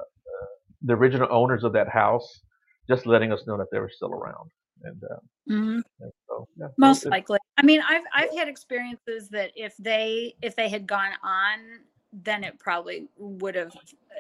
the 0.82 0.94
original 0.94 1.28
owners 1.32 1.64
of 1.64 1.74
that 1.74 1.88
house 1.90 2.42
just 2.88 3.06
letting 3.06 3.32
us 3.32 3.48
know 3.48 3.58
that 3.58 3.68
they 3.72 3.80
were 3.80 3.90
still 3.90 4.12
around. 4.12 4.52
And, 4.84 5.04
uh, 5.04 5.20
Mhm. 5.50 5.84
and 6.02 6.12
so, 6.28 6.48
yeah. 6.58 6.68
most 6.78 7.06
it- 7.06 7.10
likely 7.10 7.40
i 7.58 7.64
mean 7.64 7.82
i've 7.88 8.04
i've 8.14 8.34
had 8.36 8.50
experiences 8.50 9.30
that 9.30 9.52
if 9.56 9.76
they 9.78 10.36
if 10.42 10.54
they 10.56 10.68
had 10.68 10.86
gone 10.86 11.14
on 11.24 11.80
then 12.12 12.44
it 12.44 12.60
probably 12.60 13.08
would 13.18 13.56
have 13.56 13.74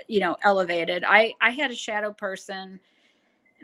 you 0.07 0.21
know 0.21 0.37
elevated 0.43 1.03
i 1.05 1.33
i 1.41 1.49
had 1.49 1.71
a 1.71 1.75
shadow 1.75 2.13
person 2.13 2.79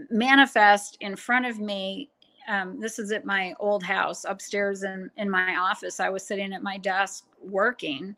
manifest 0.09 0.97
in 0.99 1.15
front 1.15 1.45
of 1.45 1.59
me 1.59 2.09
um, 2.47 2.79
this 2.79 2.99
is 2.99 3.11
at 3.11 3.25
my 3.25 3.53
old 3.59 3.83
house 3.83 4.25
upstairs 4.25 4.83
in 4.83 5.09
in 5.17 5.29
my 5.29 5.55
office. 5.57 5.99
I 5.99 6.09
was 6.09 6.23
sitting 6.25 6.53
at 6.53 6.63
my 6.63 6.77
desk 6.77 7.25
working. 7.43 8.15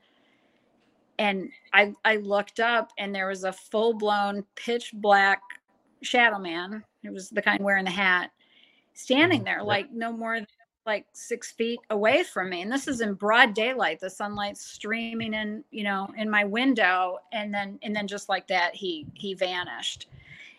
And 1.19 1.49
i 1.73 1.93
i 2.05 2.15
looked 2.17 2.59
up 2.59 2.91
and 2.97 3.13
there 3.13 3.27
was 3.27 3.43
a 3.43 3.53
full 3.53 3.93
blown 3.93 4.43
pitch 4.55 4.91
black 4.95 5.41
shadow 6.01 6.39
man. 6.39 6.83
It 7.03 7.13
was 7.13 7.29
the 7.29 7.41
kind 7.41 7.63
wearing 7.63 7.85
the 7.85 7.91
hat 7.91 8.31
standing 8.93 9.41
Mhm. 9.41 9.45
there 9.45 9.63
like 9.63 9.91
no 9.91 10.11
more 10.11 10.35
than 10.39 10.47
like 10.85 11.05
six 11.13 11.51
feet 11.51 11.79
away 11.91 12.23
from 12.23 12.49
me. 12.49 12.61
And 12.61 12.71
this 12.71 12.87
is 12.87 12.99
in 13.01 13.13
broad 13.13 13.53
daylight. 13.53 13.99
The 13.99 14.09
sunlight 14.09 14.57
streaming 14.57 15.33
in 15.33 15.63
you 15.71 15.83
know 15.83 16.09
in 16.17 16.29
my 16.29 16.45
window. 16.45 17.19
And 17.31 17.53
then 17.53 17.79
and 17.83 17.95
then 17.95 18.07
just 18.07 18.27
like 18.27 18.47
that 18.47 18.75
he 18.75 19.05
he 19.13 19.33
vanished 19.35 20.07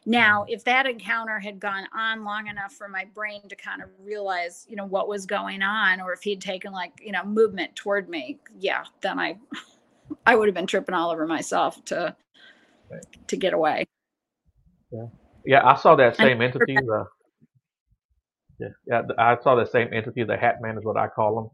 now 0.06 0.44
if 0.48 0.64
that 0.64 0.86
encounter 0.86 1.38
had 1.38 1.58
gone 1.58 1.86
on 1.96 2.24
long 2.24 2.46
enough 2.46 2.72
for 2.72 2.88
my 2.88 3.04
brain 3.14 3.40
to 3.48 3.56
kind 3.56 3.82
of 3.82 3.88
realize 4.02 4.66
you 4.68 4.76
know 4.76 4.86
what 4.86 5.08
was 5.08 5.26
going 5.26 5.62
on 5.62 6.00
or 6.00 6.12
if 6.12 6.22
he'd 6.22 6.40
taken 6.40 6.72
like 6.72 6.92
you 7.02 7.12
know 7.12 7.24
movement 7.24 7.74
toward 7.76 8.08
me 8.08 8.38
yeah 8.58 8.84
then 9.00 9.18
i 9.18 9.36
i 10.26 10.34
would 10.36 10.48
have 10.48 10.54
been 10.54 10.66
tripping 10.66 10.94
all 10.94 11.10
over 11.10 11.26
myself 11.26 11.84
to 11.84 12.14
Right. 12.90 13.02
to 13.28 13.36
get 13.36 13.54
away 13.54 13.86
Yeah, 14.90 15.06
yeah, 15.44 15.66
I 15.66 15.74
saw 15.76 15.96
that 15.96 16.16
same 16.16 16.40
entity. 16.40 16.76
The, 16.76 17.04
yeah, 18.58 18.68
yeah, 18.86 19.02
I 19.18 19.36
saw 19.42 19.56
the 19.56 19.66
same 19.66 19.88
entity. 19.92 20.22
The 20.24 20.36
Hat 20.36 20.60
Man 20.60 20.78
is 20.78 20.84
what 20.84 20.96
I 20.96 21.08
call 21.08 21.52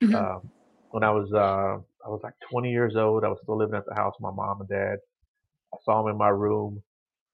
him. 0.00 0.08
Mhm. 0.08 0.16
Um, 0.16 0.50
when 0.90 1.04
I 1.04 1.10
was 1.10 1.32
uh, 1.32 1.78
I 2.04 2.08
was 2.08 2.20
like 2.24 2.34
20 2.50 2.70
years 2.70 2.96
old, 2.96 3.24
I 3.24 3.28
was 3.28 3.38
still 3.42 3.56
living 3.56 3.76
at 3.76 3.84
the 3.86 3.94
house 3.94 4.14
with 4.18 4.22
my 4.22 4.34
mom 4.34 4.60
and 4.60 4.68
dad. 4.68 4.96
I 5.74 5.78
saw 5.84 6.02
him 6.02 6.08
in 6.08 6.16
my 6.18 6.28
room, 6.28 6.82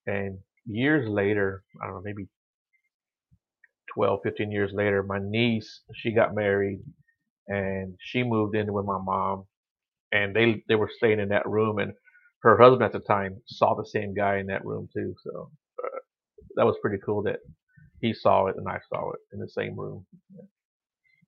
and 0.07 0.39
years 0.69 1.09
later, 1.09 1.65
I 1.83 1.87
don't 1.87 1.97
know, 1.97 2.03
maybe 2.05 2.29
12, 3.95 4.21
15 4.25 4.53
years 4.53 4.73
later, 4.75 5.03
my 5.05 5.19
niece 5.21 5.83
she 5.95 6.13
got 6.13 6.35
married, 6.35 6.81
and 7.49 7.95
she 8.01 8.23
moved 8.25 8.57
in 8.57 8.73
with 8.73 8.87
my 8.87 8.99
mom, 9.03 9.45
and 10.13 10.35
they 10.37 10.65
they 10.69 10.77
were 10.77 10.91
staying 10.99 11.21
in 11.21 11.31
that 11.31 11.49
room, 11.49 11.79
and 11.79 11.93
her 12.43 12.59
husband 12.59 12.83
at 12.85 12.93
the 12.93 13.01
time 13.01 13.37
saw 13.47 13.75
the 13.75 13.87
same 13.87 14.15
guy 14.15 14.39
in 14.39 14.47
that 14.49 14.65
room 14.65 14.89
too. 14.95 15.15
So 15.25 15.51
uh, 15.85 15.99
that 16.57 16.67
was 16.67 16.77
pretty 16.83 16.99
cool 17.05 17.23
that 17.25 17.39
he 18.01 18.15
saw 18.15 18.47
it 18.47 18.57
and 18.57 18.69
I 18.69 18.79
saw 18.89 19.11
it 19.13 19.21
in 19.33 19.41
the 19.41 19.49
same 19.49 19.79
room. 19.79 20.07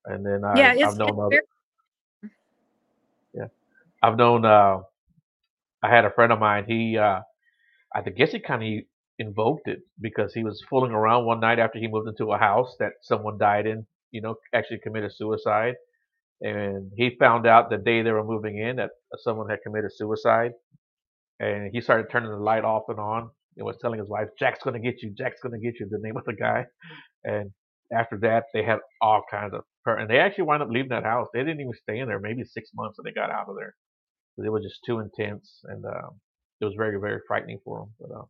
And 0.06 0.24
then 0.26 0.44
I, 0.44 0.70
yeah, 0.74 0.88
I've 0.88 0.96
known 0.96 1.20
other, 1.20 1.38
very 3.34 3.48
I've 4.02 4.16
known. 4.18 4.44
Uh, 4.44 4.80
I 5.82 5.90
had 5.90 6.06
a 6.06 6.12
friend 6.12 6.32
of 6.32 6.40
mine. 6.40 6.66
He, 6.68 6.98
uh, 6.98 7.20
I 7.94 8.02
guess 8.02 8.32
he 8.32 8.40
kind 8.40 8.62
of 8.62 8.84
invoked 9.20 9.68
it 9.68 9.80
because 10.00 10.34
he 10.34 10.44
was 10.44 10.64
fooling 10.68 10.92
around 10.92 11.26
one 11.26 11.40
night 11.40 11.60
after 11.60 11.78
he 11.78 11.88
moved 11.88 12.08
into 12.08 12.32
a 12.32 12.38
house 12.38 12.74
that 12.80 12.92
someone 13.02 13.38
died 13.38 13.66
in. 13.66 13.86
You 14.12 14.22
know, 14.22 14.36
actually 14.54 14.80
committed 14.82 15.12
suicide, 15.14 15.74
and 16.40 16.90
he 16.96 17.16
found 17.18 17.46
out 17.46 17.70
the 17.70 17.78
day 17.78 18.02
they 18.02 18.12
were 18.12 18.24
moving 18.24 18.58
in 18.58 18.76
that 18.76 18.90
someone 19.18 19.48
had 19.50 19.60
committed 19.64 19.92
suicide, 19.94 20.52
and 21.40 21.70
he 21.72 21.80
started 21.80 22.10
turning 22.10 22.30
the 22.30 22.36
light 22.36 22.64
off 22.64 22.84
and 22.88 22.98
on 22.98 23.30
and 23.56 23.66
was 23.66 23.78
telling 23.80 24.00
his 24.00 24.08
wife, 24.08 24.28
"Jack's 24.38 24.62
gonna 24.64 24.80
get 24.80 25.02
you. 25.02 25.10
Jack's 25.16 25.40
gonna 25.42 25.60
get 25.60 25.78
you." 25.80 25.88
The 25.88 25.98
name 26.00 26.16
of 26.16 26.24
the 26.24 26.34
guy, 26.34 26.66
and 27.24 27.52
after 27.92 28.18
that, 28.18 28.44
they 28.54 28.64
had 28.64 28.78
all 29.00 29.22
kinds 29.30 29.54
of, 29.54 29.62
and 29.86 30.10
they 30.10 30.18
actually 30.18 30.44
wound 30.44 30.62
up 30.62 30.70
leaving 30.70 30.90
that 30.90 31.04
house. 31.04 31.28
They 31.34 31.40
didn't 31.40 31.60
even 31.60 31.74
stay 31.74 31.98
in 31.98 32.08
there, 32.08 32.20
maybe 32.20 32.44
six 32.44 32.70
months, 32.74 32.98
and 32.98 33.06
they 33.06 33.12
got 33.12 33.30
out 33.30 33.48
of 33.48 33.56
there. 33.56 33.74
It 34.38 34.50
was 34.50 34.62
just 34.64 34.80
too 34.86 35.00
intense, 35.00 35.60
and 35.64 35.84
um, 35.84 36.20
it 36.60 36.64
was 36.64 36.74
very, 36.76 36.98
very 37.00 37.20
frightening 37.28 37.60
for 37.64 37.80
them. 37.80 37.94
But 38.00 38.16
uh, 38.16 38.24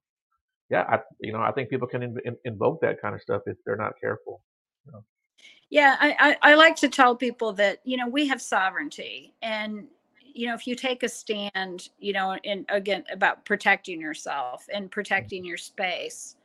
yeah, 0.71 0.85
I, 0.89 1.01
you 1.21 1.33
know, 1.33 1.41
I 1.41 1.53
think 1.53 1.69
people 1.71 1.89
can 1.89 2.03
in, 2.03 2.17
in, 2.25 2.37
invoke 2.45 2.81
that 2.83 3.01
kind 3.03 3.15
of 3.15 3.21
stuff 3.23 3.43
if 3.47 3.57
they're 3.67 3.77
not 3.77 3.93
careful. 4.01 4.43
Yeah, 5.71 5.97
I, 6.01 6.37
I, 6.43 6.53
I 6.53 6.55
like 6.55 6.77
to 6.77 6.89
tell 6.89 7.15
people 7.17 7.53
that, 7.55 7.79
you 7.85 7.97
know, 7.97 8.09
we 8.09 8.27
have 8.29 8.43
sovereignty. 8.43 9.35
And, 9.43 9.87
you 10.35 10.47
know, 10.49 10.55
if 10.55 10.67
you 10.67 10.75
take 10.75 11.03
a 11.05 11.09
stand, 11.09 11.91
you 11.99 12.13
know, 12.13 12.37
and 12.45 12.65
again, 12.69 13.05
about 13.13 13.45
protecting 13.45 14.01
yourself 14.01 14.67
and 14.73 14.91
protecting 14.91 15.45
your 15.45 15.57
space, 15.57 16.37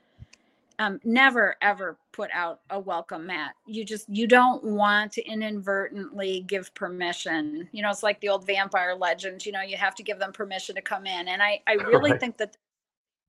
um, 0.78 1.00
never 1.06 1.56
ever 1.62 1.98
put 2.12 2.30
out 2.34 2.60
a 2.70 2.80
welcome 2.80 3.26
mat. 3.28 3.56
You 3.66 3.86
just, 3.86 4.10
you 4.10 4.28
don't 4.28 4.64
want 4.64 5.12
to 5.14 5.26
inadvertently 5.26 6.44
give 6.48 6.74
permission. 6.76 7.70
You 7.72 7.82
know, 7.82 7.90
it's 7.90 8.04
like 8.04 8.20
the 8.20 8.30
old 8.30 8.46
vampire 8.46 8.96
legend, 8.96 9.46
you 9.46 9.54
know, 9.54 9.62
you 9.62 9.78
have 9.78 9.96
to 9.96 10.04
give 10.04 10.20
them 10.20 10.34
permission 10.34 10.76
to 10.76 10.82
come 10.82 11.06
in. 11.06 11.30
And 11.30 11.42
I, 11.42 11.62
I 11.68 11.74
really 11.88 12.12
Right. 12.12 12.20
think 12.20 12.38
that 12.38 12.58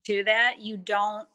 to 0.07 0.23
that, 0.25 0.59
you 0.59 0.77
don't 0.77 1.27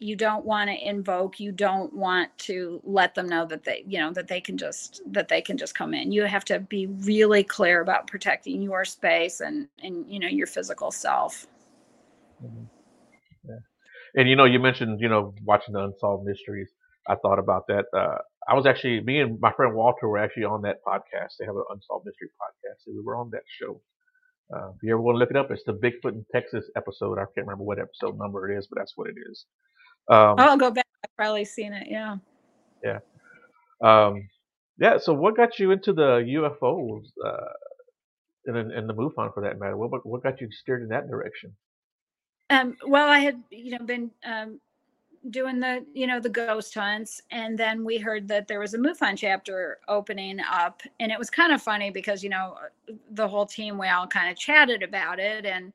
you 0.00 0.14
don't 0.16 0.44
want 0.44 0.70
to 0.70 0.88
invoke 0.88 1.40
you 1.40 1.50
don't 1.50 1.92
want 1.92 2.30
to 2.38 2.80
let 2.84 3.14
them 3.14 3.28
know 3.28 3.44
that 3.44 3.64
they 3.64 3.84
you 3.86 3.98
know 3.98 4.12
that 4.12 4.28
they 4.28 4.40
can 4.40 4.56
just 4.56 5.02
that 5.06 5.28
they 5.28 5.40
can 5.42 5.56
just 5.56 5.74
come 5.74 5.92
in 5.94 6.12
you 6.12 6.24
have 6.24 6.44
to 6.44 6.60
be 6.60 6.86
really 6.86 7.42
clear 7.42 7.80
about 7.80 8.06
protecting 8.06 8.62
your 8.62 8.84
space 8.84 9.40
and 9.40 9.68
and 9.82 10.06
you 10.08 10.20
know 10.20 10.28
your 10.28 10.46
physical 10.46 10.92
self 10.92 11.46
Mhm. 12.42 12.68
Yeah. 13.48 13.58
And 14.16 14.28
you 14.28 14.36
know, 14.36 14.44
you 14.44 14.58
mentioned 14.60 15.00
you 15.00 15.08
know 15.08 15.34
watching 15.44 15.74
the 15.74 15.84
unsolved 15.84 16.24
mysteries. 16.26 16.70
I 17.08 17.16
thought 17.16 17.38
about 17.38 17.66
that. 17.68 17.86
Uh, 17.94 18.18
I 18.48 18.54
was 18.54 18.66
actually 18.66 19.00
me 19.02 19.20
and 19.20 19.40
my 19.40 19.52
friend 19.52 19.74
Walter 19.74 20.08
were 20.08 20.18
actually 20.18 20.44
on 20.44 20.62
that 20.62 20.78
podcast. 20.86 21.36
They 21.38 21.46
have 21.46 21.56
an 21.56 21.64
unsolved 21.70 22.06
mystery 22.06 22.28
podcast, 22.40 22.86
and 22.86 22.96
we 22.96 23.02
were 23.04 23.16
on 23.16 23.30
that 23.32 23.44
show. 23.60 23.80
Uh, 24.54 24.70
if 24.70 24.82
you 24.82 24.92
ever 24.92 25.00
want 25.00 25.16
to 25.16 25.18
look 25.18 25.30
it 25.30 25.36
up, 25.36 25.50
it's 25.50 25.64
the 25.64 25.72
Bigfoot 25.74 26.12
in 26.12 26.24
Texas 26.32 26.64
episode. 26.76 27.18
I 27.18 27.24
can't 27.34 27.46
remember 27.46 27.64
what 27.64 27.78
episode 27.78 28.18
number 28.18 28.50
it 28.50 28.58
is, 28.58 28.66
but 28.66 28.78
that's 28.78 28.92
what 28.96 29.08
it 29.08 29.16
is. 29.30 29.44
Um, 30.10 30.36
i'll 30.38 30.56
go 30.56 30.70
back 30.70 30.86
i've 31.04 31.14
probably 31.16 31.44
seen 31.44 31.74
it 31.74 31.86
Yeah. 31.90 32.16
yeah 32.82 32.98
um, 33.82 34.28
yeah. 34.78 34.98
So, 34.98 35.12
what 35.12 35.36
got 35.36 35.58
you 35.58 35.70
into 35.70 35.92
the 35.92 36.24
UFOs 36.36 37.04
uh, 37.24 37.52
and, 38.46 38.72
and 38.72 38.88
the 38.88 38.94
MUFON 38.94 39.34
for 39.34 39.42
that 39.42 39.58
matter? 39.58 39.76
What 39.76 40.04
what 40.06 40.22
got 40.22 40.40
you 40.40 40.48
steered 40.50 40.82
in 40.82 40.88
that 40.88 41.08
direction? 41.08 41.54
um 42.50 42.76
well 42.86 43.08
i 43.08 43.18
had 43.18 43.42
you 43.50 43.76
know 43.78 43.84
been 43.84 44.10
um 44.24 44.60
doing 45.30 45.60
the 45.60 45.84
you 45.94 46.06
know 46.06 46.20
the 46.20 46.28
ghost 46.28 46.74
hunts 46.74 47.20
and 47.30 47.58
then 47.58 47.84
we 47.84 47.98
heard 47.98 48.28
that 48.28 48.46
there 48.46 48.60
was 48.60 48.74
a 48.74 48.78
MUFON 48.78 49.16
chapter 49.16 49.78
opening 49.88 50.38
up 50.40 50.82
and 51.00 51.10
it 51.10 51.18
was 51.18 51.28
kind 51.28 51.52
of 51.52 51.60
funny 51.60 51.90
because 51.90 52.22
you 52.22 52.30
know 52.30 52.56
the 53.12 53.26
whole 53.26 53.46
team 53.46 53.78
we 53.78 53.88
all 53.88 54.06
kind 54.06 54.30
of 54.30 54.38
chatted 54.38 54.82
about 54.82 55.18
it 55.18 55.44
and 55.44 55.72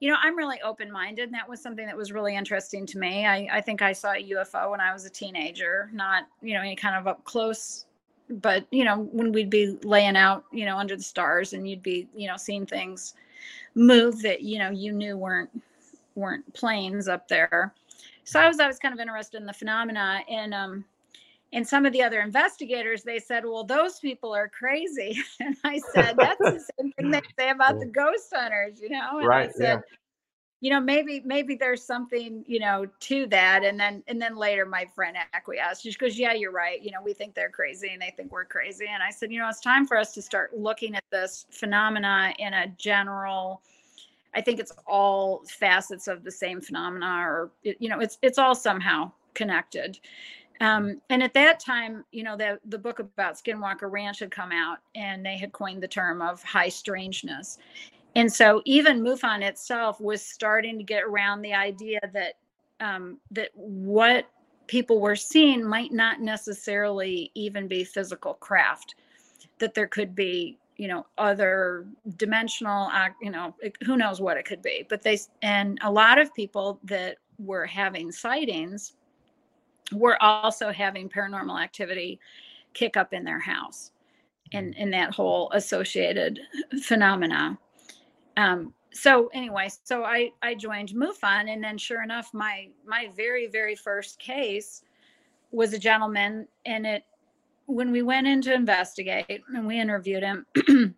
you 0.00 0.10
know 0.10 0.16
i'm 0.22 0.36
really 0.36 0.60
open-minded 0.62 1.24
and 1.24 1.34
that 1.34 1.48
was 1.48 1.60
something 1.60 1.86
that 1.86 1.96
was 1.96 2.12
really 2.12 2.34
interesting 2.34 2.86
to 2.86 2.98
me. 2.98 3.26
I, 3.26 3.48
I 3.52 3.60
think 3.60 3.82
i 3.82 3.92
saw 3.92 4.12
a 4.12 4.30
ufo 4.30 4.70
when 4.70 4.80
i 4.80 4.92
was 4.92 5.04
a 5.04 5.10
teenager 5.10 5.90
not 5.92 6.24
you 6.40 6.54
know 6.54 6.60
any 6.60 6.76
kind 6.76 6.96
of 6.96 7.06
up 7.06 7.24
close 7.24 7.84
but 8.28 8.66
you 8.70 8.84
know 8.84 9.08
when 9.12 9.30
we'd 9.30 9.50
be 9.50 9.78
laying 9.82 10.16
out 10.16 10.44
you 10.52 10.64
know 10.64 10.78
under 10.78 10.96
the 10.96 11.02
stars 11.02 11.52
and 11.52 11.68
you'd 11.68 11.82
be 11.82 12.08
you 12.14 12.26
know 12.26 12.36
seeing 12.36 12.66
things 12.66 13.14
move 13.74 14.22
that 14.22 14.42
you 14.42 14.58
know 14.58 14.70
you 14.70 14.92
knew 14.92 15.16
weren't 15.16 15.50
weren't 16.14 16.50
planes 16.54 17.08
up 17.08 17.28
there 17.28 17.74
so 18.26 18.40
I 18.40 18.48
was 18.48 18.60
I 18.60 18.66
was 18.66 18.78
kind 18.78 18.92
of 18.92 19.00
interested 19.00 19.40
in 19.40 19.46
the 19.46 19.52
phenomena 19.52 20.20
and 20.28 20.52
um 20.52 20.84
and 21.52 21.66
some 21.66 21.86
of 21.86 21.92
the 21.92 22.02
other 22.02 22.20
investigators 22.20 23.02
they 23.02 23.18
said 23.18 23.44
well 23.44 23.64
those 23.64 23.98
people 24.00 24.34
are 24.34 24.48
crazy. 24.48 25.18
And 25.40 25.56
I 25.64 25.80
said 25.94 26.16
that's 26.18 26.38
the 26.38 26.64
same 26.78 26.92
thing 26.92 27.10
they 27.10 27.22
say 27.38 27.50
about 27.50 27.78
the 27.78 27.86
ghost 27.86 28.32
hunters 28.34 28.80
you 28.80 28.90
know? 28.90 29.18
And 29.18 29.26
Right, 29.26 29.48
I 29.48 29.52
said 29.52 29.82
you 30.60 30.70
know 30.70 30.80
maybe 30.80 31.22
maybe 31.24 31.54
there's 31.54 31.84
something 31.84 32.44
you 32.48 32.58
know 32.58 32.86
to 33.00 33.26
that. 33.28 33.64
And 33.64 33.78
then 33.78 34.02
and 34.08 34.20
then 34.20 34.34
later 34.36 34.66
my 34.66 34.86
friend 34.92 35.16
acquiesced. 35.32 35.84
She 35.84 35.92
goes 35.92 36.18
yeah 36.18 36.32
you're 36.32 36.52
right. 36.52 36.82
You 36.82 36.90
know 36.90 37.02
we 37.04 37.14
think 37.14 37.36
they're 37.36 37.48
crazy 37.48 37.90
and 37.92 38.02
they 38.02 38.12
think 38.16 38.32
we're 38.32 38.44
crazy. 38.44 38.86
And 38.92 39.04
I 39.04 39.10
said 39.10 39.30
you 39.30 39.38
know 39.38 39.48
it's 39.48 39.60
time 39.60 39.86
for 39.86 39.96
us 39.96 40.12
to 40.14 40.22
start 40.22 40.56
looking 40.56 40.96
at 40.96 41.04
this 41.12 41.46
phenomena 41.50 42.34
in 42.40 42.54
a 42.54 42.66
general 42.76 43.62
I 44.36 44.42
think 44.42 44.60
it's 44.60 44.72
all 44.86 45.42
facets 45.48 46.06
of 46.06 46.22
the 46.22 46.30
same 46.30 46.60
phenomena, 46.60 47.24
or 47.26 47.50
you 47.62 47.88
know, 47.88 48.00
it's 48.00 48.18
it's 48.22 48.38
all 48.38 48.54
somehow 48.54 49.10
connected. 49.34 49.98
Um, 50.60 51.00
and 51.10 51.22
at 51.22 51.34
that 51.34 51.58
time, 51.58 52.04
you 52.12 52.22
know, 52.22 52.36
the 52.36 52.60
the 52.66 52.78
book 52.78 52.98
about 52.98 53.34
Skinwalker 53.34 53.90
Ranch 53.90 54.20
had 54.20 54.30
come 54.30 54.52
out, 54.52 54.78
and 54.94 55.24
they 55.24 55.38
had 55.38 55.52
coined 55.52 55.82
the 55.82 55.88
term 55.88 56.22
of 56.22 56.42
high 56.42 56.68
strangeness. 56.68 57.58
And 58.14 58.32
so 58.32 58.62
even 58.64 59.02
MUFON 59.02 59.42
itself 59.42 60.00
was 60.00 60.22
starting 60.22 60.78
to 60.78 60.84
get 60.84 61.02
around 61.02 61.42
the 61.42 61.52
idea 61.52 62.00
that 62.12 62.34
um, 62.80 63.18
that 63.30 63.50
what 63.54 64.26
people 64.66 65.00
were 65.00 65.16
seeing 65.16 65.64
might 65.64 65.92
not 65.92 66.20
necessarily 66.20 67.30
even 67.34 67.68
be 67.68 67.84
physical 67.84 68.34
craft, 68.34 68.96
that 69.58 69.74
there 69.74 69.86
could 69.86 70.14
be 70.14 70.58
you 70.76 70.88
know 70.88 71.06
other 71.18 71.86
dimensional 72.16 72.90
you 73.20 73.30
know 73.30 73.54
who 73.84 73.96
knows 73.96 74.20
what 74.20 74.36
it 74.36 74.44
could 74.44 74.62
be 74.62 74.84
but 74.88 75.02
they 75.02 75.18
and 75.42 75.78
a 75.82 75.90
lot 75.90 76.18
of 76.18 76.34
people 76.34 76.78
that 76.84 77.16
were 77.38 77.66
having 77.66 78.12
sightings 78.12 78.94
were 79.92 80.20
also 80.22 80.70
having 80.70 81.08
paranormal 81.08 81.60
activity 81.62 82.18
kick 82.74 82.96
up 82.96 83.12
in 83.12 83.24
their 83.24 83.40
house 83.40 83.92
and 84.52 84.74
in 84.74 84.90
that 84.90 85.14
whole 85.14 85.50
associated 85.52 86.40
phenomena. 86.82 87.58
Um 88.36 88.72
so 88.92 89.28
anyway 89.34 89.68
so 89.84 90.04
i 90.04 90.30
i 90.42 90.54
joined 90.54 90.88
mufon 90.90 91.52
and 91.52 91.62
then 91.62 91.76
sure 91.76 92.02
enough 92.02 92.32
my 92.32 92.68
my 92.86 93.10
very 93.14 93.46
very 93.46 93.74
first 93.74 94.18
case 94.18 94.82
was 95.50 95.74
a 95.74 95.78
gentleman 95.78 96.48
and 96.64 96.86
it 96.86 97.04
when 97.66 97.90
we 97.90 98.02
went 98.02 98.26
in 98.26 98.40
to 98.42 98.54
investigate 98.54 99.42
and 99.54 99.66
we 99.66 99.78
interviewed 99.78 100.22
him, 100.22 100.46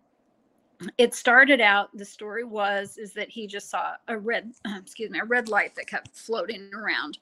it 0.99 1.15
started 1.15 1.61
out 1.61 1.89
the 1.97 2.05
story 2.05 2.45
was 2.45 2.99
is 2.99 3.13
that 3.15 3.29
he 3.29 3.47
just 3.47 3.69
saw 3.71 3.95
a 4.07 4.17
red 4.17 4.53
excuse 4.77 5.11
me 5.11 5.19
a 5.19 5.25
red 5.25 5.49
light 5.49 5.75
that 5.75 5.87
kept 5.87 6.17
floating 6.17 6.71
around. 6.75 7.19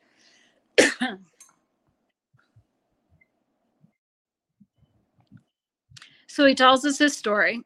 so 6.26 6.44
he 6.44 6.55
tells 6.55 6.84
us 6.84 6.99
his 6.99 7.16
story. 7.16 7.62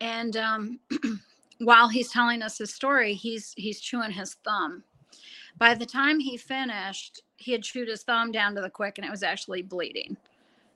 and 0.00 0.36
um, 0.36 0.80
while 1.58 1.88
he's 1.88 2.10
telling 2.10 2.42
us 2.42 2.58
his 2.58 2.74
story, 2.74 3.14
he's 3.14 3.54
he's 3.56 3.80
chewing 3.80 4.10
his 4.10 4.34
thumb 4.44 4.82
by 5.58 5.74
the 5.74 5.86
time 5.86 6.20
he 6.20 6.36
finished, 6.36 7.22
he 7.36 7.52
had 7.52 7.62
chewed 7.62 7.88
his 7.88 8.02
thumb 8.02 8.30
down 8.30 8.54
to 8.54 8.60
the 8.60 8.70
quick 8.70 8.98
and 8.98 9.06
it 9.06 9.10
was 9.10 9.22
actually 9.22 9.62
bleeding. 9.62 10.16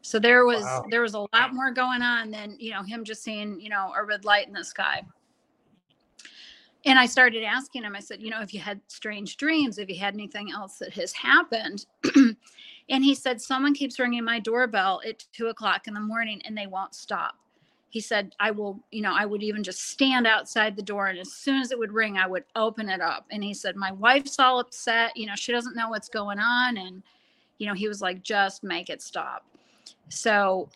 So 0.03 0.19
there 0.19 0.47
was 0.47 0.63
Wow. 0.63 0.87
there 0.91 1.03
was 1.03 1.15
a 1.15 1.27
lot 1.33 1.53
more 1.53 1.71
going 1.71 2.03
on 2.03 2.31
than, 2.31 2.57
you 2.59 2.73
know, 2.73 2.83
him 2.83 3.05
just 3.05 3.23
seeing, 3.23 3.61
you 3.61 3.69
know, 3.69 3.93
a 3.97 4.03
red 4.03 4.25
light 4.25 4.47
in 4.47 4.55
the 4.55 4.65
sky. 4.65 5.03
And 6.87 6.99
I 6.99 7.05
started 7.05 7.45
asking 7.45 7.83
him, 7.85 7.95
I 7.95 8.01
said, 8.01 8.23
you 8.23 8.31
know, 8.31 8.41
if 8.41 8.55
you 8.55 8.61
had 8.61 8.81
strange 8.89 9.37
dreams, 9.37 9.77
if 9.77 9.91
you 9.91 9.99
had 9.99 10.15
anything 10.15 10.51
else 10.51 10.79
that 10.79 10.95
has 10.95 11.13
happened. 11.13 11.85
and 12.89 13.05
he 13.05 13.15
said, 13.15 13.41
someone 13.41 13.75
keeps 13.75 13.99
ringing 13.99 14.25
my 14.25 14.41
doorbell 14.41 15.03
at 15.07 15.23
two 15.33 15.49
o'clock 15.49 15.87
in 15.89 15.95
the 15.95 16.01
morning 16.01 16.41
and 16.47 16.57
they 16.57 16.67
won't 16.67 16.95
stop. 16.95 17.35
He 17.91 18.01
said, 18.01 18.35
I 18.39 18.53
will, 18.53 18.79
you 18.93 19.03
know, 19.03 19.13
I 19.15 19.27
would 19.27 19.43
even 19.43 19.65
just 19.65 19.91
stand 19.91 20.27
outside 20.27 20.77
the 20.77 20.83
door 20.83 21.09
and 21.09 21.19
as 21.19 21.33
soon 21.33 21.61
as 21.61 21.73
it 21.73 21.79
would 21.79 21.93
ring, 21.93 22.17
I 22.17 22.27
would 22.27 22.45
open 22.55 22.89
it 22.89 23.01
up. 23.01 23.27
And 23.31 23.43
he 23.43 23.53
said, 23.53 23.75
my 23.75 23.91
wife's 23.91 24.39
all 24.39 24.61
upset. 24.61 25.17
You 25.17 25.27
know, 25.27 25.35
she 25.35 25.51
doesn't 25.51 25.75
know 25.75 25.89
what's 25.89 26.09
going 26.09 26.39
on. 26.39 26.77
And, 26.77 27.03
you 27.59 27.67
know, 27.67 27.75
he 27.75 27.89
was 27.89 28.01
like, 28.01 28.23
just 28.23 28.63
make 28.63 28.91
it 28.91 29.03
stop. 29.03 29.45
So 30.09 30.69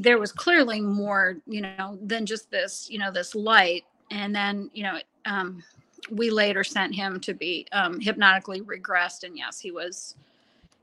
there 0.00 0.18
was 0.18 0.30
clearly 0.30 0.80
more, 0.80 1.36
you 1.46 1.62
know, 1.62 1.98
than 2.02 2.26
just 2.26 2.50
this, 2.50 2.88
you 2.90 2.98
know, 2.98 3.10
this 3.10 3.34
light. 3.34 3.84
And 4.10 4.34
then, 4.34 4.70
you 4.74 4.82
know, 4.82 4.98
um, 5.24 5.62
we 6.10 6.30
later 6.30 6.64
sent 6.64 6.94
him 6.94 7.18
to 7.20 7.32
be 7.32 7.66
um, 7.72 7.98
hypnotically 7.98 8.60
regressed. 8.60 9.24
And 9.24 9.38
yes, 9.38 9.58
he 9.58 9.70
was, 9.70 10.16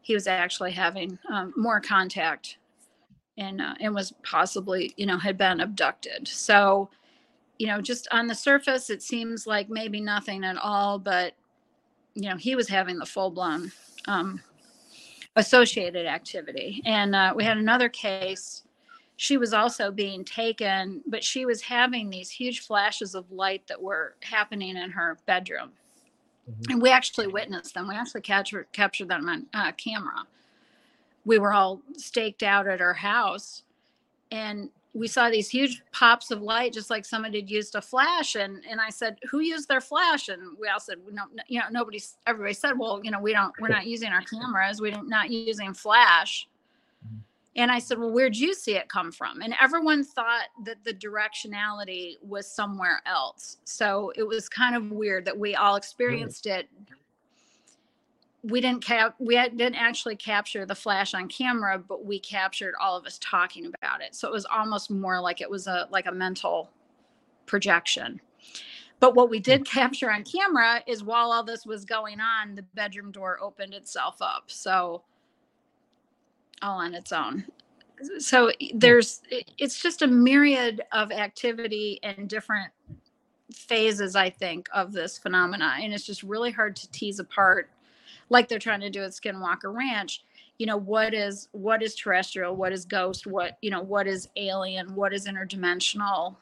he 0.02 0.16
was 0.16 0.28
actually 0.28 0.72
having 0.72 1.20
um, 1.30 1.54
more 1.56 1.80
contact 1.80 2.58
and 3.40 3.62
uh, 3.62 3.74
and 3.80 3.96
was 3.96 4.14
possibly 4.24 4.94
you 4.98 5.06
know 5.06 5.18
had 5.18 5.38
been 5.38 5.62
abducted. 5.62 6.28
So 6.28 6.90
you 7.58 7.68
know 7.68 7.82
just 7.82 8.08
on 8.12 8.28
the 8.28 8.36
surface 8.36 8.90
it 8.90 9.02
seems 9.02 9.48
like 9.48 9.70
maybe 9.70 10.00
nothing 10.00 10.44
at 10.44 10.58
all 10.58 11.00
but 11.00 11.34
you 12.14 12.30
know 12.30 12.36
he 12.36 12.56
was 12.56 12.68
having 12.68 13.00
the 13.00 13.06
full 13.06 13.32
blown 13.32 13.72
um, 14.08 14.42
associated 15.36 16.06
activity. 16.06 16.82
And 16.86 17.16
uh, 17.16 17.34
we 17.36 17.44
had 17.44 17.58
another 17.58 17.90
case. 17.90 18.64
She 19.16 19.38
was 19.38 19.54
also 19.54 19.92
being 19.92 20.24
taken 20.24 21.02
but 21.08 21.24
she 21.24 21.46
was 21.46 21.62
having 21.62 22.10
these 22.10 22.30
huge 22.30 22.60
flashes 22.62 23.16
of 23.16 23.32
light 23.32 23.66
that 23.68 23.82
were 23.82 24.16
happening 24.22 24.78
in 24.78 24.92
her 24.92 25.18
bedroom. 25.26 25.72
Mhm. 26.50 26.72
and 26.72 26.82
we 26.82 26.90
actually 26.90 27.28
witnessed 27.28 27.76
them. 27.76 27.88
We 27.88 27.96
actually 27.96 28.22
captured 28.22 28.68
captured 28.74 29.08
them 29.10 29.30
on 29.30 29.46
uh, 29.54 29.72
camera 29.74 30.26
we 31.30 31.38
were 31.38 31.54
all 31.54 31.80
staked 31.96 32.42
out 32.42 32.68
at 32.68 32.82
our 32.82 32.96
house 32.96 33.62
and 34.32 34.68
we 34.96 35.08
saw 35.08 35.30
these 35.30 35.48
huge 35.48 35.84
pops 35.94 36.32
of 36.32 36.42
light 36.42 36.74
just 36.74 36.90
like 36.90 37.06
somebody 37.06 37.40
had 37.40 37.50
used 37.52 37.76
a 37.76 37.82
flash 37.82 38.34
and 38.36 38.64
and 38.68 38.82
i 38.82 38.90
said 38.90 39.20
who 39.30 39.40
used 39.40 39.68
their 39.70 39.80
flash? 39.80 40.28
And 40.30 40.42
we 40.60 40.68
all 40.68 40.80
said 40.80 40.98
no 41.12 41.26
you 41.48 41.60
know 41.60 41.68
nobody 41.70 42.02
everybody 42.26 42.56
said 42.56 42.74
well 42.80 43.00
you 43.04 43.12
know 43.12 43.22
we 43.22 43.32
don't 43.32 43.54
we're 43.62 43.68
not 43.68 43.86
using 43.86 44.10
our 44.10 44.24
cameras 44.24 44.82
we're 44.82 45.00
not 45.04 45.30
using 45.30 45.72
flash. 45.72 46.48
Mhm. 47.06 47.20
and 47.58 47.72
i 47.72 47.78
said 47.78 48.00
well 48.00 48.12
where'd 48.12 48.36
you 48.36 48.56
see 48.56 48.76
it 48.76 48.90
come 48.90 49.12
from? 49.12 49.44
And 49.44 49.54
everyone 49.62 50.04
thought 50.04 50.48
that 50.66 50.84
the 50.84 50.96
directionality 50.96 52.16
was 52.24 52.52
somewhere 52.52 53.04
else. 53.06 53.58
So 53.66 54.12
it 54.16 54.24
was 54.24 54.50
kind 54.50 54.76
of 54.76 54.90
weird 54.90 55.26
that 55.26 55.38
we 55.38 55.54
all 55.54 55.76
experienced 55.76 56.48
it 56.48 56.68
we 58.44 58.62
didn't 58.62 58.84
cap 58.84 59.16
we 59.20 59.36
had, 59.36 59.58
didn't 59.58 59.76
actually 59.76 60.16
capture 60.16 60.66
the 60.66 60.76
flash 60.76 61.14
on 61.14 61.28
camera 61.28 61.78
but 61.78 62.06
we 62.06 62.20
captured 62.20 62.74
all 62.80 62.98
of 62.98 63.06
us 63.06 63.20
talking 63.22 63.66
about 63.66 64.02
it. 64.02 64.16
So 64.16 64.28
it 64.28 64.32
was 64.32 64.46
almost 64.46 64.90
more 64.90 65.20
like 65.20 65.42
it 65.42 65.50
was 65.50 65.68
a 65.68 65.88
like 65.92 66.06
a 66.06 66.12
mental 66.12 66.72
projection. 67.46 68.22
But 69.00 69.16
what 69.16 69.30
we 69.30 69.38
hmm. 69.38 69.44
did 69.44 69.66
capture 69.66 70.12
on 70.12 70.24
camera 70.24 70.82
is 70.88 71.04
while 71.04 71.32
all 71.32 71.44
this 71.44 71.66
was 71.66 71.86
going 71.86 72.20
on 72.20 72.56
the 72.56 72.64
bedroom 72.74 73.12
door 73.12 73.40
opened 73.42 73.74
itself 73.74 74.18
up. 74.22 74.46
So 74.48 75.04
all 76.62 76.80
on 76.80 76.94
its 76.94 77.12
own. 77.12 77.46
So 78.20 78.52
there's 78.74 79.22
it's 79.58 79.82
just 79.82 80.02
a 80.02 80.08
myriad 80.08 80.82
of 80.94 81.12
activity 81.12 82.00
and 82.04 82.30
different 82.30 82.72
phases 83.52 84.16
i 84.16 84.30
think 84.30 84.68
of 84.76 84.92
this 84.92 85.18
phenomena 85.18 85.74
and 85.82 85.92
it's 85.92 86.06
just 86.06 86.22
really 86.22 86.52
hard 86.52 86.76
to 86.76 86.90
tease 86.92 87.18
apart 87.18 87.72
like 88.30 88.48
they're 88.48 88.60
trying 88.60 88.82
to 88.82 88.90
do 88.90 89.04
at 89.04 89.12
skinwalker 89.12 89.74
ranch 89.74 90.24
you 90.60 90.66
know 90.66 90.78
what 90.78 91.14
is 91.14 91.48
what 91.54 91.82
is 91.82 91.96
terrestrial 91.96 92.56
what 92.56 92.72
is 92.72 92.86
ghost 92.86 93.26
what 93.26 93.58
you 93.62 93.72
know 93.72 93.82
what 93.82 94.06
is 94.06 94.30
alien 94.36 94.94
what 94.94 95.14
is 95.14 95.26
interdimensional? 95.26 96.36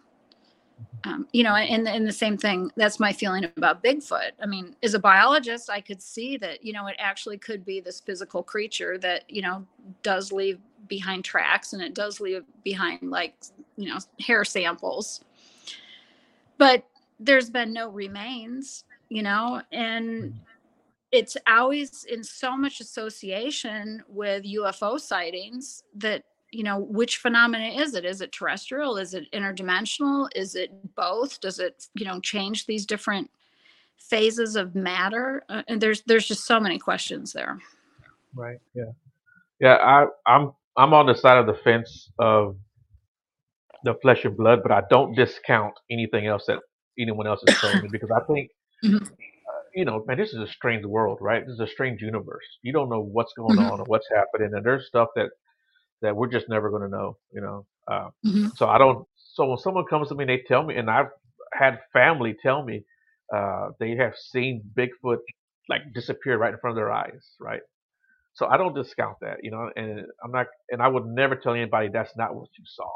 Um, 1.05 1.27
you 1.31 1.43
know 1.43 1.55
and, 1.55 1.87
and 1.87 2.05
the 2.05 2.11
same 2.11 2.37
thing 2.37 2.71
that's 2.75 2.99
my 2.99 3.13
feeling 3.13 3.45
about 3.45 3.83
bigfoot. 3.83 4.31
I 4.41 4.45
mean 4.45 4.75
as 4.83 4.93
a 4.95 4.99
biologist 4.99 5.69
i 5.69 5.79
could 5.79 6.01
see 6.01 6.37
that 6.37 6.63
you 6.63 6.73
know 6.73 6.87
it 6.87 6.95
actually 6.99 7.37
could 7.37 7.63
be 7.63 7.79
this 7.79 7.99
physical 7.99 8.43
creature 8.43 8.97
that 8.99 9.23
you 9.29 9.41
know 9.41 9.65
does 10.03 10.31
leave 10.31 10.59
behind 10.87 11.23
tracks 11.23 11.73
and 11.73 11.81
it 11.81 11.93
does 11.93 12.19
leave 12.19 12.43
behind 12.63 12.99
like 13.09 13.35
you 13.75 13.89
know 13.89 13.97
hair 14.19 14.43
samples. 14.43 15.23
But 16.57 16.83
there's 17.19 17.49
been 17.49 17.71
no 17.73 17.89
remains 17.89 18.83
you 19.09 19.23
know 19.23 19.61
and 19.71 20.39
it's 21.11 21.37
always 21.47 22.03
in 22.05 22.23
so 22.23 22.57
much 22.57 22.79
association 22.81 24.03
with 24.07 24.43
UFO 24.43 24.99
sightings 24.99 25.83
that 25.95 26.23
you 26.51 26.63
know 26.63 26.79
which 26.79 27.17
phenomena 27.17 27.69
is 27.81 27.93
it 27.93 28.05
is 28.05 28.21
it 28.21 28.31
terrestrial 28.31 28.97
is 28.97 29.13
it 29.13 29.29
interdimensional 29.33 30.29
is 30.35 30.55
it 30.55 30.71
both 30.95 31.41
does 31.41 31.59
it 31.59 31.87
you 31.93 32.05
know 32.05 32.21
change 32.21 32.65
these 32.65 32.85
different 32.85 33.29
phases 33.97 34.55
of 34.55 34.73
matter 34.73 35.43
uh, 35.49 35.61
and 35.67 35.81
there's 35.81 36.03
there's 36.03 36.27
just 36.27 36.45
so 36.45 36.57
many 36.59 36.79
questions 36.79 37.33
there 37.33 37.59
Right. 38.35 38.59
Yeah. 38.75 38.91
Yeah. 39.59 39.75
I, 39.75 40.05
I'm 40.25 40.51
I'm 40.77 40.93
on 40.93 41.07
the 41.07 41.15
side 41.15 41.37
of 41.39 41.47
the 41.47 41.59
fence 41.63 42.11
of 42.19 42.55
the 43.83 43.95
flesh 44.01 44.25
and 44.25 44.37
blood, 44.37 44.61
but 44.61 44.71
I 44.71 44.83
don't 44.89 45.15
discount 45.15 45.73
anything 45.89 46.27
else 46.27 46.45
that 46.47 46.59
anyone 46.99 47.27
else 47.27 47.43
is 47.43 47.55
telling 47.59 47.81
me 47.81 47.89
because 47.91 48.11
I 48.11 48.21
think, 48.31 48.51
Mhm. 48.85 49.09
You 49.77 49.85
know, 49.85 50.03
man, 50.07 50.17
this 50.19 50.33
is 50.33 50.39
a 50.41 50.47
strange 50.53 50.85
world, 50.85 51.19
right? 51.21 51.45
This 51.45 51.55
is 51.55 51.61
a 51.61 51.67
strange 51.67 52.01
universe. 52.01 52.45
You 52.63 52.73
don't 52.73 52.89
know 52.89 53.01
what's 53.01 53.33
going 53.37 53.57
Mhm. 53.57 53.59
on 53.59 53.81
or 53.81 53.85
what's 53.85 54.09
happening, 54.13 54.51
and 54.55 54.65
there's 54.65 54.87
stuff 54.87 55.09
that 55.15 55.29
that 56.01 56.15
we're 56.15 56.29
just 56.29 56.49
never 56.49 56.69
going 56.69 56.83
to 56.83 56.89
know, 56.89 57.17
you 57.33 57.41
know. 57.41 57.65
Uh, 57.91 58.09
Mhm. 58.23 58.51
so 58.55 58.67
I 58.67 58.77
don't. 58.77 59.05
So 59.35 59.47
when 59.47 59.57
someone 59.59 59.85
comes 59.89 60.09
to 60.09 60.15
me 60.15 60.23
and 60.25 60.29
they 60.31 60.43
tell 60.47 60.63
me, 60.63 60.75
and 60.77 60.89
I've 60.89 61.09
had 61.53 61.79
family 61.93 62.35
tell 62.41 62.63
me 62.63 62.83
uh, 63.35 63.69
they 63.79 63.95
have 63.97 64.15
seen 64.17 64.63
Bigfoot 64.77 65.19
like 65.69 65.81
disappear 65.93 66.37
right 66.37 66.53
in 66.53 66.59
front 66.59 66.73
of 66.77 66.81
their 66.81 66.91
eyes, 66.91 67.35
right? 67.39 67.61
So 68.33 68.47
I 68.47 68.57
don't 68.57 68.75
discount 68.75 69.17
that, 69.21 69.37
you 69.43 69.51
know, 69.51 69.71
and 69.75 70.05
I'm 70.23 70.31
not, 70.31 70.47
and 70.69 70.81
I 70.81 70.87
would 70.87 71.05
never 71.07 71.35
tell 71.35 71.53
anybody 71.53 71.89
that's 71.91 72.15
not 72.17 72.35
what 72.35 72.49
you 72.57 72.65
saw, 72.67 72.89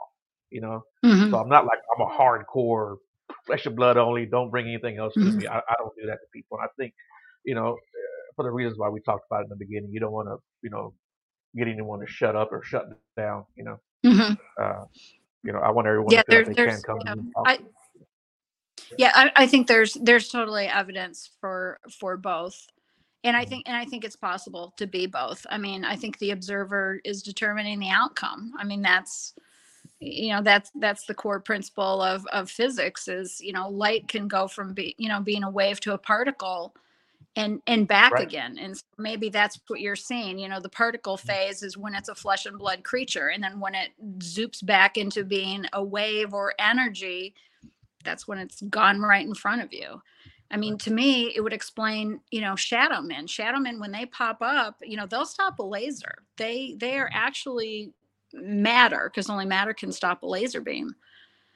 you 0.52 0.62
know. 0.62 0.84
Mhm. 1.04 1.32
So 1.32 1.38
I'm 1.40 1.50
not 1.50 1.66
like 1.66 1.80
I'm 1.96 2.02
a 2.02 2.10
hardcore 2.10 2.98
flesh 3.46 3.66
and 3.66 3.76
blood 3.76 3.98
only. 3.98 4.26
Don't 4.26 4.50
bring 4.52 4.68
anything 4.68 4.98
else 4.98 5.16
to 5.24 5.32
me. 5.32 5.48
I, 5.48 5.60
I 5.60 5.76
don't 5.80 5.94
do 6.00 6.08
that 6.08 6.14
to 6.22 6.28
people. 6.34 6.58
And 6.60 6.66
I 6.66 6.70
think, 6.82 6.94
you 7.46 7.56
know, 7.56 7.74
uh, 7.74 8.34
for 8.36 8.44
the 8.44 8.52
reasons 8.52 8.78
why 8.80 8.90
we 8.90 9.02
talked 9.02 9.26
about 9.32 9.44
in 9.44 9.50
the 9.50 9.56
beginning, 9.56 9.92
you 9.92 10.00
don't 10.00 10.14
want 10.14 10.28
to, 10.30 10.38
you 10.64 10.70
know, 10.70 10.94
get 11.58 11.68
anyone 11.68 12.00
to 12.02 12.08
shut 12.08 12.36
up 12.36 12.52
or 12.52 12.64
shut 12.64 12.88
down. 13.18 13.46
You 13.56 13.66
know, 13.66 13.80
Mhm. 14.06 14.40
uh, 14.62 14.86
you 15.44 15.54
know, 15.54 15.60
I 15.60 15.72
want 15.72 15.88
everyone 15.88 16.14
yeah 16.14 16.22
to 16.22 16.26
feel 16.26 16.36
there, 16.38 16.46
they 16.46 16.56
can 16.56 16.82
come 16.84 17.00
yeah, 17.06 17.14
me. 17.16 17.20
and 17.22 17.34
talk 17.36 17.48
I, 17.50 17.60
yeah 18.98 19.12
I, 19.16 19.32
I 19.36 19.48
think 19.48 19.68
there's 19.68 19.94
there's 19.96 20.30
totally 20.30 20.68
evidence 20.68 21.30
for 21.40 21.80
for 22.00 22.18
both 22.18 22.68
and 23.24 23.38
i 23.38 23.46
Mhm. 23.46 23.50
think 23.50 23.64
and 23.68 23.76
i 23.78 23.86
think 23.86 24.04
it's 24.04 24.16
possible 24.16 24.74
to 24.78 24.88
be 24.88 25.08
both 25.08 25.46
i 25.50 25.58
mean 25.58 25.86
i 25.86 25.96
think 25.96 26.18
the 26.20 26.32
observer 26.32 27.00
is 27.06 27.22
determining 27.24 27.80
the 27.80 27.90
outcome 27.90 28.54
i 28.60 28.64
mean 28.64 28.82
that's 28.82 29.34
you 30.02 30.34
know 30.34 30.42
that's 30.42 30.72
that's 30.76 31.06
the 31.06 31.14
core 31.14 31.40
principle 31.40 32.02
of 32.02 32.26
of 32.28 32.50
physics 32.50 33.08
is 33.08 33.40
you 33.40 33.54
know 33.54 33.70
light 33.70 34.08
can 34.08 34.28
go 34.28 34.48
from 34.48 34.74
be, 34.74 34.96
you 34.98 35.08
know 35.08 35.22
being 35.22 35.44
a 35.44 35.50
wave 35.50 35.80
to 35.80 35.94
a 35.94 35.98
particle 35.98 36.76
and 37.36 37.62
and 37.68 37.88
back 37.88 38.12
Right. 38.12 38.24
again. 38.24 38.58
And 38.60 38.76
so 38.76 38.84
maybe 38.98 39.30
that's 39.30 39.60
what 39.68 39.80
you're 39.80 39.96
seeing 39.96 40.40
you 40.40 40.50
know 40.50 40.60
the 40.60 40.70
particle 40.70 41.18
mm. 41.18 41.22
phase 41.22 41.62
is 41.64 41.78
when 41.78 41.94
it's 41.94 42.10
a 42.10 42.16
flesh 42.16 42.46
and 42.48 42.58
blood 42.58 42.84
creature 42.84 43.30
and 43.30 43.44
then 43.44 43.60
when 43.60 43.76
it 43.76 43.92
zoops 44.18 44.66
back 44.66 44.98
into 44.98 45.24
being 45.24 45.66
a 45.74 45.84
wave 45.84 46.34
or 46.34 46.54
energy 46.60 47.36
that's 48.04 48.28
when 48.28 48.40
it's 48.40 48.62
gone 48.64 49.00
right 49.00 49.26
in 49.26 49.36
front 49.36 49.62
of 49.62 49.72
you. 49.72 50.02
I 50.50 50.58
mean 50.58 50.80
to 50.80 50.92
me 50.92 51.32
it 51.36 51.42
would 51.42 51.54
explain 51.54 52.20
you 52.32 52.42
know 52.42 52.56
shadow 52.56 53.02
men. 53.02 53.28
Shadow 53.28 53.60
men 53.60 53.80
when 53.80 53.92
they 53.92 54.08
pop 54.08 54.38
up 54.42 54.78
you 54.82 54.98
know 54.98 55.06
they'll 55.06 55.26
stop 55.26 55.60
a 55.60 55.64
laser. 55.64 56.24
They 56.38 56.76
they 56.80 56.98
are 56.98 57.08
mm. 57.08 57.14
actually 57.14 57.94
matter 58.34 59.10
because 59.10 59.30
only 59.30 59.46
matter 59.46 59.74
can 59.74 59.92
stop 59.92 60.24
a 60.24 60.28
laser 60.28 60.62
beam. 60.62 60.96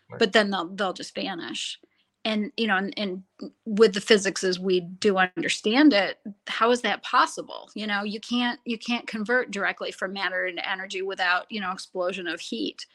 Right. 0.09 0.19
but 0.19 0.33
then 0.33 0.51
they'll 0.51 0.67
they'll 0.67 0.93
just 0.93 1.15
vanish. 1.15 1.79
And 2.23 2.51
you 2.57 2.67
know 2.67 2.77
and, 2.77 2.93
and 2.97 3.23
with 3.65 3.93
the 3.93 4.01
physics 4.01 4.43
as 4.43 4.59
we 4.59 4.79
do 4.81 5.17
understand 5.17 5.93
it 5.93 6.19
how 6.47 6.71
is 6.71 6.81
that 6.81 7.03
possible? 7.03 7.69
You 7.73 7.87
know 7.87 8.03
you 8.03 8.19
can't 8.19 8.59
you 8.65 8.77
can't 8.77 9.07
convert 9.07 9.51
directly 9.51 9.91
from 9.91 10.13
matter 10.13 10.45
into 10.45 10.67
energy 10.69 11.01
without 11.01 11.51
you 11.51 11.59
know 11.59 11.71
explosion 11.71 12.27
of 12.27 12.39
heat. 12.39 12.85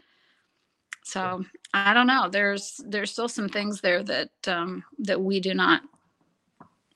So 1.03 1.45
i 1.75 1.95
don't 1.95 2.07
know. 2.07 2.29
There's 2.31 2.81
there's 2.85 3.11
still 3.11 3.29
some 3.29 3.49
things 3.49 3.81
there 3.81 4.03
that 4.05 4.31
um 4.47 4.85
that 5.01 5.21
we 5.21 5.41
do 5.41 5.55
not 5.55 5.83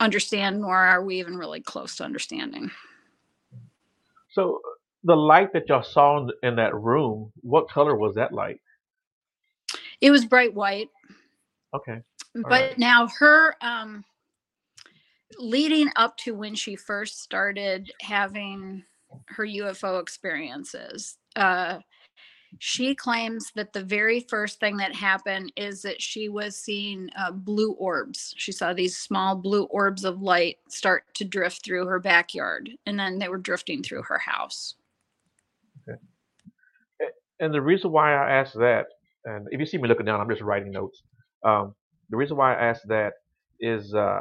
understand 0.00 0.60
nor 0.60 0.76
are 0.76 1.02
we 1.02 1.18
even 1.18 1.36
really 1.36 1.60
close 1.60 1.96
to 1.96 2.04
understanding. 2.04 2.70
So 4.30 4.60
the 5.04 5.16
light 5.16 5.52
that 5.52 5.68
y'all 5.68 5.82
saw 5.82 6.18
in, 6.18 6.30
in 6.42 6.56
that 6.56 6.74
room, 6.74 7.30
what 7.42 7.68
color 7.68 7.94
was 7.96 8.14
that 8.16 8.32
light? 8.32 8.60
it 10.00 10.10
was 10.10 10.24
bright 10.24 10.54
white 10.54 10.90
Okay. 11.72 12.00
but 12.34 12.44
right. 12.44 12.78
now 12.78 13.08
her 13.18 13.56
um 13.60 14.04
leading 15.38 15.88
up 15.96 16.16
to 16.18 16.34
when 16.34 16.54
she 16.54 16.76
first 16.76 17.22
started 17.22 17.90
having 18.00 18.84
her 19.26 19.46
UFO 19.46 20.00
experiences 20.00 21.16
uh 21.36 21.78
she 22.60 22.94
claims 22.94 23.50
that 23.56 23.72
the 23.72 23.82
very 23.82 24.20
first 24.20 24.60
thing 24.60 24.76
that 24.76 24.94
happened 24.94 25.52
is 25.56 25.82
that 25.82 26.00
she 26.00 26.28
was 26.28 26.54
seeing 26.56 27.10
uh, 27.18 27.32
blue 27.32 27.72
orbs. 27.72 28.32
She 28.36 28.52
saw 28.52 28.72
these 28.72 28.96
small 28.96 29.34
blue 29.34 29.64
orbs 29.64 30.04
of 30.04 30.22
light 30.22 30.58
start 30.68 31.02
to 31.14 31.24
drift 31.24 31.64
through 31.64 31.86
her 31.86 31.98
backyard, 31.98 32.70
and 32.86 32.96
then 32.96 33.18
they 33.18 33.28
were 33.28 33.38
drifting 33.38 33.82
through 33.82 34.02
her 34.02 34.18
house. 34.18 34.76
And 37.40 37.52
the 37.52 37.60
reason 37.60 37.92
why 37.92 38.14
I 38.14 38.32
asked 38.40 38.54
that, 38.54 38.86
and 39.24 39.46
if 39.50 39.60
you 39.60 39.66
see 39.66 39.78
me 39.78 39.88
looking 39.88 40.06
down, 40.06 40.20
I'm 40.20 40.28
just 40.30 40.42
writing 40.42 40.70
notes. 40.72 41.02
Um, 41.44 41.74
the 42.10 42.16
reason 42.16 42.36
why 42.36 42.54
I 42.54 42.68
asked 42.70 42.88
that 42.88 43.14
is 43.60 43.94
uh, 43.94 44.20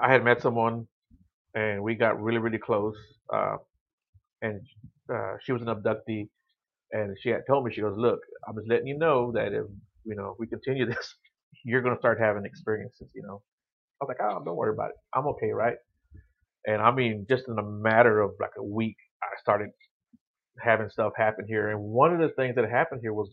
I 0.00 0.12
had 0.12 0.24
met 0.24 0.42
someone 0.42 0.86
and 1.54 1.82
we 1.82 1.94
got 1.94 2.20
really, 2.22 2.38
really 2.38 2.58
close. 2.58 2.96
Uh, 3.32 3.56
and 4.42 4.60
uh, 5.12 5.34
she 5.42 5.52
was 5.52 5.62
an 5.62 5.68
abductee, 5.68 6.28
and 6.92 7.16
she 7.20 7.30
had 7.30 7.42
told 7.48 7.64
me, 7.64 7.72
she 7.74 7.80
goes, 7.80 7.96
"Look, 7.96 8.20
I'm 8.48 8.56
just 8.56 8.68
letting 8.68 8.86
you 8.86 8.98
know 8.98 9.32
that 9.32 9.48
if 9.52 9.66
you 10.04 10.16
know 10.16 10.30
if 10.30 10.38
we 10.38 10.46
continue 10.46 10.86
this, 10.90 11.16
you're 11.64 11.82
gonna 11.82 11.98
start 11.98 12.20
having 12.20 12.44
experiences." 12.44 13.10
You 13.14 13.22
know, 13.22 13.42
I 14.00 14.04
was 14.04 14.08
like, 14.08 14.18
"Oh, 14.22 14.42
don't 14.44 14.56
worry 14.56 14.74
about 14.74 14.90
it. 14.90 14.96
I'm 15.14 15.26
okay, 15.28 15.52
right?" 15.52 15.76
And 16.66 16.82
I 16.82 16.90
mean, 16.92 17.26
just 17.28 17.48
in 17.48 17.58
a 17.58 17.62
matter 17.62 18.20
of 18.20 18.32
like 18.40 18.52
a 18.58 18.64
week, 18.64 18.96
I 19.22 19.28
started 19.40 19.70
having 20.60 20.88
stuff 20.90 21.12
happen 21.16 21.46
here. 21.48 21.70
And 21.70 21.80
one 21.80 22.12
of 22.12 22.20
the 22.20 22.34
things 22.36 22.54
that 22.56 22.68
happened 22.70 23.00
here 23.02 23.14
was 23.14 23.30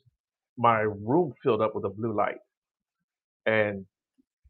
my 0.58 0.82
room 0.82 1.34
filled 1.44 1.62
up 1.62 1.76
with 1.76 1.86
a 1.86 1.90
blue 1.90 2.16
light. 2.16 2.38
And 3.46 3.86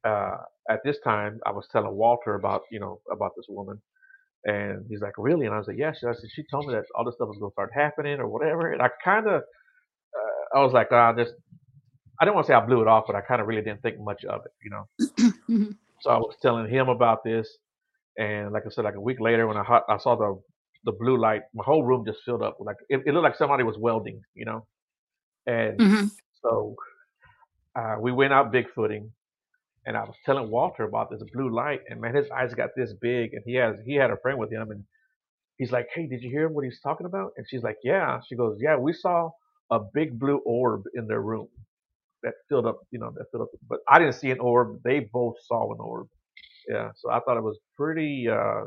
uh, 0.06 0.38
at 0.70 0.82
this 0.86 0.98
time, 1.04 1.40
I 1.46 1.52
was 1.52 1.68
telling 1.72 1.94
Walter 1.96 2.36
about 2.36 2.64
you 2.72 2.80
know 2.80 3.02
about 3.12 3.32
this 3.38 3.46
woman, 3.50 3.82
and 4.46 4.86
he's 4.90 5.02
like, 5.02 5.14
"Really?" 5.18 5.46
And 5.48 5.56
I 5.56 5.60
was 5.60 5.68
like, 5.68 5.78
"Yeah." 5.78 5.94
She, 5.94 6.08
I 6.08 6.14
said, 6.14 6.30
"She 6.34 6.44
told 6.52 6.68
me 6.68 6.74
that 6.76 6.86
all 6.96 7.06
this 7.06 7.16
stuff 7.16 7.30
was 7.30 7.38
gonna 7.40 7.52
start 7.54 7.72
happening 7.74 8.20
or 8.20 8.28
whatever." 8.28 8.72
And 8.74 8.82
I 8.82 8.90
kind 9.04 9.28
of, 9.28 9.42
uh, 10.02 10.58
I 10.60 10.64
was 10.64 10.74
like, 10.74 10.90
"Ah, 10.92 11.14
just." 11.14 11.34
I 12.20 12.26
didn't 12.26 12.36
want 12.36 12.48
to 12.48 12.54
say 12.54 12.56
I 12.56 12.66
blew 12.66 12.82
it 12.82 12.88
off, 12.88 13.06
but 13.08 13.16
I 13.16 13.22
kind 13.22 13.42
of 13.42 13.48
really 13.48 13.64
didn't 13.64 13.82
think 13.82 14.00
much 14.00 14.26
of 14.26 14.42
it, 14.46 14.52
you 14.64 14.72
know. 14.72 14.88
Mhm. 15.50 15.76
So 16.02 16.12
I 16.12 16.18
was 16.18 16.36
telling 16.42 16.70
him 16.70 16.90
about 16.90 17.24
this, 17.24 17.48
and 18.18 18.52
like 18.54 18.64
I 18.66 18.70
said, 18.70 18.86
like 18.86 18.96
a 18.96 19.02
week 19.02 19.20
later, 19.20 19.48
when 19.48 19.58
I 19.58 19.64
I 19.90 19.98
saw 19.98 20.16
the 20.16 20.42
the 20.86 20.92
blue 20.94 21.18
light, 21.20 21.44
my 21.54 21.64
whole 21.66 21.84
room 21.84 22.06
just 22.06 22.20
filled 22.26 22.44
up. 22.44 22.58
Like 22.60 22.78
it, 22.90 23.02
it 23.06 23.14
looked 23.14 23.24
like 23.24 23.36
somebody 23.36 23.64
was 23.64 23.78
welding, 23.80 24.22
you 24.36 24.46
know. 24.46 24.68
And 25.48 25.82
Mhm. 25.82 26.12
so 26.44 26.76
uh, 27.76 27.96
we 28.00 28.12
went 28.12 28.34
out 28.34 28.54
bigfooting, 28.54 29.10
and 29.86 29.98
I 29.98 30.04
was 30.04 30.16
telling 30.26 30.52
Walter 30.52 30.84
about 30.84 31.12
this 31.12 31.24
blue 31.34 31.54
light, 31.54 31.82
and 31.90 32.02
man, 32.02 32.16
his 32.16 32.30
eyes 32.32 32.54
got 32.56 32.72
this 32.76 32.94
big, 33.02 33.34
and 33.34 33.44
he 33.46 33.56
has 33.56 33.78
he 33.86 33.96
had 33.96 34.12
a 34.12 34.18
friend 34.22 34.40
with 34.40 34.52
him, 34.52 34.72
and 34.72 34.86
he's 35.58 35.72
like, 35.72 35.88
"Hey, 35.94 36.08
did 36.08 36.24
you 36.24 36.30
hear 36.32 36.50
what 36.50 36.66
he's 36.66 36.82
talking 36.82 37.08
about?" 37.08 37.34
And 37.38 37.46
she's 37.50 37.64
like, 37.64 37.78
"Yeah." 37.84 38.22
She 38.28 38.36
goes, 38.36 38.58
"Yeah, 38.62 38.78
we 38.78 38.94
saw 38.94 39.32
a 39.72 39.80
big 39.94 40.20
blue 40.20 40.40
orb 40.46 40.84
in 40.96 41.08
their 41.08 41.22
room 41.22 41.50
that 42.24 42.36
filled 42.50 42.68
up, 42.68 42.82
you 42.92 43.00
know, 43.00 43.12
that 43.18 43.26
filled 43.32 43.44
up, 43.44 43.50
but 43.70 43.80
I 43.90 44.00
didn't 44.00 44.16
see 44.16 44.32
an 44.32 44.40
orb. 44.42 44.82
They 44.84 45.02
both 45.14 45.36
saw 45.46 45.74
an 45.74 45.80
orb." 45.80 46.08
Yeah, 46.70 46.92
so 46.96 47.12
I 47.12 47.20
thought 47.22 47.38
it 47.38 47.44
was 47.44 47.60
pretty 47.78 48.28
uh, 48.30 48.66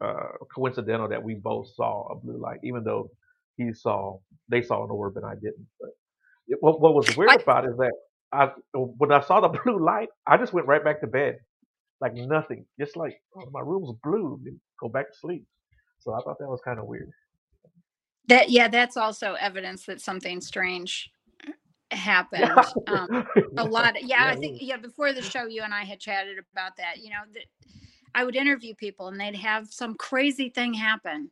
uh, 0.00 0.28
coincidental 0.54 1.08
that 1.08 1.22
we 1.22 1.34
both 1.34 1.68
saw 1.74 2.08
a 2.08 2.16
blue 2.16 2.38
light, 2.38 2.60
even 2.64 2.84
though 2.84 3.10
he 3.56 3.72
saw 3.72 4.18
they 4.48 4.62
saw 4.62 4.84
an 4.84 4.90
orb 4.90 5.16
and 5.16 5.26
I 5.26 5.34
didn't. 5.34 5.66
But 5.80 5.90
it, 6.48 6.58
what 6.60 6.80
what 6.80 6.94
was 6.94 7.16
weird 7.16 7.30
I, 7.30 7.34
about 7.36 7.64
it 7.64 7.70
is 7.70 7.76
that 7.78 7.92
I 8.32 8.50
when 8.74 9.12
I 9.12 9.20
saw 9.20 9.40
the 9.40 9.48
blue 9.64 9.84
light, 9.84 10.08
I 10.26 10.36
just 10.36 10.52
went 10.52 10.66
right 10.66 10.84
back 10.84 11.00
to 11.00 11.06
bed, 11.06 11.38
like 12.00 12.14
nothing, 12.14 12.66
just 12.78 12.96
like 12.96 13.20
oh, 13.36 13.48
my 13.52 13.60
room's 13.60 13.96
blue, 14.02 14.40
and 14.44 14.58
go 14.80 14.88
back 14.88 15.10
to 15.10 15.18
sleep. 15.18 15.44
So 16.00 16.12
I 16.12 16.20
thought 16.22 16.38
that 16.38 16.48
was 16.48 16.60
kind 16.64 16.78
of 16.78 16.86
weird. 16.86 17.10
that 18.28 18.50
yeah, 18.50 18.68
that's 18.68 18.96
also 18.96 19.34
evidence 19.34 19.86
that 19.86 20.00
something 20.00 20.40
strange 20.40 21.10
happened. 21.90 22.50
Um, 22.86 23.26
a 23.56 23.64
lot. 23.64 23.96
Of, 23.96 24.02
yeah, 24.02 24.26
yeah, 24.26 24.32
I 24.32 24.36
think 24.36 24.58
yeah. 24.60 24.76
Before 24.76 25.12
the 25.12 25.22
show, 25.22 25.46
you 25.46 25.62
and 25.62 25.72
I 25.72 25.84
had 25.84 26.00
chatted 26.00 26.36
about 26.52 26.76
that. 26.76 26.98
You 26.98 27.10
know, 27.10 27.22
that 27.32 27.44
I 28.14 28.24
would 28.24 28.36
interview 28.36 28.74
people, 28.74 29.08
and 29.08 29.20
they'd 29.20 29.36
have 29.36 29.72
some 29.72 29.94
crazy 29.96 30.48
thing 30.48 30.74
happen. 30.74 31.30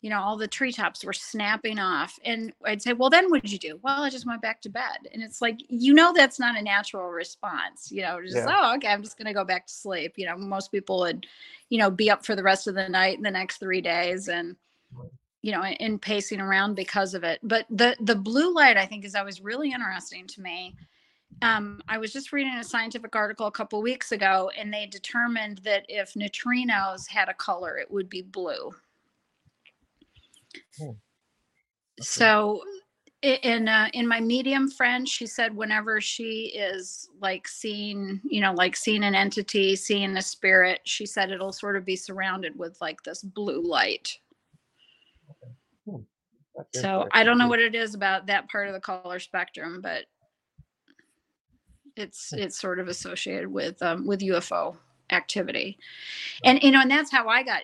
You 0.00 0.10
know, 0.10 0.20
all 0.20 0.36
the 0.36 0.46
treetops 0.46 1.02
were 1.02 1.14
snapping 1.14 1.78
off, 1.78 2.18
and 2.24 2.52
I'd 2.64 2.82
say, 2.82 2.92
"Well, 2.92 3.10
then 3.10 3.30
what 3.30 3.42
did 3.42 3.52
you 3.52 3.58
do?" 3.58 3.80
Well, 3.82 4.02
I 4.02 4.10
just 4.10 4.26
went 4.26 4.42
back 4.42 4.60
to 4.62 4.68
bed, 4.68 5.08
and 5.12 5.22
it's 5.22 5.40
like 5.40 5.56
you 5.68 5.94
know 5.94 6.12
that's 6.12 6.38
not 6.38 6.58
a 6.58 6.62
natural 6.62 7.08
response. 7.08 7.90
You 7.90 8.02
know, 8.02 8.20
just 8.22 8.36
Yeah, 8.36 8.46
oh, 8.48 8.74
okay, 8.76 8.88
I'm 8.88 9.02
just 9.02 9.16
gonna 9.18 9.34
go 9.34 9.44
back 9.44 9.66
to 9.66 9.72
sleep. 9.72 10.14
You 10.16 10.26
know, 10.26 10.36
most 10.36 10.70
people 10.72 11.00
would, 11.00 11.26
you 11.70 11.78
know, 11.78 11.90
be 11.90 12.10
up 12.10 12.24
for 12.26 12.36
the 12.36 12.42
rest 12.42 12.66
of 12.66 12.74
the 12.74 12.88
night 12.88 13.16
and 13.16 13.24
the 13.26 13.30
next 13.30 13.58
three 13.58 13.80
days, 13.80 14.28
and 14.28 14.56
you 15.42 15.52
know, 15.52 15.62
and 15.62 16.00
pacing 16.00 16.40
around 16.40 16.74
because 16.74 17.14
of 17.14 17.24
it. 17.24 17.40
But 17.42 17.66
the 17.70 17.96
the 18.00 18.16
blue 18.16 18.54
light, 18.54 18.76
I 18.76 18.86
think, 18.86 19.04
is 19.04 19.14
always 19.14 19.40
really 19.40 19.72
interesting 19.72 20.26
to 20.28 20.40
me 20.42 20.74
um, 21.42 21.80
I 21.88 21.98
was 21.98 22.12
just 22.12 22.32
reading 22.32 22.54
a 22.54 22.64
scientific 22.64 23.14
article 23.14 23.46
a 23.46 23.52
couple 23.52 23.80
weeks 23.82 24.12
ago, 24.12 24.50
and 24.56 24.72
they 24.72 24.86
determined 24.86 25.58
that 25.58 25.84
if 25.88 26.14
neutrinos 26.14 27.08
had 27.08 27.28
a 27.28 27.34
color, 27.34 27.76
it 27.76 27.90
would 27.90 28.08
be 28.08 28.22
blue. 28.22 28.74
Okay. 30.80 30.96
So, 32.00 32.62
in 33.22 33.68
uh, 33.68 33.88
in 33.94 34.06
my 34.06 34.20
medium 34.20 34.70
friend, 34.70 35.08
she 35.08 35.26
said 35.26 35.56
whenever 35.56 36.00
she 36.00 36.52
is 36.54 37.08
like 37.20 37.48
seeing, 37.48 38.20
you 38.24 38.40
know, 38.40 38.52
like 38.52 38.76
seeing 38.76 39.04
an 39.04 39.14
entity, 39.14 39.76
seeing 39.76 40.16
a 40.16 40.22
spirit, 40.22 40.80
she 40.84 41.06
said 41.06 41.30
it'll 41.30 41.52
sort 41.52 41.76
of 41.76 41.84
be 41.84 41.96
surrounded 41.96 42.58
with 42.58 42.76
like 42.80 43.02
this 43.02 43.22
blue 43.22 43.62
light. 43.62 44.18
Hmm, 45.88 46.00
So 46.74 47.08
I 47.12 47.24
don't 47.24 47.38
know 47.38 47.48
what 47.48 47.60
it 47.60 47.74
is 47.74 47.94
about 47.94 48.26
that 48.26 48.48
part 48.50 48.68
of 48.68 48.74
the 48.74 48.80
color 48.80 49.18
spectrum, 49.18 49.80
but 49.80 50.04
it's 51.96 52.32
it's 52.32 52.58
sort 52.58 52.78
of 52.78 52.88
associated 52.88 53.48
with 53.48 53.82
um, 53.82 54.06
with 54.06 54.20
UFO 54.20 54.76
activity. 55.10 55.78
and 56.44 56.62
you 56.62 56.70
know 56.70 56.80
and 56.80 56.90
that's 56.90 57.10
how 57.10 57.28
i 57.28 57.42
got 57.42 57.62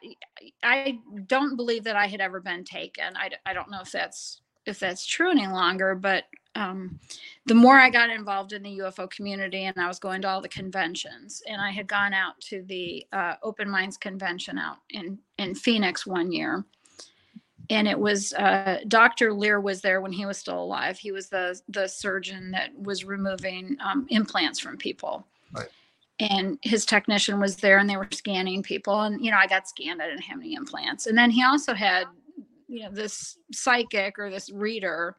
i 0.63 0.99
don't 1.27 1.57
believe 1.57 1.85
that 1.85 1.97
i 1.97 2.07
had 2.07 2.21
ever 2.21 2.41
been 2.41 2.65
taken. 2.65 3.17
I, 3.17 3.31
I 3.47 3.53
don't 3.53 3.71
know 3.71 3.81
if 3.81 3.91
that's 3.91 4.41
if 4.67 4.79
that's 4.79 5.07
true 5.07 5.31
any 5.31 5.47
longer 5.47 5.95
but 5.95 6.25
um, 6.57 6.99
the 7.47 7.55
more 7.55 7.79
i 7.79 7.89
got 7.91 8.11
involved 8.11 8.53
in 8.53 8.63
the 8.63 8.79
ufo 8.79 9.11
community 9.11 9.65
and 9.65 9.79
i 9.79 9.87
was 9.89 9.99
going 9.99 10.21
to 10.23 10.29
all 10.29 10.41
the 10.41 10.49
conventions 10.49 11.43
and 11.49 11.61
i 11.63 11.71
had 11.71 11.87
gone 11.87 12.13
out 12.13 12.39
to 12.41 12.63
the 12.63 13.07
uh, 13.13 13.35
open 13.43 13.71
minds 13.71 13.97
convention 13.97 14.59
out 14.59 14.79
in 14.91 15.19
in 15.39 15.55
phoenix 15.55 16.07
one 16.07 16.31
year 16.31 16.65
and 17.71 17.87
it 17.89 17.99
was 17.99 18.35
uh, 18.35 18.81
dr 18.89 19.33
Leir 19.33 19.61
was 19.61 19.81
there 19.81 20.01
when 20.01 20.13
he 20.13 20.27
was 20.27 20.37
still 20.37 20.63
alive. 20.63 20.99
He 20.99 21.13
was 21.13 21.29
the 21.29 21.59
the 21.69 21.87
surgeon 21.87 22.51
that 22.51 22.71
was 22.77 23.05
removing 23.05 23.77
um, 23.83 24.07
implants 24.11 24.59
from 24.59 24.77
people. 24.77 25.27
Right. 25.53 25.69
and 26.21 26.59
his 26.63 26.87
technician 26.87 27.41
was 27.41 27.57
there 27.57 27.79
and 27.79 27.91
they 27.91 27.97
were 27.97 28.07
scanning 28.13 28.63
people 28.63 29.01
and 29.01 29.25
you 29.25 29.31
know 29.31 29.39
i 29.39 29.47
got 29.47 29.69
scanned. 29.69 30.03
I 30.03 30.07
didn't 30.07 30.23
have 30.23 30.39
any 30.41 30.55
implants. 30.55 31.07
And 31.07 31.17
then 31.17 31.31
he 31.31 31.43
also 31.43 31.73
had 31.73 32.05
you 32.69 32.83
know 32.83 32.91
this 32.91 33.39
psychic 33.53 34.19
or 34.19 34.31
this 34.31 34.51
reader. 34.51 35.17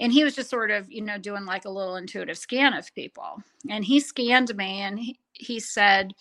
And 0.00 0.12
he 0.12 0.24
was 0.24 0.34
just 0.34 0.50
sort 0.50 0.70
of 0.70 0.90
you 0.90 1.02
know 1.02 1.18
doing 1.18 1.44
like 1.44 1.64
a 1.64 1.70
little 1.70 1.96
intuitive 1.96 2.38
scan 2.38 2.72
of 2.72 2.94
people. 2.94 3.42
And 3.68 3.84
he 3.84 4.00
scanned 4.00 4.54
me 4.56 4.80
and 4.80 4.98
he, 4.98 5.18
he 5.32 5.60
said 5.60 6.14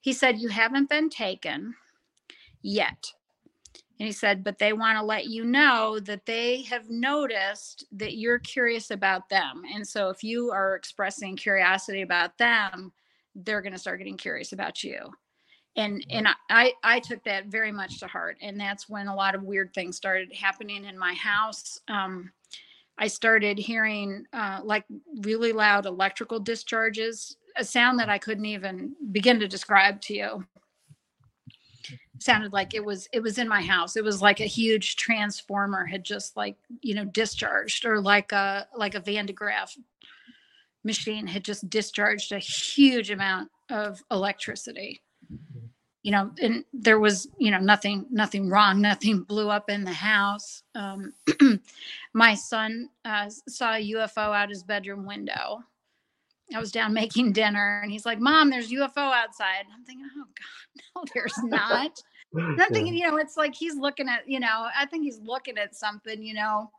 he 0.00 0.12
said 0.12 0.38
you 0.38 0.48
haven't 0.48 0.88
been 0.88 1.10
taken 1.10 1.74
yet 2.62 3.12
and 3.98 4.06
he 4.06 4.12
said 4.12 4.44
but 4.44 4.58
they 4.58 4.72
want 4.72 4.98
to 4.98 5.04
let 5.04 5.26
you 5.26 5.44
know 5.44 5.98
that 6.00 6.26
they 6.26 6.62
have 6.62 6.88
noticed 6.90 7.84
that 7.92 8.16
you're 8.16 8.38
curious 8.38 8.90
about 8.90 9.28
them 9.28 9.62
and 9.74 9.86
so 9.86 10.08
if 10.08 10.22
you 10.22 10.50
are 10.50 10.76
expressing 10.76 11.36
curiosity 11.36 12.02
about 12.02 12.36
them 12.38 12.92
they're 13.34 13.62
going 13.62 13.72
to 13.72 13.78
start 13.78 13.98
getting 13.98 14.16
curious 14.16 14.52
about 14.52 14.82
you 14.82 15.10
and 15.76 16.04
and 16.10 16.26
I 16.48 16.72
I 16.82 17.00
took 17.00 17.22
that 17.24 17.46
very 17.46 17.70
much 17.70 18.00
to 18.00 18.06
heart, 18.06 18.38
and 18.40 18.58
that's 18.58 18.88
when 18.88 19.08
a 19.08 19.14
lot 19.14 19.34
of 19.34 19.42
weird 19.42 19.74
things 19.74 19.96
started 19.96 20.32
happening 20.32 20.84
in 20.86 20.98
my 20.98 21.12
house. 21.14 21.78
Um, 21.88 22.32
I 22.98 23.08
started 23.08 23.58
hearing 23.58 24.24
uh, 24.32 24.60
like 24.64 24.84
really 25.18 25.52
loud 25.52 25.84
electrical 25.86 26.40
discharges 26.40 27.36
a 27.58 27.64
sound 27.64 27.98
that 27.98 28.08
I 28.08 28.18
couldn't 28.18 28.46
even 28.46 28.94
begin 29.12 29.40
to 29.40 29.48
describe 29.48 30.00
to 30.02 30.14
you. 30.14 30.46
Sounded 32.18 32.52
like 32.52 32.74
it 32.74 32.84
was 32.84 33.08
it 33.12 33.20
was 33.20 33.38
in 33.38 33.48
my 33.48 33.62
house. 33.62 33.96
It 33.96 34.04
was 34.04 34.22
like 34.22 34.40
a 34.40 34.46
huge 34.46 34.96
transformer 34.96 35.84
had 35.84 36.04
just 36.04 36.36
like 36.36 36.56
you 36.80 36.94
know 36.94 37.04
discharged, 37.04 37.84
or 37.84 38.00
like 38.00 38.32
a 38.32 38.66
like 38.76 38.94
a 38.94 39.00
Van 39.00 39.26
de 39.26 39.32
Graaff 39.32 39.76
machine 40.84 41.26
had 41.26 41.44
just 41.44 41.68
discharged 41.68 42.32
a 42.32 42.38
huge 42.38 43.10
amount 43.10 43.50
of 43.70 44.02
electricity. 44.10 45.02
You 46.02 46.12
know 46.12 46.30
and 46.40 46.64
there 46.72 47.00
was 47.00 47.28
you 47.38 47.50
know 47.50 47.58
nothing 47.58 48.06
nothing 48.10 48.48
wrong 48.48 48.80
nothing 48.80 49.22
blew 49.22 49.50
up 49.50 49.68
in 49.68 49.84
the 49.84 49.92
house. 49.92 50.62
Um, 50.74 51.12
my 52.14 52.34
son 52.34 52.88
uh, 53.04 53.28
saw 53.48 53.74
a 53.74 53.92
ufo 53.92 54.18
out 54.18 54.50
his 54.50 54.62
bedroom 54.62 55.04
window 55.04 55.64
i 56.54 56.60
was 56.60 56.72
down 56.72 56.92
making 57.02 57.32
dinner 57.32 57.80
and 57.82 57.90
he's 57.92 58.06
like 58.06 58.20
mom 58.20 58.50
there's 58.50 58.70
ufo 58.70 58.96
outside. 58.96 59.64
I'm 59.74 59.84
thinking 59.84 60.08
oh 60.16 60.24
god 60.24 60.82
no 60.96 61.04
there's 61.14 61.38
not. 61.44 62.00
And 62.34 62.60
i'm 62.60 62.70
thinking 62.70 62.94
you 62.94 63.08
know 63.08 63.16
it's 63.16 63.36
like 63.36 63.54
he's 63.54 63.76
looking 63.76 64.08
at 64.08 64.28
you 64.28 64.40
know 64.40 64.68
i 64.76 64.86
think 64.86 65.04
he's 65.04 65.20
looking 65.20 65.58
at 65.58 65.74
something 65.74 66.22
you 66.22 66.34
know 66.34 66.70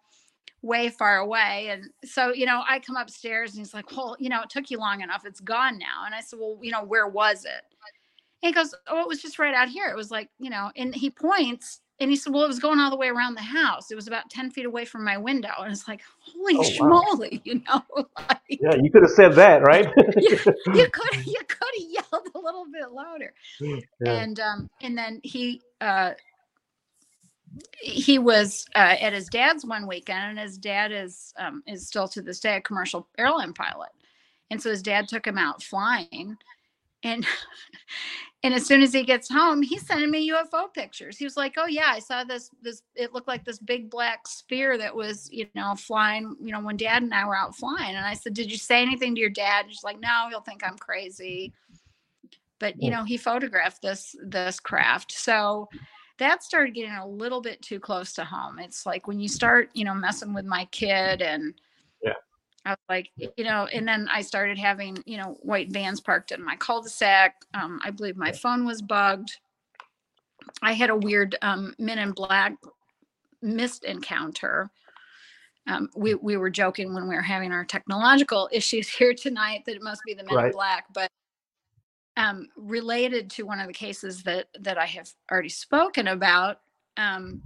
way 0.63 0.89
far 0.89 1.17
away. 1.19 1.69
And 1.69 1.85
so 2.03 2.33
you 2.33 2.45
know 2.45 2.63
i 2.67 2.79
come 2.79 2.95
upstairs 2.95 3.51
and 3.51 3.59
he's 3.59 3.73
like 3.73 3.95
well 3.95 4.15
you 4.19 4.29
know 4.29 4.41
it 4.41 4.49
took 4.49 4.69
you 4.69 4.77
long 4.77 5.01
enough. 5.01 5.25
It's 5.25 5.39
gone 5.39 5.77
now. 5.77 6.05
And 6.05 6.15
i 6.15 6.21
said 6.21 6.39
well 6.39 6.57
you 6.61 6.71
know 6.71 6.83
where 6.83 7.07
was 7.07 7.45
it? 7.45 7.63
And 8.43 8.49
he 8.49 8.53
goes, 8.53 8.73
Oh, 8.87 9.01
it 9.01 9.07
was 9.07 9.21
just 9.21 9.39
right 9.39 9.53
out 9.53 9.69
here. 9.69 9.87
It 9.87 9.95
was 9.95 10.11
like, 10.11 10.29
you 10.39 10.49
know, 10.49 10.71
and 10.75 10.93
he 10.93 11.09
points 11.09 11.81
and 11.99 12.11
he 12.11 12.15
said, 12.15 12.33
Well, 12.33 12.43
it 12.43 12.47
was 12.47 12.59
going 12.59 12.79
all 12.79 12.89
the 12.89 12.97
way 12.97 13.07
around 13.07 13.35
the 13.35 13.41
house. 13.41 13.89
It 13.91 13.95
was 13.95 14.07
about 14.07 14.29
10 14.29 14.51
feet 14.51 14.65
away 14.65 14.85
from 14.85 15.03
my 15.03 15.17
window. 15.17 15.49
And 15.59 15.71
it's 15.71 15.87
like, 15.87 16.01
Holy 16.19 16.57
oh, 16.57 16.61
schmoly, 16.61 17.33
wow. 17.33 17.41
you 17.43 17.61
know? 17.67 17.83
like, 18.17 18.39
yeah, 18.49 18.75
you 18.81 18.91
could 18.91 19.03
have 19.03 19.11
said 19.11 19.33
that, 19.33 19.63
right? 19.63 19.87
you, 20.17 20.37
you 20.75 20.89
could 20.89 21.25
you 21.25 21.39
could 21.47 21.73
have 21.79 21.89
yelled 21.89 22.27
a 22.35 22.39
little 22.39 22.65
bit 22.71 22.91
louder. 22.91 23.33
Yeah. 23.59 23.79
And 24.05 24.39
um, 24.39 24.69
and 24.81 24.97
then 24.97 25.19
he 25.23 25.61
uh 25.81 26.11
he 27.79 28.19
was 28.19 28.65
uh, 28.75 28.95
at 28.99 29.13
his 29.13 29.27
dad's 29.27 29.65
one 29.65 29.87
weekend, 29.87 30.31
and 30.31 30.39
his 30.39 30.57
dad 30.57 30.91
is 30.91 31.33
um, 31.39 31.63
is 31.65 31.87
still 31.87 32.07
to 32.09 32.21
this 32.21 32.39
day 32.39 32.57
a 32.57 32.61
commercial 32.61 33.07
airline 33.17 33.53
pilot, 33.53 33.89
and 34.51 34.61
so 34.61 34.69
his 34.69 34.83
dad 34.83 35.07
took 35.07 35.25
him 35.25 35.37
out 35.37 35.63
flying, 35.63 36.37
and 37.03 37.25
and 38.43 38.53
as 38.53 38.65
soon 38.65 38.81
as 38.81 38.93
he 38.93 39.03
gets 39.03 39.29
home 39.29 39.61
he's 39.61 39.85
sending 39.85 40.11
me 40.11 40.29
ufo 40.29 40.71
pictures. 40.73 41.17
He 41.17 41.25
was 41.25 41.37
like 41.37 41.53
oh 41.57 41.67
yeah 41.67 41.87
i 41.87 41.99
saw 41.99 42.23
this 42.23 42.49
this 42.61 42.81
it 42.95 43.13
looked 43.13 43.27
like 43.27 43.45
this 43.45 43.59
big 43.59 43.89
black 43.89 44.27
sphere 44.27 44.77
that 44.77 44.95
was 44.95 45.29
you 45.31 45.47
know 45.55 45.75
flying 45.75 46.35
you 46.41 46.51
know 46.51 46.61
when 46.61 46.77
dad 46.77 47.03
and 47.03 47.13
i 47.13 47.25
were 47.25 47.35
out 47.35 47.55
flying. 47.55 47.95
And 47.95 48.05
i 48.05 48.13
said 48.13 48.33
did 48.33 48.51
you 48.51 48.57
say 48.57 48.81
anything 48.81 49.15
to 49.15 49.21
your 49.21 49.29
dad? 49.29 49.61
And 49.61 49.69
he's 49.69 49.83
like 49.83 49.99
no 49.99 50.27
he'll 50.29 50.41
think 50.41 50.63
i'm 50.65 50.77
crazy. 50.77 51.53
But 52.59 52.81
you 52.81 52.89
know 52.89 53.03
he 53.03 53.17
photographed 53.17 53.81
this 53.81 54.15
this 54.23 54.59
craft. 54.59 55.11
So 55.11 55.69
that 56.17 56.43
started 56.43 56.73
getting 56.73 56.95
a 56.95 57.07
little 57.07 57.41
bit 57.41 57.61
too 57.61 57.79
close 57.79 58.13
to 58.13 58.25
home. 58.25 58.57
It's 58.57 58.87
like 58.87 59.07
when 59.07 59.19
you 59.19 59.27
start 59.27 59.69
you 59.73 59.85
know 59.85 59.93
messing 59.93 60.33
with 60.33 60.45
my 60.45 60.65
kid 60.65 61.21
and 61.21 61.53
I 62.67 62.71
was 62.71 62.79
like, 62.89 63.11
you 63.15 63.45
know, 63.45 63.65
and 63.73 63.87
then 63.87 64.09
I 64.11 64.21
started 64.21 64.57
having, 64.57 65.01
you 65.05 65.15
know, 65.15 65.37
white 65.41 65.71
vans 65.71 66.01
parked 66.01 66.33
in 66.33 66.43
my 66.43 66.57
cul-de-sac. 66.57 67.35
Um, 67.53 67.79
I 67.81 67.91
believe 67.91 68.17
my 68.17 68.33
phone 68.33 68.65
was 68.65 68.81
bugged. 68.81 69.37
I 70.61 70.73
had 70.73 70.89
a 70.89 70.95
weird 70.95 71.37
um, 71.41 71.73
Men 71.79 71.97
in 71.97 72.11
Black 72.11 72.55
mist 73.41 73.85
encounter. 73.85 74.69
Um, 75.65 75.89
we 75.95 76.15
we 76.15 76.35
were 76.35 76.49
joking 76.49 76.93
when 76.93 77.07
we 77.07 77.15
were 77.15 77.21
having 77.21 77.53
our 77.53 77.63
technological 77.63 78.49
issues 78.53 78.89
here 78.89 79.13
tonight 79.13 79.63
that 79.65 79.75
it 79.75 79.81
must 79.81 80.01
be 80.05 80.13
the 80.13 80.25
Men 80.25 80.35
right. 80.35 80.45
in 80.47 80.51
Black, 80.51 80.85
but 80.93 81.09
um, 82.17 82.49
related 82.57 83.29
to 83.31 83.43
one 83.43 83.61
of 83.61 83.67
the 83.67 83.73
cases 83.73 84.23
that 84.23 84.47
that 84.59 84.77
I 84.77 84.87
have 84.87 85.09
already 85.31 85.49
spoken 85.49 86.09
about. 86.09 86.59
Um, 86.97 87.43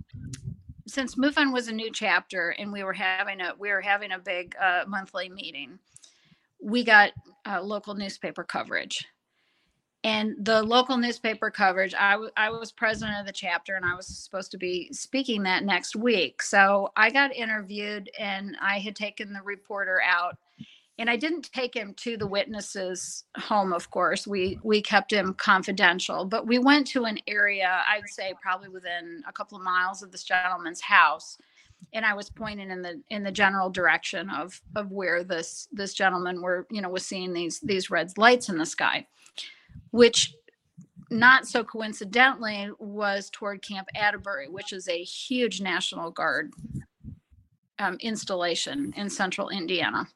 since 0.92 1.16
MUFON 1.16 1.54
was 1.54 1.68
a 1.68 1.74
new 1.74 1.92
chapter 1.92 2.50
and 2.60 2.72
we 2.72 2.84
were 2.84 2.94
having 2.94 3.42
a 3.42 3.54
we 3.58 3.70
were 3.70 3.82
having 3.82 4.12
a 4.12 4.20
big 4.20 4.56
uh, 4.62 4.84
monthly 4.88 5.30
meeting, 5.30 5.80
we 6.62 6.84
got 6.84 7.12
uh, 7.46 7.62
local 7.62 7.94
newspaper 7.96 8.44
coverage. 8.44 9.06
And 10.04 10.36
the 10.40 10.64
local 10.64 10.98
newspaper 10.98 11.52
coverage, 11.52 11.94
I, 11.94 12.14
w- 12.14 12.32
I 12.36 12.50
was 12.50 12.72
president 12.72 13.20
of 13.20 13.28
the 13.28 13.32
chapter 13.32 13.76
and 13.76 13.86
I 13.86 13.94
was 13.94 14.08
supposed 14.08 14.50
to 14.52 14.58
be 14.58 14.92
speaking 14.92 15.44
that 15.44 15.64
next 15.64 15.96
week. 15.96 16.42
So 16.42 16.92
I 16.96 17.12
got 17.12 17.36
interviewed 17.36 18.10
and 18.18 18.58
I 18.60 18.80
had 18.80 18.96
taken 18.96 19.32
the 19.32 19.44
reporter 19.44 20.02
out 20.04 20.38
and 21.02 21.10
I 21.10 21.16
didn't 21.16 21.52
take 21.52 21.76
him 21.76 21.96
to 21.96 22.16
the 22.16 22.28
witness's 22.28 23.24
home 23.36 23.74
of 23.74 23.90
course. 23.90 24.28
We 24.28 24.60
we 24.62 24.84
kept 24.84 25.12
him 25.12 25.34
confidential 25.34 26.26
but 26.26 26.46
we 26.46 26.60
went 26.60 26.86
to 26.88 27.06
an 27.06 27.18
area 27.28 27.82
I'd 27.90 28.08
say 28.08 28.36
probably 28.40 28.70
within 28.70 29.24
a 29.28 29.34
couple 29.34 29.58
of 29.58 29.64
miles 29.64 30.04
of 30.04 30.12
this 30.12 30.24
gentleman's 30.24 30.80
house. 30.80 31.40
And 31.94 32.06
I 32.06 32.14
was 32.14 32.30
pointing 32.30 32.70
in 32.70 32.84
the 32.84 33.02
in 33.10 33.24
the 33.24 33.32
general 33.32 33.72
direction 33.72 34.30
of 34.30 34.62
of 34.76 34.92
where 34.92 35.24
this 35.24 35.68
this 35.72 35.96
gentleman 35.96 36.40
were 36.40 36.68
you 36.70 36.82
know 36.82 36.90
was 36.90 37.06
seeing 37.06 37.34
these 37.34 37.60
these 37.62 37.90
red 37.90 38.16
lights 38.18 38.48
in 38.48 38.60
the 38.60 38.66
sky 38.66 39.08
which 39.90 40.36
not 41.10 41.48
so 41.48 41.64
coincidentally 41.64 42.70
was 42.78 43.32
toward 43.32 43.64
Camp 43.64 43.88
Atterbury 43.96 44.50
which 44.50 44.72
is 44.72 44.88
a 44.88 45.04
huge 45.04 45.62
National 45.62 46.12
Guard 46.12 46.54
um, 47.80 47.98
installation 48.02 48.94
in 48.96 49.10
central 49.10 49.50
Indiana 49.50 50.08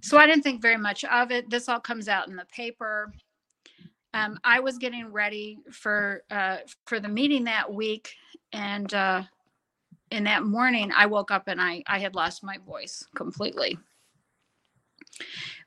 so 0.00 0.18
I 0.18 0.26
didn't 0.26 0.42
think 0.42 0.62
very 0.62 0.76
much 0.76 1.04
of 1.04 1.30
it. 1.30 1.50
This 1.50 1.68
all 1.68 1.80
comes 1.80 2.08
out 2.08 2.28
in 2.28 2.36
the 2.36 2.46
paper. 2.46 3.12
Um, 4.14 4.38
I 4.44 4.60
was 4.60 4.78
getting 4.78 5.12
ready 5.12 5.58
for 5.72 6.22
uh, 6.30 6.58
for 6.86 7.00
the 7.00 7.08
meeting 7.08 7.44
that 7.44 7.72
week, 7.72 8.14
and 8.52 8.92
uh, 8.94 9.22
in 10.10 10.24
that 10.24 10.44
morning, 10.44 10.90
I 10.96 11.06
woke 11.06 11.30
up 11.30 11.48
and 11.48 11.60
I 11.60 11.82
I 11.86 11.98
had 11.98 12.14
lost 12.14 12.42
my 12.42 12.58
voice 12.66 13.04
completely. 13.14 13.78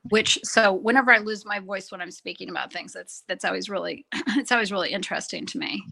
Which 0.09 0.39
so 0.43 0.73
whenever 0.73 1.11
I 1.11 1.19
lose 1.19 1.45
my 1.45 1.59
voice 1.59 1.91
when 1.91 2.01
I'm 2.01 2.11
speaking 2.11 2.49
about 2.49 2.73
things, 2.73 2.93
that's 2.93 3.23
that's 3.27 3.45
always 3.45 3.69
really 3.69 4.05
it's 4.29 4.51
always 4.51 4.71
really 4.71 4.91
interesting 4.91 5.45
to 5.47 5.57
me 5.59 5.83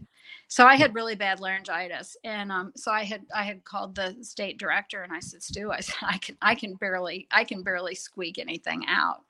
so 0.50 0.66
I 0.66 0.74
had 0.74 0.96
really 0.96 1.14
bad 1.14 1.38
laryngitis, 1.38 2.16
and 2.24 2.50
um, 2.50 2.72
so 2.74 2.90
I 2.90 3.04
had 3.04 3.22
I 3.32 3.44
had 3.44 3.62
called 3.62 3.94
the 3.94 4.16
state 4.20 4.58
director, 4.58 5.02
and 5.04 5.12
I 5.12 5.20
said, 5.20 5.44
Stu, 5.44 5.70
I 5.70 5.78
said 5.78 5.94
I 6.02 6.18
can 6.18 6.36
I 6.42 6.56
can 6.56 6.74
barely 6.74 7.28
I 7.30 7.44
can 7.44 7.62
barely 7.62 7.94
squeak 7.94 8.36
anything 8.36 8.84
out. 8.88 9.22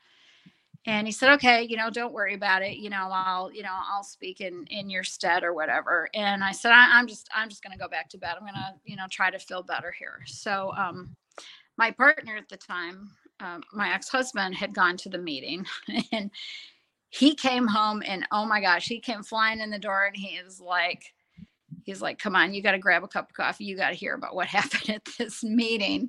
And 0.87 1.07
he 1.07 1.13
said, 1.13 1.35
okay, 1.35 1.63
you 1.63 1.77
know, 1.77 1.91
don't 1.91 2.15
worry 2.15 2.35
about 2.35 2.63
it. 2.63 2.79
You 2.79 2.89
know, 2.89 3.11
I'll, 3.13 3.53
you 3.53 3.63
know, 3.63 3.69
I'll 3.71 4.03
speak 4.03 4.41
in 4.41 4.65
in 4.69 4.89
your 4.89 5.05
stead 5.05 5.45
or 5.45 5.53
whatever. 5.53 6.09
And 6.15 6.43
I 6.43 6.53
said, 6.53 6.73
I, 6.73 6.99
am 6.99 7.07
just, 7.07 7.29
I'm 7.35 7.51
just 7.51 7.63
going 7.63 7.73
to 7.73 7.79
go 7.79 7.87
back 7.87 8.09
to 8.09 8.19
bed. 8.19 8.33
I'm 8.35 8.41
going 8.41 8.55
to, 8.55 8.73
you 8.87 8.97
know, 8.97 9.05
try 9.11 9.31
to 9.31 9.39
feel 9.39 9.63
better 9.63 9.93
here. 9.93 10.21
So, 10.25 10.73
um, 10.75 11.15
my 11.77 11.91
partner 11.91 12.35
at 12.35 12.49
the 12.49 12.57
time, 12.57 13.11
um, 13.41 13.63
my 13.75 13.93
ex 13.93 14.09
husband, 14.09 14.55
had 14.55 14.75
gone 14.75 14.97
to 14.99 15.11
the 15.11 15.19
meeting, 15.19 15.67
and 16.13 16.31
he 17.11 17.35
came 17.35 17.67
home 17.67 18.03
and 18.07 18.27
oh 18.31 18.47
my 18.47 18.61
gosh, 18.61 18.87
he 18.87 19.01
came 19.01 19.23
flying 19.23 19.61
in 19.61 19.71
the 19.71 19.79
door 19.79 20.07
and 20.07 20.17
he 20.17 20.37
is 20.37 20.61
like, 20.61 21.13
he's 21.85 22.01
like, 22.01 22.19
come 22.19 22.37
on, 22.37 22.55
you 22.55 22.63
got 22.63 22.73
to 22.73 22.79
grab 22.79 23.03
a 23.03 23.09
cup 23.09 23.29
of 23.29 23.37
coffee. 23.37 23.65
You 23.65 23.77
got 23.77 23.91
to 23.91 23.97
hear 23.97 24.15
about 24.15 24.35
what 24.35 24.47
happened 24.49 24.91
at 24.91 25.05
this 25.19 25.43
meeting. 25.43 26.09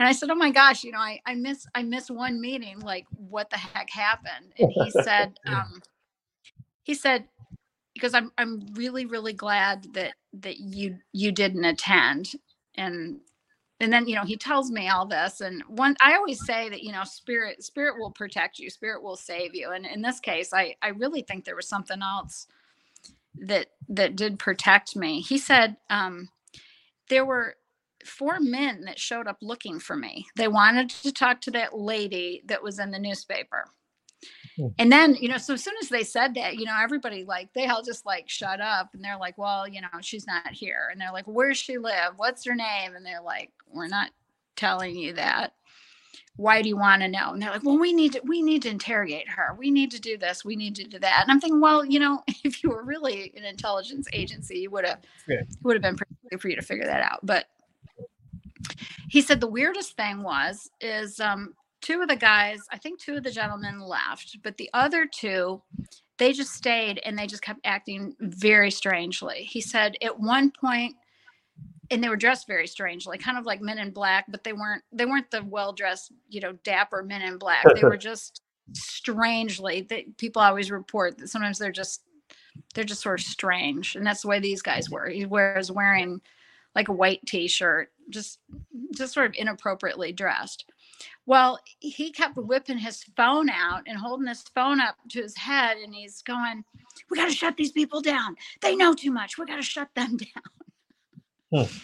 And 0.00 0.08
I 0.08 0.12
said, 0.12 0.30
oh 0.30 0.34
my 0.34 0.50
gosh, 0.50 0.82
you 0.82 0.90
know, 0.90 0.98
I, 0.98 1.20
I 1.24 1.36
miss, 1.36 1.66
I 1.74 1.84
miss 1.84 2.10
one 2.10 2.40
meeting. 2.40 2.80
Like 2.80 3.06
what 3.16 3.48
the 3.48 3.56
heck 3.56 3.88
happened? 3.90 4.52
And 4.58 4.72
he 4.72 4.90
said, 5.02 5.38
um, 5.46 5.80
he 6.82 6.94
said, 6.94 7.26
because 7.94 8.12
I'm, 8.12 8.32
I'm 8.36 8.66
really, 8.72 9.06
really 9.06 9.32
glad 9.32 9.86
that, 9.94 10.14
that 10.40 10.58
you, 10.58 10.98
you 11.12 11.30
didn't 11.30 11.64
attend. 11.64 12.32
And 12.74 13.20
and 13.80 13.92
then 13.92 14.08
you 14.08 14.14
know 14.14 14.24
he 14.24 14.36
tells 14.36 14.70
me 14.70 14.88
all 14.88 15.06
this 15.06 15.40
and 15.40 15.62
one 15.68 15.96
i 16.00 16.14
always 16.14 16.44
say 16.44 16.68
that 16.68 16.82
you 16.82 16.92
know 16.92 17.04
spirit 17.04 17.62
spirit 17.62 17.98
will 17.98 18.10
protect 18.10 18.58
you 18.58 18.70
spirit 18.70 19.02
will 19.02 19.16
save 19.16 19.54
you. 19.54 19.70
And 19.72 19.86
in 19.86 20.02
this 20.02 20.20
case 20.20 20.52
i 20.52 20.74
i 20.82 20.88
really 20.88 21.22
think 21.22 21.44
there 21.44 21.56
was 21.56 21.68
something 21.68 22.00
else 22.02 22.46
that 23.36 23.68
that 23.88 24.16
did 24.16 24.38
protect 24.38 24.96
me. 24.96 25.20
He 25.20 25.38
said 25.38 25.76
um 25.90 26.28
there 27.08 27.24
were 27.24 27.56
four 28.04 28.40
men 28.40 28.82
that 28.84 28.98
showed 28.98 29.26
up 29.26 29.38
looking 29.42 29.80
for 29.80 29.96
me. 29.96 30.26
They 30.36 30.48
wanted 30.48 30.90
to 30.90 31.12
talk 31.12 31.40
to 31.42 31.50
that 31.52 31.76
lady 31.78 32.42
that 32.46 32.62
was 32.62 32.78
in 32.78 32.90
the 32.90 32.98
newspaper. 32.98 33.66
And 34.78 34.92
then, 34.92 35.16
you 35.16 35.28
know, 35.28 35.38
so 35.38 35.54
as 35.54 35.64
soon 35.64 35.74
as 35.82 35.88
they 35.88 36.04
said 36.04 36.34
that, 36.34 36.56
you 36.56 36.64
know, 36.64 36.76
everybody 36.80 37.24
like 37.24 37.52
they 37.54 37.66
all 37.66 37.82
just 37.82 38.06
like 38.06 38.28
shut 38.28 38.60
up 38.60 38.90
and 38.94 39.02
they're 39.02 39.18
like, 39.18 39.36
well, 39.36 39.66
you 39.66 39.80
know, 39.80 39.88
she's 40.00 40.26
not 40.26 40.52
here. 40.52 40.88
And 40.92 41.00
they're 41.00 41.12
like, 41.12 41.26
where's 41.26 41.58
she 41.58 41.78
live? 41.78 42.12
What's 42.16 42.44
her 42.44 42.54
name? 42.54 42.94
And 42.94 43.04
they're 43.04 43.22
like, 43.22 43.50
we're 43.72 43.88
not 43.88 44.10
telling 44.56 44.96
you 44.96 45.14
that. 45.14 45.54
Why 46.36 46.62
do 46.62 46.68
you 46.68 46.76
want 46.76 47.02
to 47.02 47.08
know? 47.08 47.32
And 47.32 47.42
they're 47.42 47.50
like, 47.50 47.64
well, 47.64 47.78
we 47.78 47.92
need 47.92 48.12
to 48.12 48.20
we 48.24 48.42
need 48.42 48.62
to 48.62 48.68
interrogate 48.68 49.28
her. 49.28 49.54
We 49.56 49.70
need 49.70 49.90
to 49.92 50.00
do 50.00 50.16
this. 50.16 50.44
We 50.44 50.56
need 50.56 50.74
to 50.76 50.84
do 50.84 50.98
that. 50.98 51.20
And 51.22 51.30
I'm 51.30 51.40
thinking, 51.40 51.60
well, 51.60 51.84
you 51.84 52.00
know, 52.00 52.22
if 52.44 52.62
you 52.62 52.70
were 52.70 52.84
really 52.84 53.32
an 53.36 53.44
intelligence 53.44 54.08
agency, 54.12 54.60
you 54.60 54.70
would 54.70 54.84
have 54.84 55.00
yeah. 55.28 55.42
would 55.62 55.74
have 55.74 55.82
been 55.82 55.96
pretty 55.96 56.14
for 56.38 56.48
you 56.48 56.56
to 56.56 56.62
figure 56.62 56.86
that 56.86 57.02
out. 57.02 57.20
But 57.24 57.46
he 59.08 59.20
said 59.20 59.40
the 59.40 59.46
weirdest 59.46 59.96
thing 59.96 60.22
was 60.22 60.70
is 60.80 61.20
um 61.20 61.54
two 61.84 62.00
of 62.00 62.08
the 62.08 62.16
guys, 62.16 62.60
I 62.72 62.78
think 62.78 62.98
two 62.98 63.16
of 63.16 63.22
the 63.22 63.30
gentlemen 63.30 63.78
left, 63.78 64.38
but 64.42 64.56
the 64.56 64.70
other 64.72 65.06
two, 65.06 65.62
they 66.16 66.32
just 66.32 66.54
stayed 66.54 67.00
and 67.04 67.18
they 67.18 67.26
just 67.26 67.42
kept 67.42 67.60
acting 67.64 68.16
very 68.20 68.70
strangely. 68.70 69.44
He 69.44 69.60
said 69.60 69.96
at 70.02 70.18
one 70.18 70.50
point, 70.50 70.96
and 71.90 72.02
they 72.02 72.08
were 72.08 72.16
dressed 72.16 72.46
very 72.46 72.66
strangely, 72.66 73.18
kind 73.18 73.36
of 73.36 73.44
like 73.44 73.60
men 73.60 73.78
in 73.78 73.90
black, 73.90 74.24
but 74.28 74.42
they 74.42 74.54
weren't 74.54 74.82
they 74.90 75.04
weren't 75.04 75.30
the 75.30 75.44
well 75.44 75.72
dressed, 75.72 76.12
you 76.30 76.40
know, 76.40 76.52
dapper 76.64 77.02
men 77.02 77.20
in 77.20 77.36
black. 77.36 77.64
They 77.74 77.82
were 77.82 77.96
just 77.98 78.40
strangely 78.72 79.82
that 79.82 80.16
people 80.16 80.40
always 80.40 80.70
report 80.70 81.18
that 81.18 81.28
sometimes 81.28 81.58
they're 81.58 81.70
just 81.70 82.02
they're 82.74 82.84
just 82.84 83.02
sort 83.02 83.20
of 83.20 83.26
strange. 83.26 83.94
And 83.96 84.06
that's 84.06 84.22
the 84.22 84.28
way 84.28 84.40
these 84.40 84.62
guys 84.62 84.88
were. 84.88 85.08
He 85.08 85.26
was 85.26 85.70
wearing 85.70 86.22
like 86.74 86.88
a 86.88 86.92
white 86.92 87.20
t-shirt, 87.26 87.92
just 88.08 88.38
just 88.94 89.12
sort 89.12 89.26
of 89.26 89.34
inappropriately 89.34 90.12
dressed. 90.12 90.64
Well, 91.26 91.58
he 91.80 92.10
kept 92.10 92.36
whipping 92.36 92.78
his 92.78 93.04
phone 93.16 93.48
out 93.48 93.82
and 93.86 93.98
holding 93.98 94.26
his 94.26 94.42
phone 94.42 94.80
up 94.80 94.96
to 95.10 95.22
his 95.22 95.36
head, 95.36 95.78
and 95.78 95.94
he's 95.94 96.22
going, 96.22 96.64
"We 97.10 97.16
got 97.16 97.28
to 97.28 97.34
shut 97.34 97.56
these 97.56 97.72
people 97.72 98.00
down. 98.00 98.36
They 98.60 98.76
know 98.76 98.94
too 98.94 99.10
much. 99.10 99.38
We 99.38 99.46
got 99.46 99.56
to 99.56 99.62
shut 99.62 99.88
them 99.94 100.16
down." 101.52 101.66
Hmm. 101.66 101.76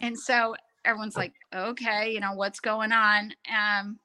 And 0.00 0.18
so 0.18 0.54
everyone's 0.84 1.16
like, 1.16 1.34
"Okay, 1.54 2.12
you 2.12 2.20
know 2.20 2.34
what's 2.34 2.60
going 2.60 2.92
on?" 2.92 3.34
Um, 3.52 3.98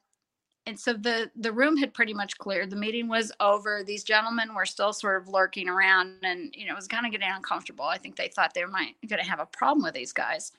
and 0.65 0.79
so 0.79 0.93
the 0.93 1.29
the 1.35 1.51
room 1.51 1.77
had 1.77 1.93
pretty 1.93 2.13
much 2.13 2.37
cleared. 2.39 2.71
The 2.71 2.75
meeting 2.75 3.07
was 3.07 3.31
over. 3.39 3.83
These 3.83 4.03
gentlemen 4.03 4.55
were 4.55 4.65
still 4.65 4.93
sort 4.93 5.21
of 5.21 5.27
lurking 5.27 5.69
around, 5.69 6.15
and 6.23 6.53
you 6.55 6.65
know 6.65 6.73
it 6.73 6.77
was 6.77 6.87
kind 6.87 7.05
of 7.05 7.11
getting 7.11 7.29
uncomfortable. 7.29 7.85
I 7.85 7.99
think 7.99 8.15
they 8.15 8.29
thought 8.29 8.55
they 8.55 8.65
might 8.65 8.95
going 9.07 9.21
to 9.21 9.29
have 9.29 9.39
a 9.39 9.45
problem 9.45 9.83
with 9.83 9.93
these 9.93 10.13
guys 10.13 10.51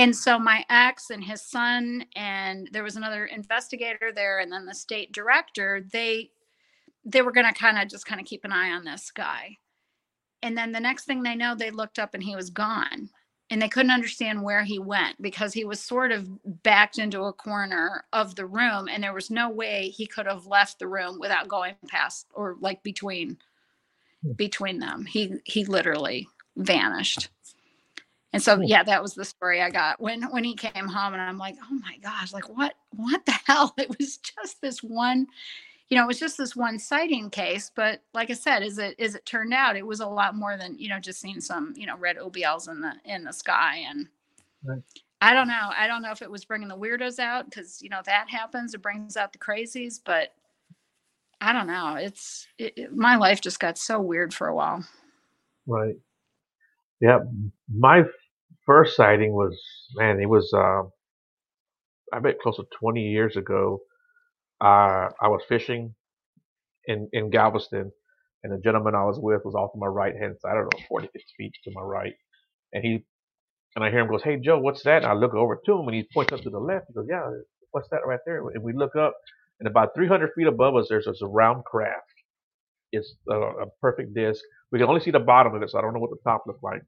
and 0.00 0.16
so 0.16 0.38
my 0.38 0.64
ex 0.70 1.10
and 1.10 1.22
his 1.22 1.42
son 1.42 2.06
and 2.16 2.70
there 2.72 2.82
was 2.82 2.96
another 2.96 3.26
investigator 3.26 4.10
there 4.14 4.38
and 4.38 4.50
then 4.50 4.64
the 4.64 4.74
state 4.74 5.12
director 5.12 5.84
they 5.92 6.30
they 7.04 7.20
were 7.22 7.32
going 7.32 7.46
to 7.46 7.52
kind 7.52 7.78
of 7.78 7.88
just 7.88 8.06
kind 8.06 8.20
of 8.20 8.26
keep 8.26 8.44
an 8.44 8.52
eye 8.52 8.70
on 8.70 8.84
this 8.84 9.10
guy. 9.10 9.58
And 10.42 10.56
then 10.56 10.72
the 10.72 10.80
next 10.80 11.04
thing 11.04 11.22
they 11.22 11.34
know 11.34 11.54
they 11.54 11.70
looked 11.70 11.98
up 11.98 12.14
and 12.14 12.22
he 12.22 12.36
was 12.36 12.50
gone. 12.50 13.10
And 13.50 13.60
they 13.60 13.68
couldn't 13.68 13.90
understand 13.90 14.42
where 14.42 14.62
he 14.62 14.78
went 14.78 15.20
because 15.20 15.52
he 15.52 15.64
was 15.64 15.80
sort 15.80 16.12
of 16.12 16.28
backed 16.62 16.98
into 16.98 17.24
a 17.24 17.32
corner 17.32 18.04
of 18.12 18.36
the 18.36 18.46
room 18.46 18.88
and 18.88 19.02
there 19.02 19.12
was 19.12 19.28
no 19.28 19.50
way 19.50 19.88
he 19.88 20.06
could 20.06 20.26
have 20.26 20.46
left 20.46 20.78
the 20.78 20.86
room 20.86 21.18
without 21.18 21.48
going 21.48 21.74
past 21.88 22.26
or 22.32 22.56
like 22.60 22.82
between 22.82 23.38
hmm. 24.22 24.32
between 24.32 24.78
them. 24.78 25.04
He 25.04 25.34
he 25.44 25.64
literally 25.64 26.28
vanished 26.56 27.28
and 28.32 28.42
so 28.42 28.56
hmm. 28.56 28.62
yeah, 28.64 28.82
that 28.82 29.02
was 29.02 29.14
the 29.14 29.24
story 29.24 29.60
I 29.60 29.70
got 29.70 30.00
when 30.00 30.22
when 30.30 30.44
he 30.44 30.54
came 30.54 30.88
home 30.88 31.12
and 31.12 31.22
I'm 31.22 31.38
like, 31.38 31.56
"Oh 31.62 31.74
my 31.74 31.96
gosh, 31.98 32.32
like 32.32 32.48
what 32.48 32.74
what 32.90 33.24
the 33.26 33.32
hell?" 33.46 33.74
It 33.78 33.88
was 33.98 34.18
just 34.18 34.60
this 34.60 34.82
one 34.82 35.26
you 35.90 35.96
know, 35.96 36.04
it 36.04 36.06
was 36.06 36.20
just 36.20 36.38
this 36.38 36.54
one 36.54 36.78
sighting 36.78 37.30
case, 37.30 37.70
but 37.74 38.00
like 38.14 38.30
I 38.30 38.34
said, 38.34 38.62
as 38.62 38.78
it 38.78 38.98
as 39.00 39.16
it 39.16 39.26
turned 39.26 39.52
out, 39.52 39.76
it 39.76 39.84
was 39.84 39.98
a 39.98 40.06
lot 40.06 40.36
more 40.36 40.56
than, 40.56 40.78
you 40.78 40.88
know, 40.88 41.00
just 41.00 41.20
seeing 41.20 41.40
some, 41.40 41.74
you 41.76 41.84
know, 41.84 41.96
red 41.96 42.16
OBLs 42.16 42.68
in 42.68 42.80
the 42.80 42.92
in 43.04 43.24
the 43.24 43.32
sky 43.32 43.84
and 43.88 44.06
right. 44.64 44.80
I 45.20 45.34
don't 45.34 45.48
know. 45.48 45.70
I 45.76 45.88
don't 45.88 46.00
know 46.00 46.12
if 46.12 46.22
it 46.22 46.30
was 46.30 46.44
bringing 46.44 46.68
the 46.68 46.78
weirdos 46.78 47.18
out 47.18 47.50
cuz 47.50 47.82
you 47.82 47.88
know 47.88 48.00
that 48.06 48.30
happens, 48.30 48.72
it 48.72 48.82
brings 48.82 49.16
out 49.16 49.32
the 49.32 49.38
crazies, 49.38 50.00
but 50.02 50.32
I 51.40 51.52
don't 51.52 51.66
know. 51.66 51.96
It's 51.96 52.46
it, 52.56 52.72
it, 52.78 52.94
my 52.94 53.16
life 53.16 53.40
just 53.40 53.58
got 53.58 53.76
so 53.76 54.00
weird 54.00 54.32
for 54.32 54.46
a 54.46 54.54
while. 54.54 54.86
Right. 55.66 55.96
Yeah, 57.00 57.18
my 57.68 58.04
first 58.70 58.96
sighting 58.96 59.32
was 59.32 59.60
man, 59.96 60.20
it 60.20 60.28
was 60.28 60.52
uh, 60.54 60.82
I 62.16 62.20
bet 62.20 62.38
close 62.40 62.56
to 62.56 62.64
20 62.80 63.00
years 63.02 63.36
ago. 63.36 63.80
Uh, 64.60 65.10
I 65.20 65.28
was 65.28 65.42
fishing 65.48 65.94
in 66.86 67.08
in 67.12 67.30
Galveston, 67.30 67.90
and 68.44 68.52
the 68.52 68.62
gentleman 68.62 68.94
I 68.94 69.04
was 69.04 69.18
with 69.20 69.42
was 69.44 69.56
off 69.56 69.72
to 69.72 69.78
my 69.80 69.88
right 69.88 70.14
hand 70.20 70.36
side. 70.40 70.52
I 70.52 70.54
don't 70.54 70.72
know, 70.72 70.86
40, 70.88 71.08
50 71.08 71.20
feet 71.36 71.52
to 71.64 71.72
my 71.74 71.82
right, 71.82 72.14
and 72.72 72.84
he 72.84 73.04
and 73.76 73.84
I 73.84 73.90
hear 73.90 74.00
him 74.00 74.08
goes, 74.08 74.22
"Hey 74.22 74.38
Joe, 74.38 74.60
what's 74.60 74.84
that?" 74.84 75.02
And 75.02 75.06
I 75.06 75.14
look 75.14 75.34
over 75.34 75.60
to 75.66 75.72
him, 75.80 75.88
and 75.88 75.96
he 75.96 76.06
points 76.14 76.32
up 76.32 76.42
to 76.42 76.50
the 76.50 76.60
left. 76.60 76.86
He 76.88 76.94
goes, 76.94 77.06
"Yeah, 77.10 77.28
what's 77.72 77.88
that 77.90 78.06
right 78.06 78.20
there?" 78.26 78.48
And 78.50 78.62
we 78.62 78.72
look 78.74 78.96
up, 78.96 79.14
and 79.60 79.68
about 79.68 79.90
300 79.96 80.30
feet 80.36 80.46
above 80.46 80.76
us, 80.76 80.86
there's 80.88 81.08
a 81.08 81.26
round 81.26 81.64
craft. 81.64 82.14
It's 82.92 83.14
a, 83.30 83.34
a 83.36 83.66
perfect 83.80 84.14
disc. 84.14 84.42
We 84.72 84.78
can 84.78 84.88
only 84.88 85.00
see 85.00 85.12
the 85.12 85.20
bottom 85.20 85.54
of 85.54 85.62
it, 85.62 85.70
so 85.70 85.78
I 85.78 85.82
don't 85.82 85.94
know 85.94 86.00
what 86.00 86.10
the 86.10 86.30
top 86.30 86.44
looks 86.46 86.62
like 86.62 86.82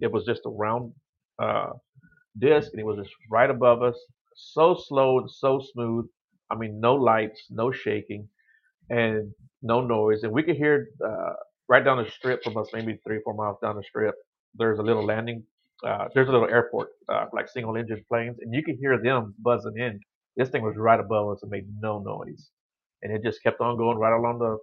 it 0.00 0.12
was 0.12 0.24
just 0.24 0.42
a 0.46 0.50
round 0.50 0.92
uh, 1.42 1.70
disc, 2.38 2.70
and 2.72 2.80
it 2.80 2.86
was 2.86 2.98
just 2.98 3.14
right 3.30 3.50
above 3.50 3.82
us, 3.82 3.98
so 4.36 4.74
slow 4.88 5.18
and 5.20 5.30
so 5.30 5.60
smooth. 5.72 6.06
I 6.50 6.56
mean, 6.56 6.80
no 6.80 6.94
lights, 6.94 7.46
no 7.50 7.72
shaking, 7.72 8.28
and 8.90 9.32
no 9.62 9.80
noise. 9.80 10.22
And 10.22 10.32
we 10.32 10.42
could 10.42 10.56
hear 10.56 10.88
uh, 11.04 11.34
right 11.68 11.84
down 11.84 12.02
the 12.02 12.10
strip 12.10 12.42
from 12.44 12.56
us, 12.56 12.68
maybe 12.72 12.98
three, 13.06 13.20
four 13.24 13.34
miles 13.34 13.58
down 13.62 13.76
the 13.76 13.82
strip. 13.82 14.14
There's 14.54 14.78
a 14.78 14.82
little 14.82 15.04
landing. 15.04 15.44
Uh, 15.86 16.08
there's 16.14 16.28
a 16.28 16.32
little 16.32 16.48
airport, 16.48 16.88
uh, 17.08 17.26
like 17.32 17.48
single 17.48 17.76
engine 17.76 18.04
planes, 18.08 18.36
and 18.40 18.54
you 18.54 18.62
could 18.62 18.76
hear 18.80 19.00
them 19.02 19.34
buzzing 19.40 19.76
in. 19.78 20.00
This 20.36 20.48
thing 20.50 20.62
was 20.62 20.76
right 20.76 21.00
above 21.00 21.30
us 21.32 21.42
and 21.42 21.50
made 21.50 21.66
no 21.80 21.98
noise, 22.00 22.50
and 23.02 23.12
it 23.14 23.22
just 23.22 23.42
kept 23.42 23.60
on 23.60 23.76
going 23.76 23.98
right 23.98 24.16
along 24.16 24.38
the 24.38 24.58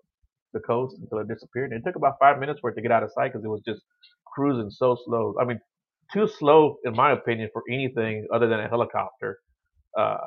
the 0.53 0.59
coast 0.61 0.97
until 1.01 1.19
it 1.19 1.27
disappeared. 1.27 1.71
And 1.71 1.81
it 1.81 1.85
took 1.87 1.95
about 1.95 2.15
five 2.19 2.39
minutes 2.39 2.59
for 2.59 2.71
it 2.71 2.75
to 2.75 2.81
get 2.81 2.91
out 2.91 3.03
of 3.03 3.11
sight 3.13 3.31
because 3.31 3.45
it 3.45 3.49
was 3.49 3.61
just 3.65 3.81
cruising 4.33 4.69
so 4.69 4.97
slow. 5.05 5.35
I 5.39 5.45
mean, 5.45 5.59
too 6.13 6.27
slow 6.27 6.77
in 6.83 6.95
my 6.95 7.11
opinion 7.11 7.49
for 7.53 7.63
anything 7.69 8.27
other 8.33 8.47
than 8.47 8.59
a 8.59 8.67
helicopter. 8.67 9.39
Uh, 9.97 10.17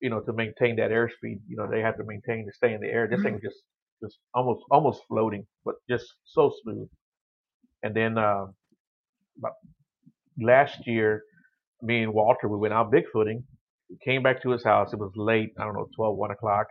you 0.00 0.10
know, 0.10 0.20
to 0.20 0.32
maintain 0.32 0.76
that 0.76 0.90
airspeed, 0.90 1.40
you 1.48 1.56
know, 1.56 1.68
they 1.70 1.80
have 1.80 1.96
to 1.96 2.04
maintain 2.04 2.44
to 2.44 2.52
stay 2.52 2.74
in 2.74 2.80
the 2.80 2.88
air. 2.88 3.06
This 3.08 3.22
thing 3.22 3.34
mm-hmm. 3.34 3.46
just 3.46 3.62
just 4.02 4.18
almost 4.34 4.62
almost 4.70 5.02
floating, 5.08 5.46
but 5.64 5.76
just 5.88 6.06
so 6.24 6.52
smooth. 6.62 6.88
And 7.84 7.94
then 7.94 8.18
uh, 8.18 8.46
last 10.40 10.86
year, 10.86 11.22
me 11.80 12.02
and 12.02 12.12
Walter, 12.12 12.48
we 12.48 12.58
went 12.58 12.74
out 12.74 12.92
bigfooting. 12.92 13.42
We 13.90 13.96
came 14.04 14.22
back 14.22 14.42
to 14.42 14.50
his 14.50 14.64
house. 14.64 14.92
It 14.92 14.98
was 14.98 15.12
late. 15.16 15.50
I 15.58 15.64
don't 15.64 15.74
know, 15.74 15.88
12, 15.96 16.16
1 16.16 16.30
o'clock. 16.30 16.66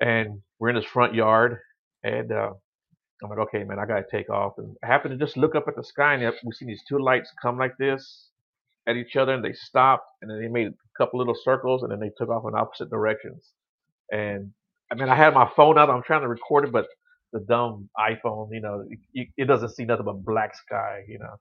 And 0.00 0.40
we're 0.58 0.70
in 0.70 0.76
his 0.76 0.84
front 0.84 1.14
yard. 1.14 1.58
And 2.02 2.32
uh, 2.32 2.50
I'm 3.22 3.30
like, 3.30 3.38
okay, 3.48 3.64
man, 3.64 3.78
I 3.78 3.86
gotta 3.86 4.04
take 4.10 4.30
off. 4.30 4.54
And 4.58 4.76
I 4.82 4.86
happen 4.86 5.10
to 5.10 5.16
just 5.16 5.36
look 5.36 5.54
up 5.54 5.66
at 5.68 5.76
the 5.76 5.84
sky, 5.84 6.14
and 6.14 6.32
we 6.44 6.52
see 6.52 6.66
these 6.66 6.82
two 6.88 6.98
lights 6.98 7.32
come 7.40 7.58
like 7.58 7.76
this 7.78 8.28
at 8.86 8.96
each 8.96 9.16
other, 9.16 9.34
and 9.34 9.44
they 9.44 9.52
stopped, 9.52 10.06
and 10.22 10.30
then 10.30 10.40
they 10.40 10.48
made 10.48 10.68
a 10.68 10.72
couple 10.96 11.18
little 11.18 11.34
circles, 11.34 11.82
and 11.82 11.92
then 11.92 12.00
they 12.00 12.10
took 12.16 12.28
off 12.28 12.44
in 12.46 12.54
opposite 12.54 12.90
directions. 12.90 13.52
And 14.10 14.52
I 14.90 14.94
mean, 14.94 15.08
I 15.08 15.16
had 15.16 15.34
my 15.34 15.50
phone 15.56 15.78
out, 15.78 15.90
I'm 15.90 16.02
trying 16.02 16.22
to 16.22 16.28
record 16.28 16.64
it, 16.64 16.72
but 16.72 16.86
the 17.32 17.40
dumb 17.40 17.90
iPhone, 17.98 18.48
you 18.52 18.60
know, 18.60 18.84
it, 19.12 19.28
it 19.36 19.44
doesn't 19.44 19.70
see 19.70 19.84
nothing 19.84 20.06
but 20.06 20.24
black 20.24 20.54
sky, 20.54 21.02
you 21.06 21.18
know. 21.18 21.34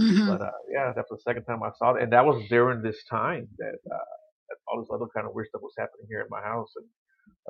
Mm-hmm. 0.00 0.28
But 0.28 0.42
uh, 0.42 0.50
yeah, 0.70 0.92
that's 0.94 1.10
the 1.10 1.18
second 1.18 1.44
time 1.44 1.62
I 1.62 1.70
saw 1.78 1.94
it, 1.94 2.02
and 2.02 2.12
that 2.12 2.24
was 2.24 2.42
during 2.48 2.82
this 2.82 3.04
time 3.10 3.48
that, 3.58 3.74
uh, 3.90 4.14
that 4.48 4.56
all 4.66 4.80
this 4.80 4.88
other 4.92 5.06
kind 5.14 5.26
of 5.26 5.34
weird 5.34 5.48
stuff 5.48 5.62
was 5.62 5.74
happening 5.76 6.06
here 6.08 6.20
at 6.20 6.30
my 6.30 6.40
house, 6.40 6.72
and 6.76 6.86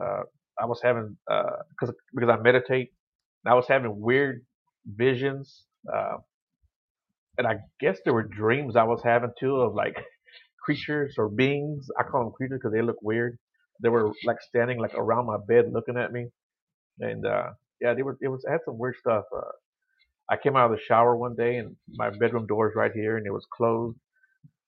uh, 0.03 0.22
I 0.61 0.66
was 0.66 0.81
having 0.83 1.16
because 1.26 1.91
uh, 1.91 1.93
because 2.14 2.31
I 2.31 2.37
meditate 2.43 2.93
I 3.47 3.55
was 3.55 3.66
having 3.68 4.01
weird 4.01 4.45
visions. 4.86 5.64
Uh, 5.93 6.18
and 7.39 7.47
I 7.47 7.57
guess 7.80 7.99
there 8.05 8.14
were 8.14 8.24
dreams 8.24 8.76
I 8.76 8.84
was 8.84 9.01
having 9.05 9.30
too 9.39 9.57
of 9.57 9.74
like 9.74 9.97
creatures 10.64 11.14
or 11.18 11.28
beings. 11.28 11.89
I 11.99 12.03
call 12.05 12.24
them 12.24 12.32
creatures 12.32 12.61
because 12.62 12.74
they 12.74 12.82
look 12.82 13.03
weird. 13.03 13.39
They 13.82 13.89
were 13.89 14.12
like 14.24 14.39
standing 14.43 14.78
like 14.78 14.95
around 14.95 15.26
my 15.26 15.39
bed 15.47 15.66
looking 15.72 15.97
at 15.97 16.12
me. 16.12 16.28
And 17.01 17.26
uh, 17.26 17.51
yeah, 17.80 17.95
they 17.95 18.03
were. 18.03 18.18
It 18.20 18.28
was. 18.28 18.45
I 18.49 18.53
had 18.53 18.61
some 18.64 18.78
weird 18.78 18.97
stuff. 19.01 19.24
Uh, 19.34 19.53
I 20.30 20.36
came 20.36 20.57
out 20.57 20.70
of 20.70 20.78
the 20.78 20.84
shower 20.86 21.16
one 21.16 21.36
day 21.36 21.57
and 21.57 21.76
my 21.95 22.11
bedroom 22.11 22.47
door 22.47 22.68
is 22.70 22.76
right 22.76 22.93
here 22.93 23.16
and 23.16 23.26
it 23.26 23.32
was 23.32 23.47
closed. 23.53 23.99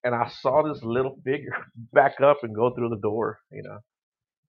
And 0.04 0.14
I 0.14 0.30
saw 0.40 0.62
this 0.62 0.82
little 0.84 1.16
figure 1.24 1.56
back 1.92 2.20
up 2.22 2.38
and 2.42 2.54
go 2.54 2.72
through 2.74 2.90
the 2.90 3.00
door. 3.00 3.38
You 3.52 3.62
know, 3.64 3.78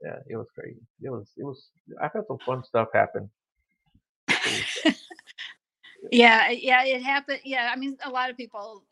yeah, 0.04 0.18
it 0.28 0.38
was 0.38 0.48
crazy. 0.58 0.82
It 1.02 1.12
was. 1.12 1.28
It 1.38 1.46
was. 1.46 1.68
I've 2.02 2.14
had 2.14 2.24
some 2.28 2.40
fun 2.46 2.64
stuff 2.64 2.90
happen 2.94 3.30
yeah, 6.12 6.50
yeah, 6.50 6.84
it 6.84 7.04
happened. 7.04 7.40
Yeah, 7.44 7.70
I 7.72 7.78
mean, 7.78 7.98
a 8.04 8.10
lot 8.10 8.30
of 8.30 8.38
people, 8.38 8.84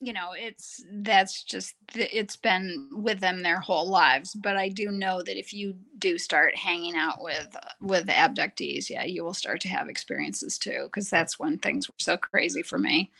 you 0.00 0.12
know, 0.12 0.32
it's 0.36 0.84
that's 0.90 1.42
just 1.44 1.74
it's 1.94 2.36
been 2.36 2.88
with 2.92 3.20
them 3.20 3.42
their 3.42 3.60
whole 3.60 3.88
lives. 3.88 4.34
But 4.34 4.56
I 4.56 4.68
do 4.68 4.90
know 4.90 5.22
that 5.22 5.38
if 5.38 5.52
you 5.52 5.76
do 5.98 6.18
start 6.18 6.56
hanging 6.56 6.96
out 6.96 7.22
with 7.22 7.56
with 7.80 8.06
abductees, 8.06 8.90
yeah, 8.90 9.04
you 9.04 9.24
will 9.24 9.34
start 9.34 9.60
to 9.62 9.68
have 9.68 9.88
experiences 9.88 10.58
too, 10.58 10.84
because 10.84 11.08
that's 11.08 11.38
when 11.38 11.58
things 11.58 11.88
were 11.88 11.94
so 11.98 12.16
crazy 12.16 12.62
for 12.62 12.78
me. 12.78 13.10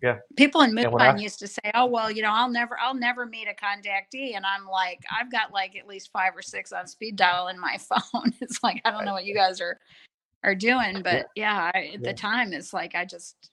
Yeah. 0.00 0.18
People 0.36 0.60
in 0.60 0.74
Midland 0.74 1.20
used 1.20 1.40
to 1.40 1.48
say, 1.48 1.72
"Oh 1.74 1.86
well, 1.86 2.08
you 2.08 2.22
know, 2.22 2.30
I'll 2.30 2.48
never, 2.48 2.78
I'll 2.78 2.94
never 2.94 3.26
meet 3.26 3.48
a 3.48 3.54
contactee," 3.54 4.36
and 4.36 4.46
I'm 4.46 4.64
like, 4.64 5.00
I've 5.10 5.30
got 5.30 5.52
like 5.52 5.76
at 5.76 5.88
least 5.88 6.12
five 6.12 6.36
or 6.36 6.42
six 6.42 6.72
on 6.72 6.86
speed 6.86 7.16
dial 7.16 7.48
in 7.48 7.58
my 7.58 7.78
phone. 7.78 8.32
it's 8.40 8.62
like 8.62 8.80
I 8.84 8.92
don't 8.92 9.04
know 9.04 9.12
what 9.12 9.24
you 9.24 9.34
guys 9.34 9.60
are 9.60 9.78
are 10.44 10.54
doing. 10.54 11.02
But 11.02 11.26
yeah, 11.34 11.70
I, 11.74 11.78
at 11.78 11.92
yeah. 11.92 11.98
the 12.02 12.14
time, 12.14 12.52
it's 12.52 12.72
like 12.72 12.94
I 12.94 13.04
just, 13.04 13.50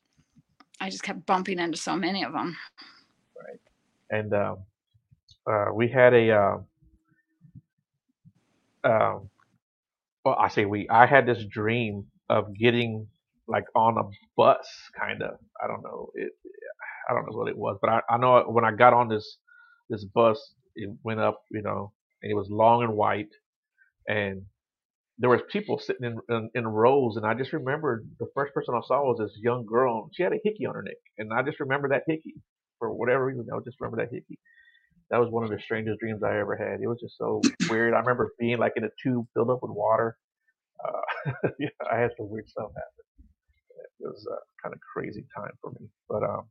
I 0.79 0.89
just 0.89 1.03
kept 1.03 1.25
bumping 1.25 1.59
into 1.59 1.77
so 1.77 1.95
many 1.95 2.23
of 2.23 2.33
them. 2.33 2.55
Right. 3.38 3.59
And 4.19 4.33
um, 4.33 4.57
uh, 5.49 5.67
we 5.73 5.88
had 5.88 6.13
a 6.13 6.31
uh, 6.31 6.57
um, 8.86 9.29
well, 10.23 10.36
I 10.39 10.47
say 10.49 10.65
we. 10.65 10.88
I 10.89 11.05
had 11.05 11.25
this 11.25 11.43
dream 11.45 12.05
of 12.29 12.53
getting 12.55 13.07
like 13.47 13.65
on 13.75 13.97
a 13.97 14.03
bus, 14.38 14.67
kind 14.97 15.21
of. 15.21 15.38
I 15.63 15.67
don't 15.67 15.83
know. 15.83 16.09
It. 16.15 16.31
I 17.09 17.13
don't 17.13 17.29
know 17.29 17.38
what 17.38 17.47
it 17.47 17.57
was, 17.57 17.77
but 17.81 17.89
I, 17.89 18.01
I 18.09 18.17
know 18.17 18.43
when 18.47 18.65
I 18.65 18.71
got 18.71 18.93
on 18.93 19.07
this 19.07 19.38
this 19.89 20.03
bus, 20.05 20.53
it 20.75 20.89
went 21.03 21.19
up, 21.19 21.43
you 21.51 21.61
know, 21.61 21.91
and 22.23 22.31
it 22.31 22.36
was 22.36 22.49
long 22.49 22.83
and 22.83 22.93
white, 22.93 23.29
and 24.07 24.41
there 25.18 25.30
was 25.30 25.41
people 25.49 25.80
sitting 25.80 26.05
in, 26.05 26.20
in 26.30 26.49
in 26.55 26.68
rows, 26.68 27.16
and 27.16 27.26
I 27.26 27.34
just 27.34 27.53
remembered 27.53 28.07
the 28.20 28.28
first 28.36 28.53
person 28.53 28.76
I 28.76 28.82
saw 28.86 29.01
was 29.03 29.20
this 29.20 29.38
young 29.41 29.66
girl. 29.66 30.09
She 30.13 30.24
had 30.24 30.34
a 30.34 30.39
hickey 30.43 30.66
on 30.66 30.76
her 30.76 30.84
neck, 30.84 30.97
and 31.18 31.32
I 31.34 31.41
just 31.43 31.59
remember 31.59 31.89
that 31.89 32.03
hickey 32.07 32.36
for 32.80 32.93
whatever 32.93 33.26
reason. 33.26 33.47
I 33.53 33.57
just 33.63 33.80
remember 33.80 34.03
that 34.03 34.13
hickey. 34.13 34.39
That 35.11 35.20
was 35.20 35.30
one 35.32 35.43
of 35.43 35.51
the 35.51 35.59
strangest 35.59 35.99
dreams 35.99 36.24
I 36.24 36.39
ever 36.39 36.55
had. 36.55 36.82
It 36.82 36.88
was 36.88 36.99
just 36.99 37.18
so 37.18 37.41
weird. 37.70 37.93
I 37.93 37.99
remember 37.99 38.34
being 38.39 38.57
like 38.57 38.74
in 38.76 38.84
a 38.84 38.89
tube 39.01 39.28
filled 39.34 39.51
up 39.51 39.59
with 39.61 39.72
water. 39.72 40.18
Uh, 40.84 41.32
yeah, 41.59 41.70
I 41.91 41.99
had 41.99 42.11
some 42.18 42.30
weird 42.30 42.49
stuff 42.49 42.72
happen. 42.76 43.05
It 43.99 44.07
was 44.07 44.28
a 44.32 44.38
kind 44.63 44.74
of 44.74 44.82
crazy 44.93 45.26
time 45.36 45.51
for 45.61 45.72
me. 45.80 45.88
But 46.09 46.24
um, 46.24 46.45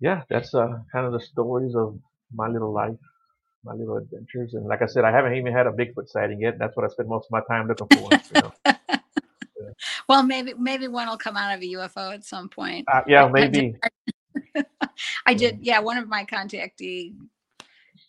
yeah, 0.00 0.22
that's 0.30 0.54
uh, 0.54 0.78
kind 0.92 1.06
of 1.06 1.12
the 1.12 1.20
stories 1.20 1.74
of 1.76 1.98
my 2.32 2.48
little 2.48 2.72
life, 2.72 2.96
my 3.64 3.74
little 3.74 3.96
adventures. 3.96 4.54
And 4.54 4.66
like 4.66 4.82
I 4.82 4.86
said, 4.86 5.04
I 5.04 5.10
haven't 5.10 5.34
even 5.34 5.52
had 5.52 5.66
a 5.66 5.70
Bigfoot 5.70 6.08
sighting 6.08 6.40
yet. 6.40 6.58
That's 6.58 6.76
what 6.76 6.84
I 6.84 6.88
spend 6.88 7.08
most 7.08 7.26
of 7.26 7.32
my 7.32 7.42
time 7.48 7.68
looking 7.68 7.88
for. 7.88 8.10
You 8.30 8.40
know? 8.40 8.52
yeah. 8.66 8.96
well, 10.08 10.22
maybe 10.22 10.54
maybe 10.58 10.88
one 10.88 11.08
will 11.08 11.18
come 11.18 11.36
out 11.36 11.54
of 11.54 11.62
a 11.62 11.72
UFO 11.74 12.14
at 12.14 12.24
some 12.24 12.48
point. 12.48 12.86
Uh, 12.92 13.02
yeah, 13.06 13.28
maybe. 13.28 13.74
I 15.26 15.34
did. 15.34 15.58
Yeah, 15.62 15.80
one 15.80 15.98
of 15.98 16.08
my 16.08 16.24
contactee 16.24 17.14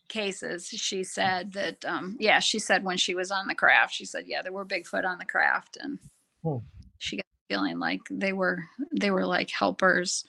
cases, 0.08 0.68
she 0.68 1.04
said 1.04 1.54
that. 1.54 1.84
Um, 1.86 2.18
yeah, 2.20 2.40
she 2.40 2.60
said 2.60 2.84
when 2.84 2.98
she 2.98 3.16
was 3.16 3.32
on 3.32 3.48
the 3.48 3.56
craft, 3.56 3.94
she 3.94 4.06
said, 4.06 4.26
yeah, 4.28 4.42
there 4.42 4.54
were 4.54 4.66
Bigfoot 4.66 5.06
on 5.06 5.18
the 5.18 5.26
craft, 5.26 5.78
and 5.82 6.00
Hmm. 6.44 6.58
she 6.98 7.18
got 7.18 7.26
the 7.26 7.56
feeling 7.56 7.78
like 7.80 8.02
they 8.10 8.34
were 8.34 8.64
they 8.92 9.12
were 9.12 9.26
like 9.26 9.50
helpers. 9.50 10.26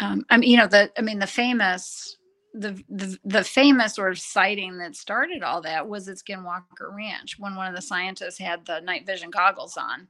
Um, 0.00 0.24
I 0.30 0.38
mean, 0.38 0.50
you 0.50 0.56
know, 0.56 0.66
the 0.66 0.90
I 0.98 1.02
mean, 1.02 1.18
the 1.18 1.26
famous. 1.26 2.16
The, 2.52 2.82
the 2.88 3.16
the 3.24 3.44
famous 3.44 3.94
sort 3.94 4.10
of 4.10 4.18
sighting 4.18 4.78
that 4.78 4.96
started 4.96 5.42
all 5.44 5.60
that 5.62 5.88
was 5.88 6.08
at 6.08 6.16
Skinwalker 6.16 6.92
Ranch 6.92 7.38
when 7.38 7.54
one 7.54 7.68
of 7.68 7.76
the 7.76 7.82
scientists 7.82 8.38
had 8.38 8.66
the 8.66 8.80
night 8.80 9.06
vision 9.06 9.30
goggles 9.30 9.76
on, 9.76 10.08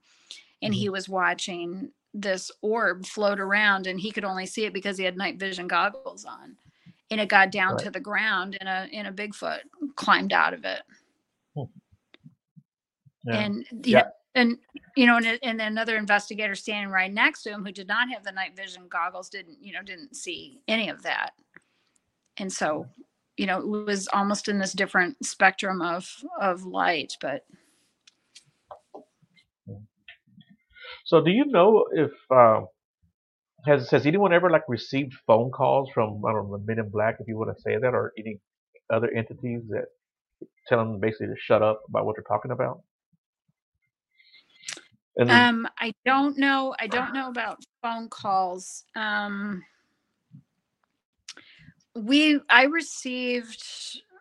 and 0.62 0.74
he 0.74 0.86
mm-hmm. 0.86 0.92
was 0.92 1.08
watching 1.08 1.90
this 2.12 2.50
orb 2.62 3.06
float 3.06 3.38
around 3.38 3.86
and 3.86 4.00
he 4.00 4.10
could 4.10 4.24
only 4.24 4.46
see 4.46 4.64
it 4.64 4.72
because 4.72 4.98
he 4.98 5.04
had 5.04 5.16
night 5.16 5.38
vision 5.38 5.68
goggles 5.68 6.24
on 6.24 6.56
and 7.10 7.20
it 7.20 7.28
got 7.28 7.50
down 7.50 7.74
Right. 7.74 7.84
to 7.84 7.90
the 7.90 8.00
ground 8.00 8.56
and 8.60 8.68
a 8.68 8.88
in 8.90 9.06
a 9.06 9.12
bigfoot 9.12 9.60
climbed 9.94 10.32
out 10.32 10.52
of 10.52 10.64
it 10.64 10.82
hmm. 11.54 11.62
Yeah. 13.24 13.34
and 13.34 13.66
you 13.70 13.80
Yeah. 13.84 14.00
know, 14.00 14.10
and 14.34 14.58
you 14.96 15.06
know 15.06 15.18
and, 15.18 15.38
and 15.42 15.60
another 15.60 15.96
investigator 15.96 16.54
standing 16.56 16.90
right 16.90 17.12
next 17.12 17.42
to 17.44 17.50
him 17.50 17.64
who 17.64 17.72
did 17.72 17.86
not 17.86 18.10
have 18.10 18.24
the 18.24 18.32
night 18.32 18.56
vision 18.56 18.88
goggles 18.88 19.28
didn't 19.28 19.58
you 19.62 19.72
know 19.72 19.82
didn't 19.82 20.16
see 20.16 20.62
any 20.66 20.88
of 20.88 21.02
that 21.02 21.34
and 22.40 22.52
so 22.52 22.88
you 23.38 23.46
know 23.46 23.60
it 23.60 23.68
was 23.86 24.08
almost 24.14 24.48
in 24.48 24.60
this 24.60 24.74
different 24.74 25.24
spectrum 25.26 25.82
of 25.82 26.24
of 26.40 26.64
light 26.64 27.16
but 27.22 27.44
So, 31.06 31.22
do 31.24 31.30
you 31.30 31.46
know 31.46 31.86
if 31.92 32.12
uh, 32.34 32.62
has 33.66 33.90
has 33.90 34.06
anyone 34.06 34.32
ever 34.34 34.50
like 34.50 34.64
received 34.68 35.14
phone 35.26 35.50
calls 35.52 35.90
from 35.94 36.22
I 36.26 36.32
don't 36.32 36.50
know 36.50 36.58
the 36.58 36.64
Men 36.66 36.80
in 36.84 36.90
Black, 36.90 37.16
if 37.20 37.28
you 37.28 37.38
want 37.38 37.56
to 37.56 37.62
say 37.62 37.76
that, 37.78 37.94
or 37.94 38.12
any 38.18 38.40
other 38.92 39.10
entities 39.10 39.62
that 39.70 39.86
tell 40.68 40.78
them 40.78 41.00
basically 41.00 41.28
to 41.28 41.36
shut 41.38 41.62
up 41.62 41.82
about 41.88 42.06
what 42.06 42.16
they're 42.16 42.24
talking 42.24 42.52
about? 42.52 42.82
And 45.16 45.30
Um, 45.30 45.68
I 45.78 45.92
don't 46.04 46.38
know. 46.38 46.74
I 46.80 46.86
don't 46.88 47.12
know 47.14 47.28
about 47.28 47.60
phone 47.82 48.08
calls. 48.10 48.84
Um, 48.96 49.64
we, 51.94 52.40
I 52.48 52.64
received, 52.64 53.62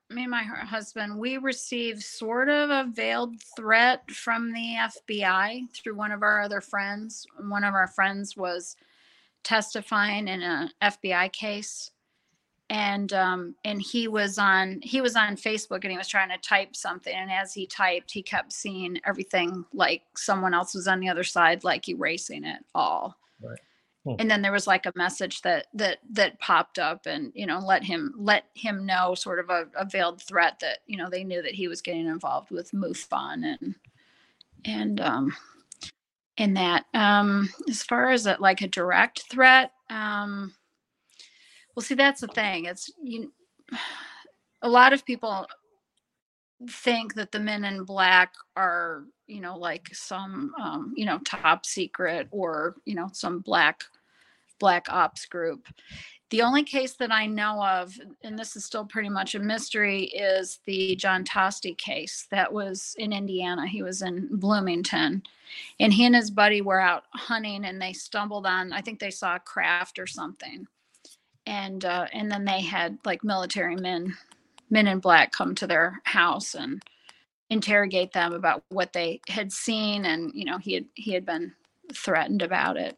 me 0.09 0.23
and 0.23 0.31
my 0.31 0.43
husband, 0.43 1.17
we 1.17 1.37
received 1.37 2.01
sort 2.01 2.49
of 2.49 2.69
a 2.69 2.89
veiled 2.91 3.35
threat 3.55 4.09
from 4.11 4.51
the 4.51 4.75
FBI 4.79 5.71
through 5.73 5.95
one 5.95 6.11
of 6.11 6.23
our 6.23 6.41
other 6.41 6.61
friends. 6.61 7.25
One 7.39 7.63
of 7.63 7.73
our 7.73 7.87
friends 7.87 8.35
was 8.35 8.75
testifying 9.43 10.27
in 10.27 10.41
a 10.41 10.71
FBI 10.81 11.31
case. 11.31 11.91
And 12.71 13.11
um, 13.13 13.55
and 13.65 13.81
he 13.81 14.07
was 14.07 14.37
on 14.37 14.79
he 14.83 15.01
was 15.01 15.15
on 15.15 15.35
Facebook 15.37 15.79
and 15.81 15.91
he 15.91 15.97
was 15.97 16.07
trying 16.07 16.29
to 16.29 16.37
type 16.37 16.75
something 16.75 17.15
and 17.15 17.31
as 17.31 17.51
he 17.51 17.65
typed 17.65 18.11
he 18.11 18.21
kept 18.21 18.53
seeing 18.53 18.99
everything 19.07 19.65
like 19.73 20.03
someone 20.15 20.53
else 20.53 20.75
was 20.75 20.87
on 20.87 20.99
the 20.99 21.09
other 21.09 21.23
side 21.23 21.63
like 21.63 21.89
erasing 21.89 22.43
it 22.43 22.63
all 22.75 23.17
Right. 23.41 23.59
Hmm. 24.05 24.15
and 24.17 24.31
then 24.31 24.41
there 24.41 24.53
was 24.53 24.65
like 24.65 24.85
a 24.85 24.93
message 24.95 25.41
that 25.41 25.67
that 25.73 25.99
that 26.11 26.39
popped 26.39 26.79
up 26.79 27.05
and 27.05 27.33
you 27.35 27.45
know 27.45 27.59
let 27.59 27.83
him 27.83 28.13
let 28.17 28.45
him 28.53 28.85
know 28.85 29.13
sort 29.13 29.39
of 29.39 29.49
a, 29.49 29.65
a 29.75 29.85
veiled 29.85 30.21
threat 30.21 30.59
that 30.61 30.79
you 30.87 30.95
know 30.95 31.09
they 31.09 31.25
knew 31.25 31.41
that 31.41 31.53
he 31.53 31.67
was 31.67 31.81
getting 31.81 32.07
involved 32.07 32.49
with 32.49 32.71
MUFON 32.71 33.57
and 33.59 33.75
and 34.63 35.01
um 35.01 35.35
in 36.37 36.53
that 36.53 36.85
um 36.93 37.49
as 37.69 37.83
far 37.83 38.09
as 38.09 38.25
a, 38.25 38.37
like 38.39 38.61
a 38.61 38.67
direct 38.69 39.23
threat 39.29 39.73
um 39.89 40.53
well 41.75 41.83
see 41.83 41.95
that's 41.95 42.21
the 42.21 42.27
thing 42.27 42.65
it's 42.65 42.89
you 43.03 43.33
a 44.61 44.69
lot 44.69 44.93
of 44.93 45.05
people 45.05 45.45
think 46.69 47.15
that 47.15 47.31
the 47.31 47.39
men 47.39 47.65
in 47.65 47.83
black 47.83 48.33
are 48.55 49.03
you 49.29 49.41
know 49.41 49.57
like 49.57 49.87
some 49.93 50.53
um 50.59 50.93
you 50.95 51.05
know 51.05 51.19
top 51.19 51.65
secret 51.65 52.27
or 52.31 52.75
you 52.85 52.95
know 52.95 53.09
some 53.13 53.39
black 53.39 53.83
black 54.59 54.87
ops 54.89 55.25
group. 55.25 55.67
The 56.31 56.41
only 56.41 56.63
case 56.63 56.93
that 56.95 57.11
i 57.11 57.25
know 57.25 57.63
of 57.63 57.99
and 58.23 58.37
this 58.37 58.55
is 58.55 58.65
still 58.65 58.85
pretty 58.85 59.09
much 59.09 59.33
a 59.33 59.39
mystery 59.39 60.03
is 60.03 60.59
the 60.65 60.95
john 60.95 61.23
tosti 61.23 61.73
case 61.75 62.27
that 62.31 62.51
was 62.51 62.95
in 62.97 63.13
indiana. 63.13 63.67
He 63.67 63.83
was 63.83 64.01
in 64.01 64.27
bloomington 64.31 65.23
and 65.79 65.93
he 65.93 66.05
and 66.05 66.15
his 66.15 66.29
buddy 66.29 66.61
were 66.61 66.79
out 66.79 67.05
hunting 67.13 67.65
and 67.65 67.81
they 67.81 67.93
stumbled 67.93 68.45
on 68.45 68.73
i 68.73 68.81
think 68.81 68.99
they 68.99 69.11
saw 69.11 69.35
a 69.35 69.39
craft 69.39 69.99
or 69.99 70.07
something. 70.07 70.67
And 71.45 71.83
uh, 71.83 72.05
and 72.13 72.31
then 72.31 72.45
they 72.45 72.61
had 72.61 72.99
like 73.05 73.23
military 73.23 73.75
men 73.75 74.15
men 74.69 74.87
in 74.87 74.99
black 74.99 75.31
come 75.31 75.55
to 75.55 75.65
their 75.67 75.99
house 76.03 76.53
and 76.53 76.83
interrogate 77.49 78.13
them 78.13 78.33
about 78.33 78.63
what 78.69 78.93
they 78.93 79.19
had 79.27 79.51
seen 79.51 80.05
and 80.05 80.31
you 80.33 80.45
know 80.45 80.57
he 80.57 80.73
had 80.73 80.85
he 80.93 81.13
had 81.13 81.25
been 81.25 81.51
threatened 81.93 82.41
about 82.41 82.77
it 82.77 82.97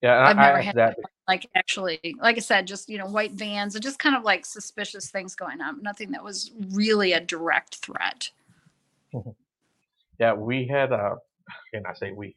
yeah, 0.00 0.26
I've 0.26 0.36
never 0.36 0.60
had 0.60 0.76
that. 0.76 0.96
like 1.26 1.48
actually 1.56 2.00
like 2.20 2.36
i 2.36 2.40
said 2.40 2.66
just 2.66 2.88
you 2.88 2.98
know 2.98 3.06
white 3.06 3.32
vans 3.32 3.74
and 3.74 3.82
just 3.82 3.98
kind 3.98 4.16
of 4.16 4.22
like 4.22 4.46
suspicious 4.46 5.10
things 5.10 5.34
going 5.34 5.60
on 5.60 5.82
nothing 5.82 6.10
that 6.12 6.22
was 6.22 6.52
really 6.70 7.12
a 7.12 7.20
direct 7.20 7.76
threat 7.76 8.30
Yeah, 10.18 10.34
we 10.34 10.66
had 10.66 10.92
uh, 10.92 11.16
and 11.72 11.86
I 11.86 11.94
say 11.94 12.12
we. 12.12 12.34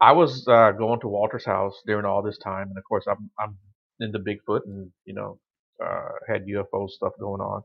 I 0.00 0.12
was 0.12 0.46
uh, 0.48 0.72
going 0.72 1.00
to 1.00 1.08
Walter's 1.08 1.44
house 1.44 1.80
during 1.86 2.04
all 2.04 2.22
this 2.22 2.38
time, 2.38 2.68
and 2.68 2.78
of 2.78 2.84
course 2.84 3.04
I'm 3.08 3.30
I'm 3.38 3.56
into 4.00 4.18
Bigfoot 4.18 4.66
and 4.66 4.90
you 5.04 5.14
know 5.14 5.38
uh, 5.84 6.08
had 6.28 6.46
UFO 6.46 6.90
stuff 6.90 7.12
going 7.18 7.40
on, 7.40 7.62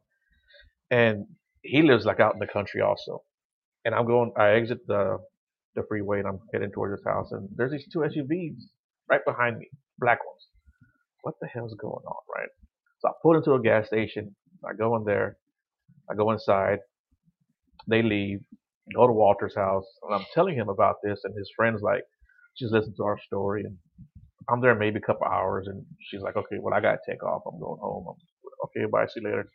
and 0.91 1.25
he 1.63 1.81
lives 1.81 2.05
like 2.05 2.19
out 2.19 2.33
in 2.33 2.39
the 2.39 2.47
country 2.47 2.81
also, 2.81 3.21
and 3.85 3.95
I'm 3.95 4.05
going. 4.05 4.31
I 4.37 4.51
exit 4.51 4.79
the 4.87 5.19
the 5.75 5.83
freeway 5.87 6.19
and 6.19 6.27
I'm 6.27 6.39
heading 6.53 6.71
towards 6.71 6.99
his 6.99 7.05
house, 7.05 7.31
and 7.31 7.49
there's 7.55 7.71
these 7.71 7.87
two 7.91 7.99
SUVs 7.99 8.57
right 9.09 9.21
behind 9.25 9.57
me, 9.59 9.69
black 9.99 10.19
ones. 10.25 10.47
What 11.21 11.35
the 11.41 11.47
hell's 11.47 11.75
going 11.75 12.03
on, 12.05 12.21
right? 12.35 12.49
So 12.99 13.09
I 13.09 13.11
pull 13.21 13.35
into 13.35 13.53
a 13.53 13.61
gas 13.61 13.87
station. 13.87 14.35
I 14.67 14.73
go 14.73 14.95
in 14.97 15.03
there. 15.03 15.37
I 16.09 16.15
go 16.15 16.31
inside. 16.31 16.79
They 17.87 18.01
leave. 18.01 18.39
Go 18.95 19.05
to 19.07 19.13
Walter's 19.13 19.55
house, 19.55 19.85
and 20.03 20.15
I'm 20.15 20.25
telling 20.33 20.55
him 20.55 20.69
about 20.69 20.95
this, 21.03 21.21
and 21.23 21.35
his 21.37 21.51
friends 21.55 21.81
like, 21.81 22.03
just 22.57 22.73
listen 22.73 22.93
to 22.97 23.03
our 23.03 23.19
story, 23.19 23.63
and 23.63 23.77
I'm 24.49 24.61
there 24.61 24.75
maybe 24.75 24.97
a 24.97 25.01
couple 25.01 25.27
hours, 25.27 25.67
and 25.67 25.85
she's 26.09 26.21
like, 26.21 26.35
okay, 26.35 26.57
well 26.59 26.73
I 26.73 26.81
gotta 26.81 26.97
take 27.07 27.23
off. 27.23 27.43
I'm 27.47 27.59
going 27.59 27.79
home. 27.79 28.07
I'm, 28.09 28.15
okay, 28.65 28.89
bye. 28.91 29.05
See 29.07 29.21
you 29.21 29.27
later. 29.27 29.49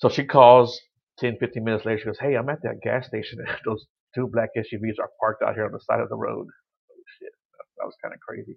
So 0.00 0.08
she 0.08 0.24
calls 0.24 0.80
10, 1.18 1.36
15 1.38 1.62
minutes 1.62 1.84
later. 1.84 1.98
She 1.98 2.04
goes, 2.06 2.18
hey, 2.18 2.34
I'm 2.34 2.48
at 2.48 2.62
that 2.62 2.80
gas 2.82 3.06
station. 3.06 3.38
Those 3.64 3.86
two 4.14 4.28
black 4.32 4.50
SUVs 4.56 4.98
are 4.98 5.10
parked 5.20 5.42
out 5.42 5.54
here 5.54 5.66
on 5.66 5.72
the 5.72 5.80
side 5.80 6.00
of 6.00 6.08
the 6.08 6.16
road. 6.16 6.46
Oh 6.46 7.02
shit, 7.18 7.32
that, 7.52 7.64
that 7.78 7.86
was 7.86 7.94
kind 8.02 8.14
of 8.14 8.20
crazy. 8.20 8.56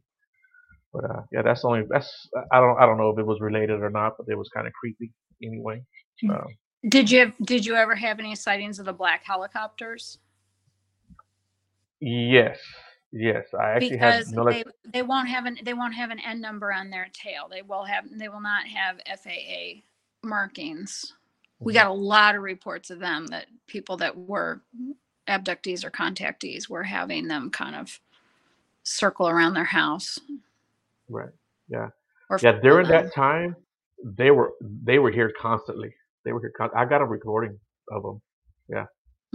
But 0.94 1.06
uh, 1.06 1.22
yeah, 1.32 1.42
that's 1.42 1.66
only 1.66 1.84
that's 1.90 2.30
I 2.52 2.60
don't 2.60 2.80
I 2.80 2.86
don't 2.86 2.98
know 2.98 3.10
if 3.10 3.18
it 3.18 3.26
was 3.26 3.42
related 3.42 3.82
or 3.82 3.90
not, 3.90 4.14
but 4.18 4.28
it 4.30 4.38
was 4.38 4.48
kind 4.54 4.68
of 4.68 4.74
creepy 4.74 5.12
anyway. 5.44 5.82
Um, 6.30 6.46
did 6.88 7.10
you 7.10 7.34
did 7.44 7.66
you 7.66 7.76
ever 7.76 7.96
have 7.96 8.20
any 8.20 8.36
sightings 8.36 8.78
of 8.78 8.86
the 8.86 8.94
black 8.94 9.24
helicopters 9.26 10.20
yes, 12.00 12.60
Yes, 13.16 13.46
I 13.54 13.74
actually 13.74 13.98
had 13.98 14.20
because 14.20 14.34
military. 14.34 14.64
they 14.86 14.92
they 14.92 15.02
won't 15.04 15.28
have 15.28 15.46
an 15.46 15.60
they 15.64 15.76
won't 15.76 15.94
have 15.94 16.10
an 16.10 16.20
N 16.20 16.42
number 16.42 16.74
on 16.74 16.90
their 16.90 17.08
tail. 17.14 17.48
They 17.48 17.62
will 17.62 17.84
have 17.84 18.06
they 18.12 18.28
will 18.28 18.42
not 18.42 18.66
have 18.68 19.00
FAA 19.06 19.82
markings. 20.24 21.14
We 21.66 21.74
got 21.74 21.88
a 21.88 21.94
lot 21.94 22.36
of 22.36 22.42
reports 22.44 22.90
of 22.90 23.00
them 23.00 23.28
that 23.28 23.48
people 23.68 23.98
that 23.98 24.18
were 24.18 24.62
abductees 25.28 25.84
or 25.86 25.92
contactees 25.92 26.70
were 26.70 26.84
having 26.84 27.28
them 27.28 27.50
kind 27.52 27.76
of 27.76 28.00
circle 28.84 29.28
around 29.30 29.54
their 29.54 29.64
house 29.66 30.20
Right. 31.10 31.30
Yeah. 31.70 31.90
or 32.30 32.40
Yeah. 32.42 32.54
During 32.62 32.88
them. 32.88 33.06
that 33.06 33.14
time, 33.14 33.56
they 34.04 34.32
were 34.32 34.54
they 34.62 35.00
were 35.00 35.12
here 35.12 35.32
constantly. 35.40 35.94
They 36.26 36.34
were 36.34 36.42
here. 36.42 36.54
Con- 36.58 36.72
I 36.76 36.86
got 36.86 37.02
a 37.02 37.06
recording 37.06 37.60
of 37.92 38.04
them. 38.04 38.22
Yeah. 38.70 38.86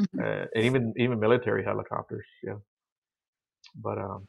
Mhm. 0.00 0.20
Uh, 0.22 0.46
and 0.54 0.64
even 0.64 0.94
even 0.96 1.20
military 1.20 1.64
helicopters. 1.64 2.26
Yeah. 2.42 2.58
But 3.76 3.98
um. 3.98 4.28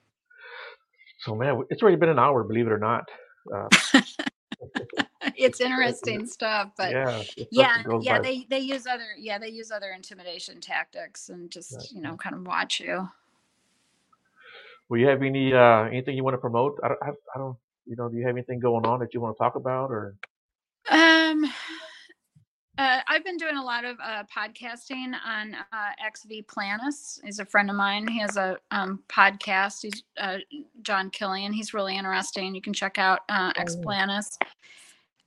So 1.21 1.35
man, 1.35 1.63
it's 1.69 1.81
already 1.81 1.97
been 1.97 2.09
an 2.09 2.19
hour. 2.19 2.43
Believe 2.43 2.67
it 2.67 2.71
or 2.73 2.79
not. 2.79 3.05
Uh, 3.53 3.69
it's 5.45 5.61
interesting 5.61 6.25
stuff, 6.27 6.71
but 6.77 6.91
yeah. 6.91 7.23
yeah 7.51 7.83
yeah 8.01 8.17
by- 8.17 8.23
they 8.23 8.45
they 8.49 8.59
use 8.59 8.85
other 8.87 9.07
yeah 9.17 9.37
they 9.37 9.49
use 9.49 9.71
other 9.71 9.91
intimidation 9.91 10.59
tactics 10.61 11.29
and 11.29 11.49
just 11.51 11.73
Right. 11.75 11.91
you 11.91 12.01
know 12.01 12.15
kind 12.17 12.35
of 12.35 12.45
watch 12.45 12.79
you 12.79 13.07
Well, 14.89 14.99
you 14.99 15.07
have 15.07 15.21
any 15.23 15.53
uh 15.53 15.83
anything 15.85 16.15
you 16.17 16.23
want 16.23 16.33
to 16.35 16.39
promote? 16.39 16.79
I 16.83 16.87
don't. 16.89 17.03
I, 17.03 17.09
I 17.35 17.37
don't. 17.37 17.57
You 17.85 17.95
know, 17.95 18.07
do 18.09 18.17
you 18.17 18.25
have 18.27 18.35
anything 18.35 18.59
going 18.59 18.85
on 18.85 18.99
that 18.99 19.13
you 19.13 19.21
want 19.21 19.35
to 19.35 19.39
talk 19.43 19.55
about 19.55 19.89
or? 19.91 20.15
um 20.91 21.45
uh, 22.77 23.01
I've 23.09 23.25
been 23.25 23.35
doing 23.35 23.57
a 23.57 23.61
lot 23.63 23.83
of 23.83 23.97
uh, 24.01 24.23
podcasting 24.33 25.11
on 25.25 25.53
uh, 25.73 25.89
XV 26.15 26.45
Planus. 26.47 27.19
He's 27.25 27.39
a 27.39 27.45
friend 27.45 27.69
of 27.69 27.75
mine. 27.75 28.07
He 28.07 28.19
has 28.19 28.37
a 28.37 28.57
um, 28.71 29.03
podcast. 29.09 29.81
He's 29.81 30.01
uh, 30.17 30.37
John 30.81 31.09
Killian. 31.09 31.51
He's 31.51 31.73
really 31.73 31.97
interesting. 31.97 32.55
You 32.55 32.61
can 32.61 32.71
check 32.71 32.97
out 32.97 33.19
uh, 33.27 33.51
X 33.57 33.75
Oh. 33.77 33.81
Planus. 33.85 34.37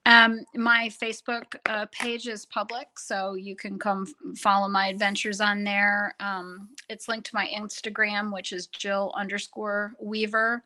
Um, 0.05 0.41
my 0.55 0.89
Facebook 0.89 1.55
uh, 1.67 1.87
page 1.93 2.27
is 2.27 2.45
public, 2.47 2.99
so 2.99 3.35
you 3.35 3.55
can 3.55 3.79
come 3.79 4.07
f- 4.09 4.39
follow 4.39 4.69
my 4.69 4.89
adventures 4.89 5.41
on 5.41 5.63
there. 5.63 6.15
Um, 6.19 6.71
it's 6.89 7.09
linked 7.09 7.27
to 7.27 7.37
my 7.37 7.47
Instagram, 7.57 8.33
which 8.33 8.53
is 8.53 8.67
Jill 8.67 9.13
underscore 9.17 9.93
Weaver. 10.01 10.65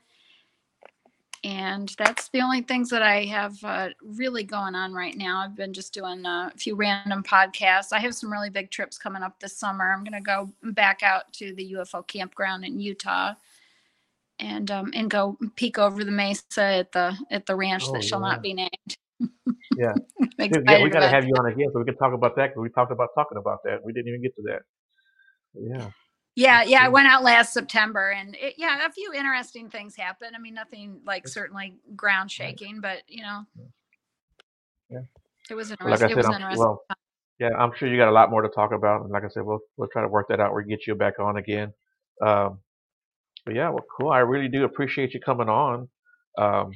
And 1.45 1.95
that's 1.99 2.29
the 2.31 2.41
only 2.41 2.63
things 2.63 2.89
that 2.91 3.03
I 3.03 3.27
have 3.27 3.63
uh, 3.63 3.91
really 4.03 4.43
going 4.43 4.75
on 4.75 4.95
right 4.95 5.15
now. 5.17 5.41
I've 5.41 5.55
been 5.55 5.73
just 5.75 5.93
doing 5.93 6.25
a 6.25 6.51
few 6.57 6.75
random 6.75 7.23
podcasts. 7.23 7.93
I 7.93 8.01
have 8.01 8.15
some 8.15 8.33
really 8.33 8.51
big 8.51 8.71
trips 8.71 8.97
coming 8.99 9.23
up 9.23 9.39
this 9.39 9.57
summer. 9.57 9.93
I'm 9.93 10.03
going 10.03 10.15
to 10.15 10.21
go 10.21 10.51
back 10.73 11.03
out 11.03 11.31
to 11.35 11.55
the 11.55 11.75
UFO 11.75 12.05
campground 12.07 12.65
in 12.65 12.81
Utah, 12.81 13.35
and 14.41 14.71
um, 14.71 14.91
and 14.95 15.11
go 15.11 15.37
peek 15.57 15.79
over 15.79 16.03
the 16.05 16.11
mesa 16.11 16.63
at 16.63 16.93
the 16.93 17.17
at 17.31 17.47
the 17.47 17.55
ranch 17.55 17.85
Oh, 17.87 17.93
that 17.93 18.03
shall 18.03 18.21
yeah. 18.21 18.29
not 18.29 18.43
be 18.43 18.55
named. 18.55 18.97
Yeah. 19.77 19.95
Yeah, 20.39 20.83
we 20.83 20.91
got 20.91 21.01
to 21.01 21.09
have 21.09 21.25
you 21.27 21.35
on 21.35 21.51
again 21.53 21.69
so 21.73 21.79
we 21.81 21.85
can 21.85 21.97
talk 21.97 22.13
about 22.15 22.37
that 22.37 22.49
because 22.49 22.63
we 22.63 22.71
talked 22.71 22.93
about 22.93 23.09
talking 23.15 23.39
about 23.39 23.59
that. 23.65 23.85
We 23.85 23.93
didn't 23.93 24.09
even 24.09 24.23
get 24.23 24.35
to 24.37 24.43
that. 24.43 24.63
Yeah. 25.55 25.91
Yeah, 26.35 26.63
yeah, 26.65 26.85
I 26.85 26.89
went 26.89 27.09
out 27.09 27.23
last 27.23 27.55
September, 27.55 28.11
and 28.11 28.37
it, 28.39 28.55
yeah, 28.59 28.87
a 28.87 28.93
few 28.93 29.13
interesting 29.15 29.71
things 29.71 29.97
happened. 29.97 30.33
I 30.37 30.39
mean, 30.39 30.53
nothing 30.53 31.01
like 31.07 31.27
certainly 31.27 31.77
ground 31.97 32.31
shaking, 32.31 32.81
but 32.83 33.03
you 33.09 33.23
know, 33.23 33.47
Yeah. 34.91 35.01
it 35.51 35.55
was 35.55 35.71
Well, 35.81 35.91
like 35.91 36.01
interesting. 36.01 36.19
I 36.19 36.21
it 36.21 36.25
said, 36.25 36.25
I'm, 36.27 36.35
interesting. 36.35 36.59
well, 36.59 36.83
yeah, 37.39 37.51
I'm 37.59 37.73
sure 37.75 37.89
you 37.89 37.97
got 37.97 38.09
a 38.09 38.13
lot 38.13 38.31
more 38.31 38.43
to 38.43 38.51
talk 38.51 38.73
about. 38.73 39.03
And 39.03 39.11
like 39.11 39.25
I 39.25 39.29
said, 39.29 39.45
we'll 39.45 39.61
we'll 39.79 39.89
try 39.89 40.03
to 40.03 40.09
work 40.09 40.29
that 40.29 40.41
out. 40.41 40.55
We'll 40.55 40.65
get 40.67 40.87
you 40.87 40.95
back 40.95 41.19
on 41.19 41.39
again. 41.39 41.73
Um, 42.21 42.61
but 43.47 43.55
yeah, 43.55 43.71
well, 43.71 43.85
cool. 43.99 44.11
I 44.11 44.19
really 44.19 44.49
do 44.49 44.65
appreciate 44.65 45.15
you 45.15 45.21
coming 45.21 45.49
on. 45.49 45.89
Um, 46.39 46.71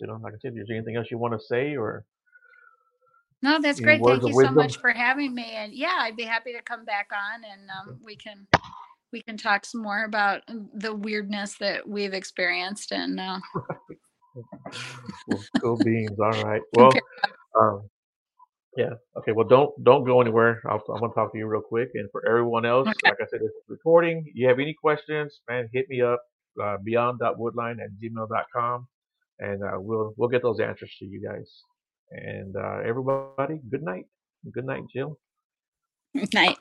you 0.00 0.06
know, 0.06 0.18
like 0.22 0.34
I 0.34 0.38
said, 0.40 0.52
is 0.56 0.66
there 0.68 0.76
anything 0.76 0.96
else 0.96 1.08
you 1.10 1.18
want 1.18 1.34
to 1.34 1.40
say 1.40 1.76
or 1.76 2.04
no, 3.42 3.60
that's 3.60 3.78
great. 3.78 4.00
Thank 4.02 4.22
you 4.22 4.32
so 4.32 4.50
much 4.52 4.78
for 4.78 4.90
having 4.90 5.34
me, 5.34 5.50
and 5.52 5.74
yeah, 5.74 5.98
I'd 5.98 6.16
be 6.16 6.22
happy 6.22 6.54
to 6.54 6.62
come 6.62 6.86
back 6.86 7.10
on, 7.12 7.42
and 7.44 7.68
um, 7.68 8.00
we 8.02 8.16
can 8.16 8.46
we 9.12 9.20
can 9.20 9.36
talk 9.36 9.66
some 9.66 9.82
more 9.82 10.04
about 10.04 10.40
the 10.74 10.94
weirdness 10.94 11.56
that 11.58 11.86
we've 11.86 12.14
experienced, 12.14 12.90
and 12.90 13.20
uh, 13.20 13.40
Well, 15.28 15.44
cool 15.60 15.76
beans. 15.84 16.18
All 16.18 16.42
right. 16.44 16.60
Well, 16.72 16.90
um, 17.60 17.88
yeah. 18.76 18.90
Okay. 19.18 19.32
Well, 19.32 19.46
don't 19.46 19.72
don't 19.84 20.04
go 20.04 20.20
anywhere. 20.20 20.60
I'll, 20.68 20.82
I'm 20.92 21.00
gonna 21.00 21.12
talk 21.14 21.32
to 21.32 21.38
you 21.38 21.46
real 21.46 21.60
quick. 21.60 21.90
And 21.94 22.08
for 22.10 22.26
everyone 22.28 22.64
else, 22.66 22.88
Okay. 22.88 23.10
like 23.10 23.18
I 23.20 23.26
said, 23.30 23.40
it's 23.42 23.54
recording. 23.68 24.24
You 24.34 24.48
have 24.48 24.58
any 24.58 24.74
questions, 24.74 25.40
man? 25.48 25.68
Hit 25.72 25.86
me 25.88 26.00
up. 26.02 26.20
Uh, 26.60 26.76
beyond.woodline 26.84 27.78
at 27.82 27.90
gmail.com, 28.00 28.86
and 29.38 29.62
uh, 29.62 29.78
we'll 29.78 30.14
we'll 30.16 30.28
get 30.28 30.42
those 30.42 30.60
answers 30.60 30.94
to 30.98 31.04
you 31.04 31.20
guys. 31.26 31.50
And 32.10 32.54
uh, 32.56 32.80
everybody, 32.86 33.60
good 33.70 33.82
night. 33.82 34.06
Good 34.52 34.66
night, 34.66 34.82
Jill. 34.92 35.18
night. 36.34 36.58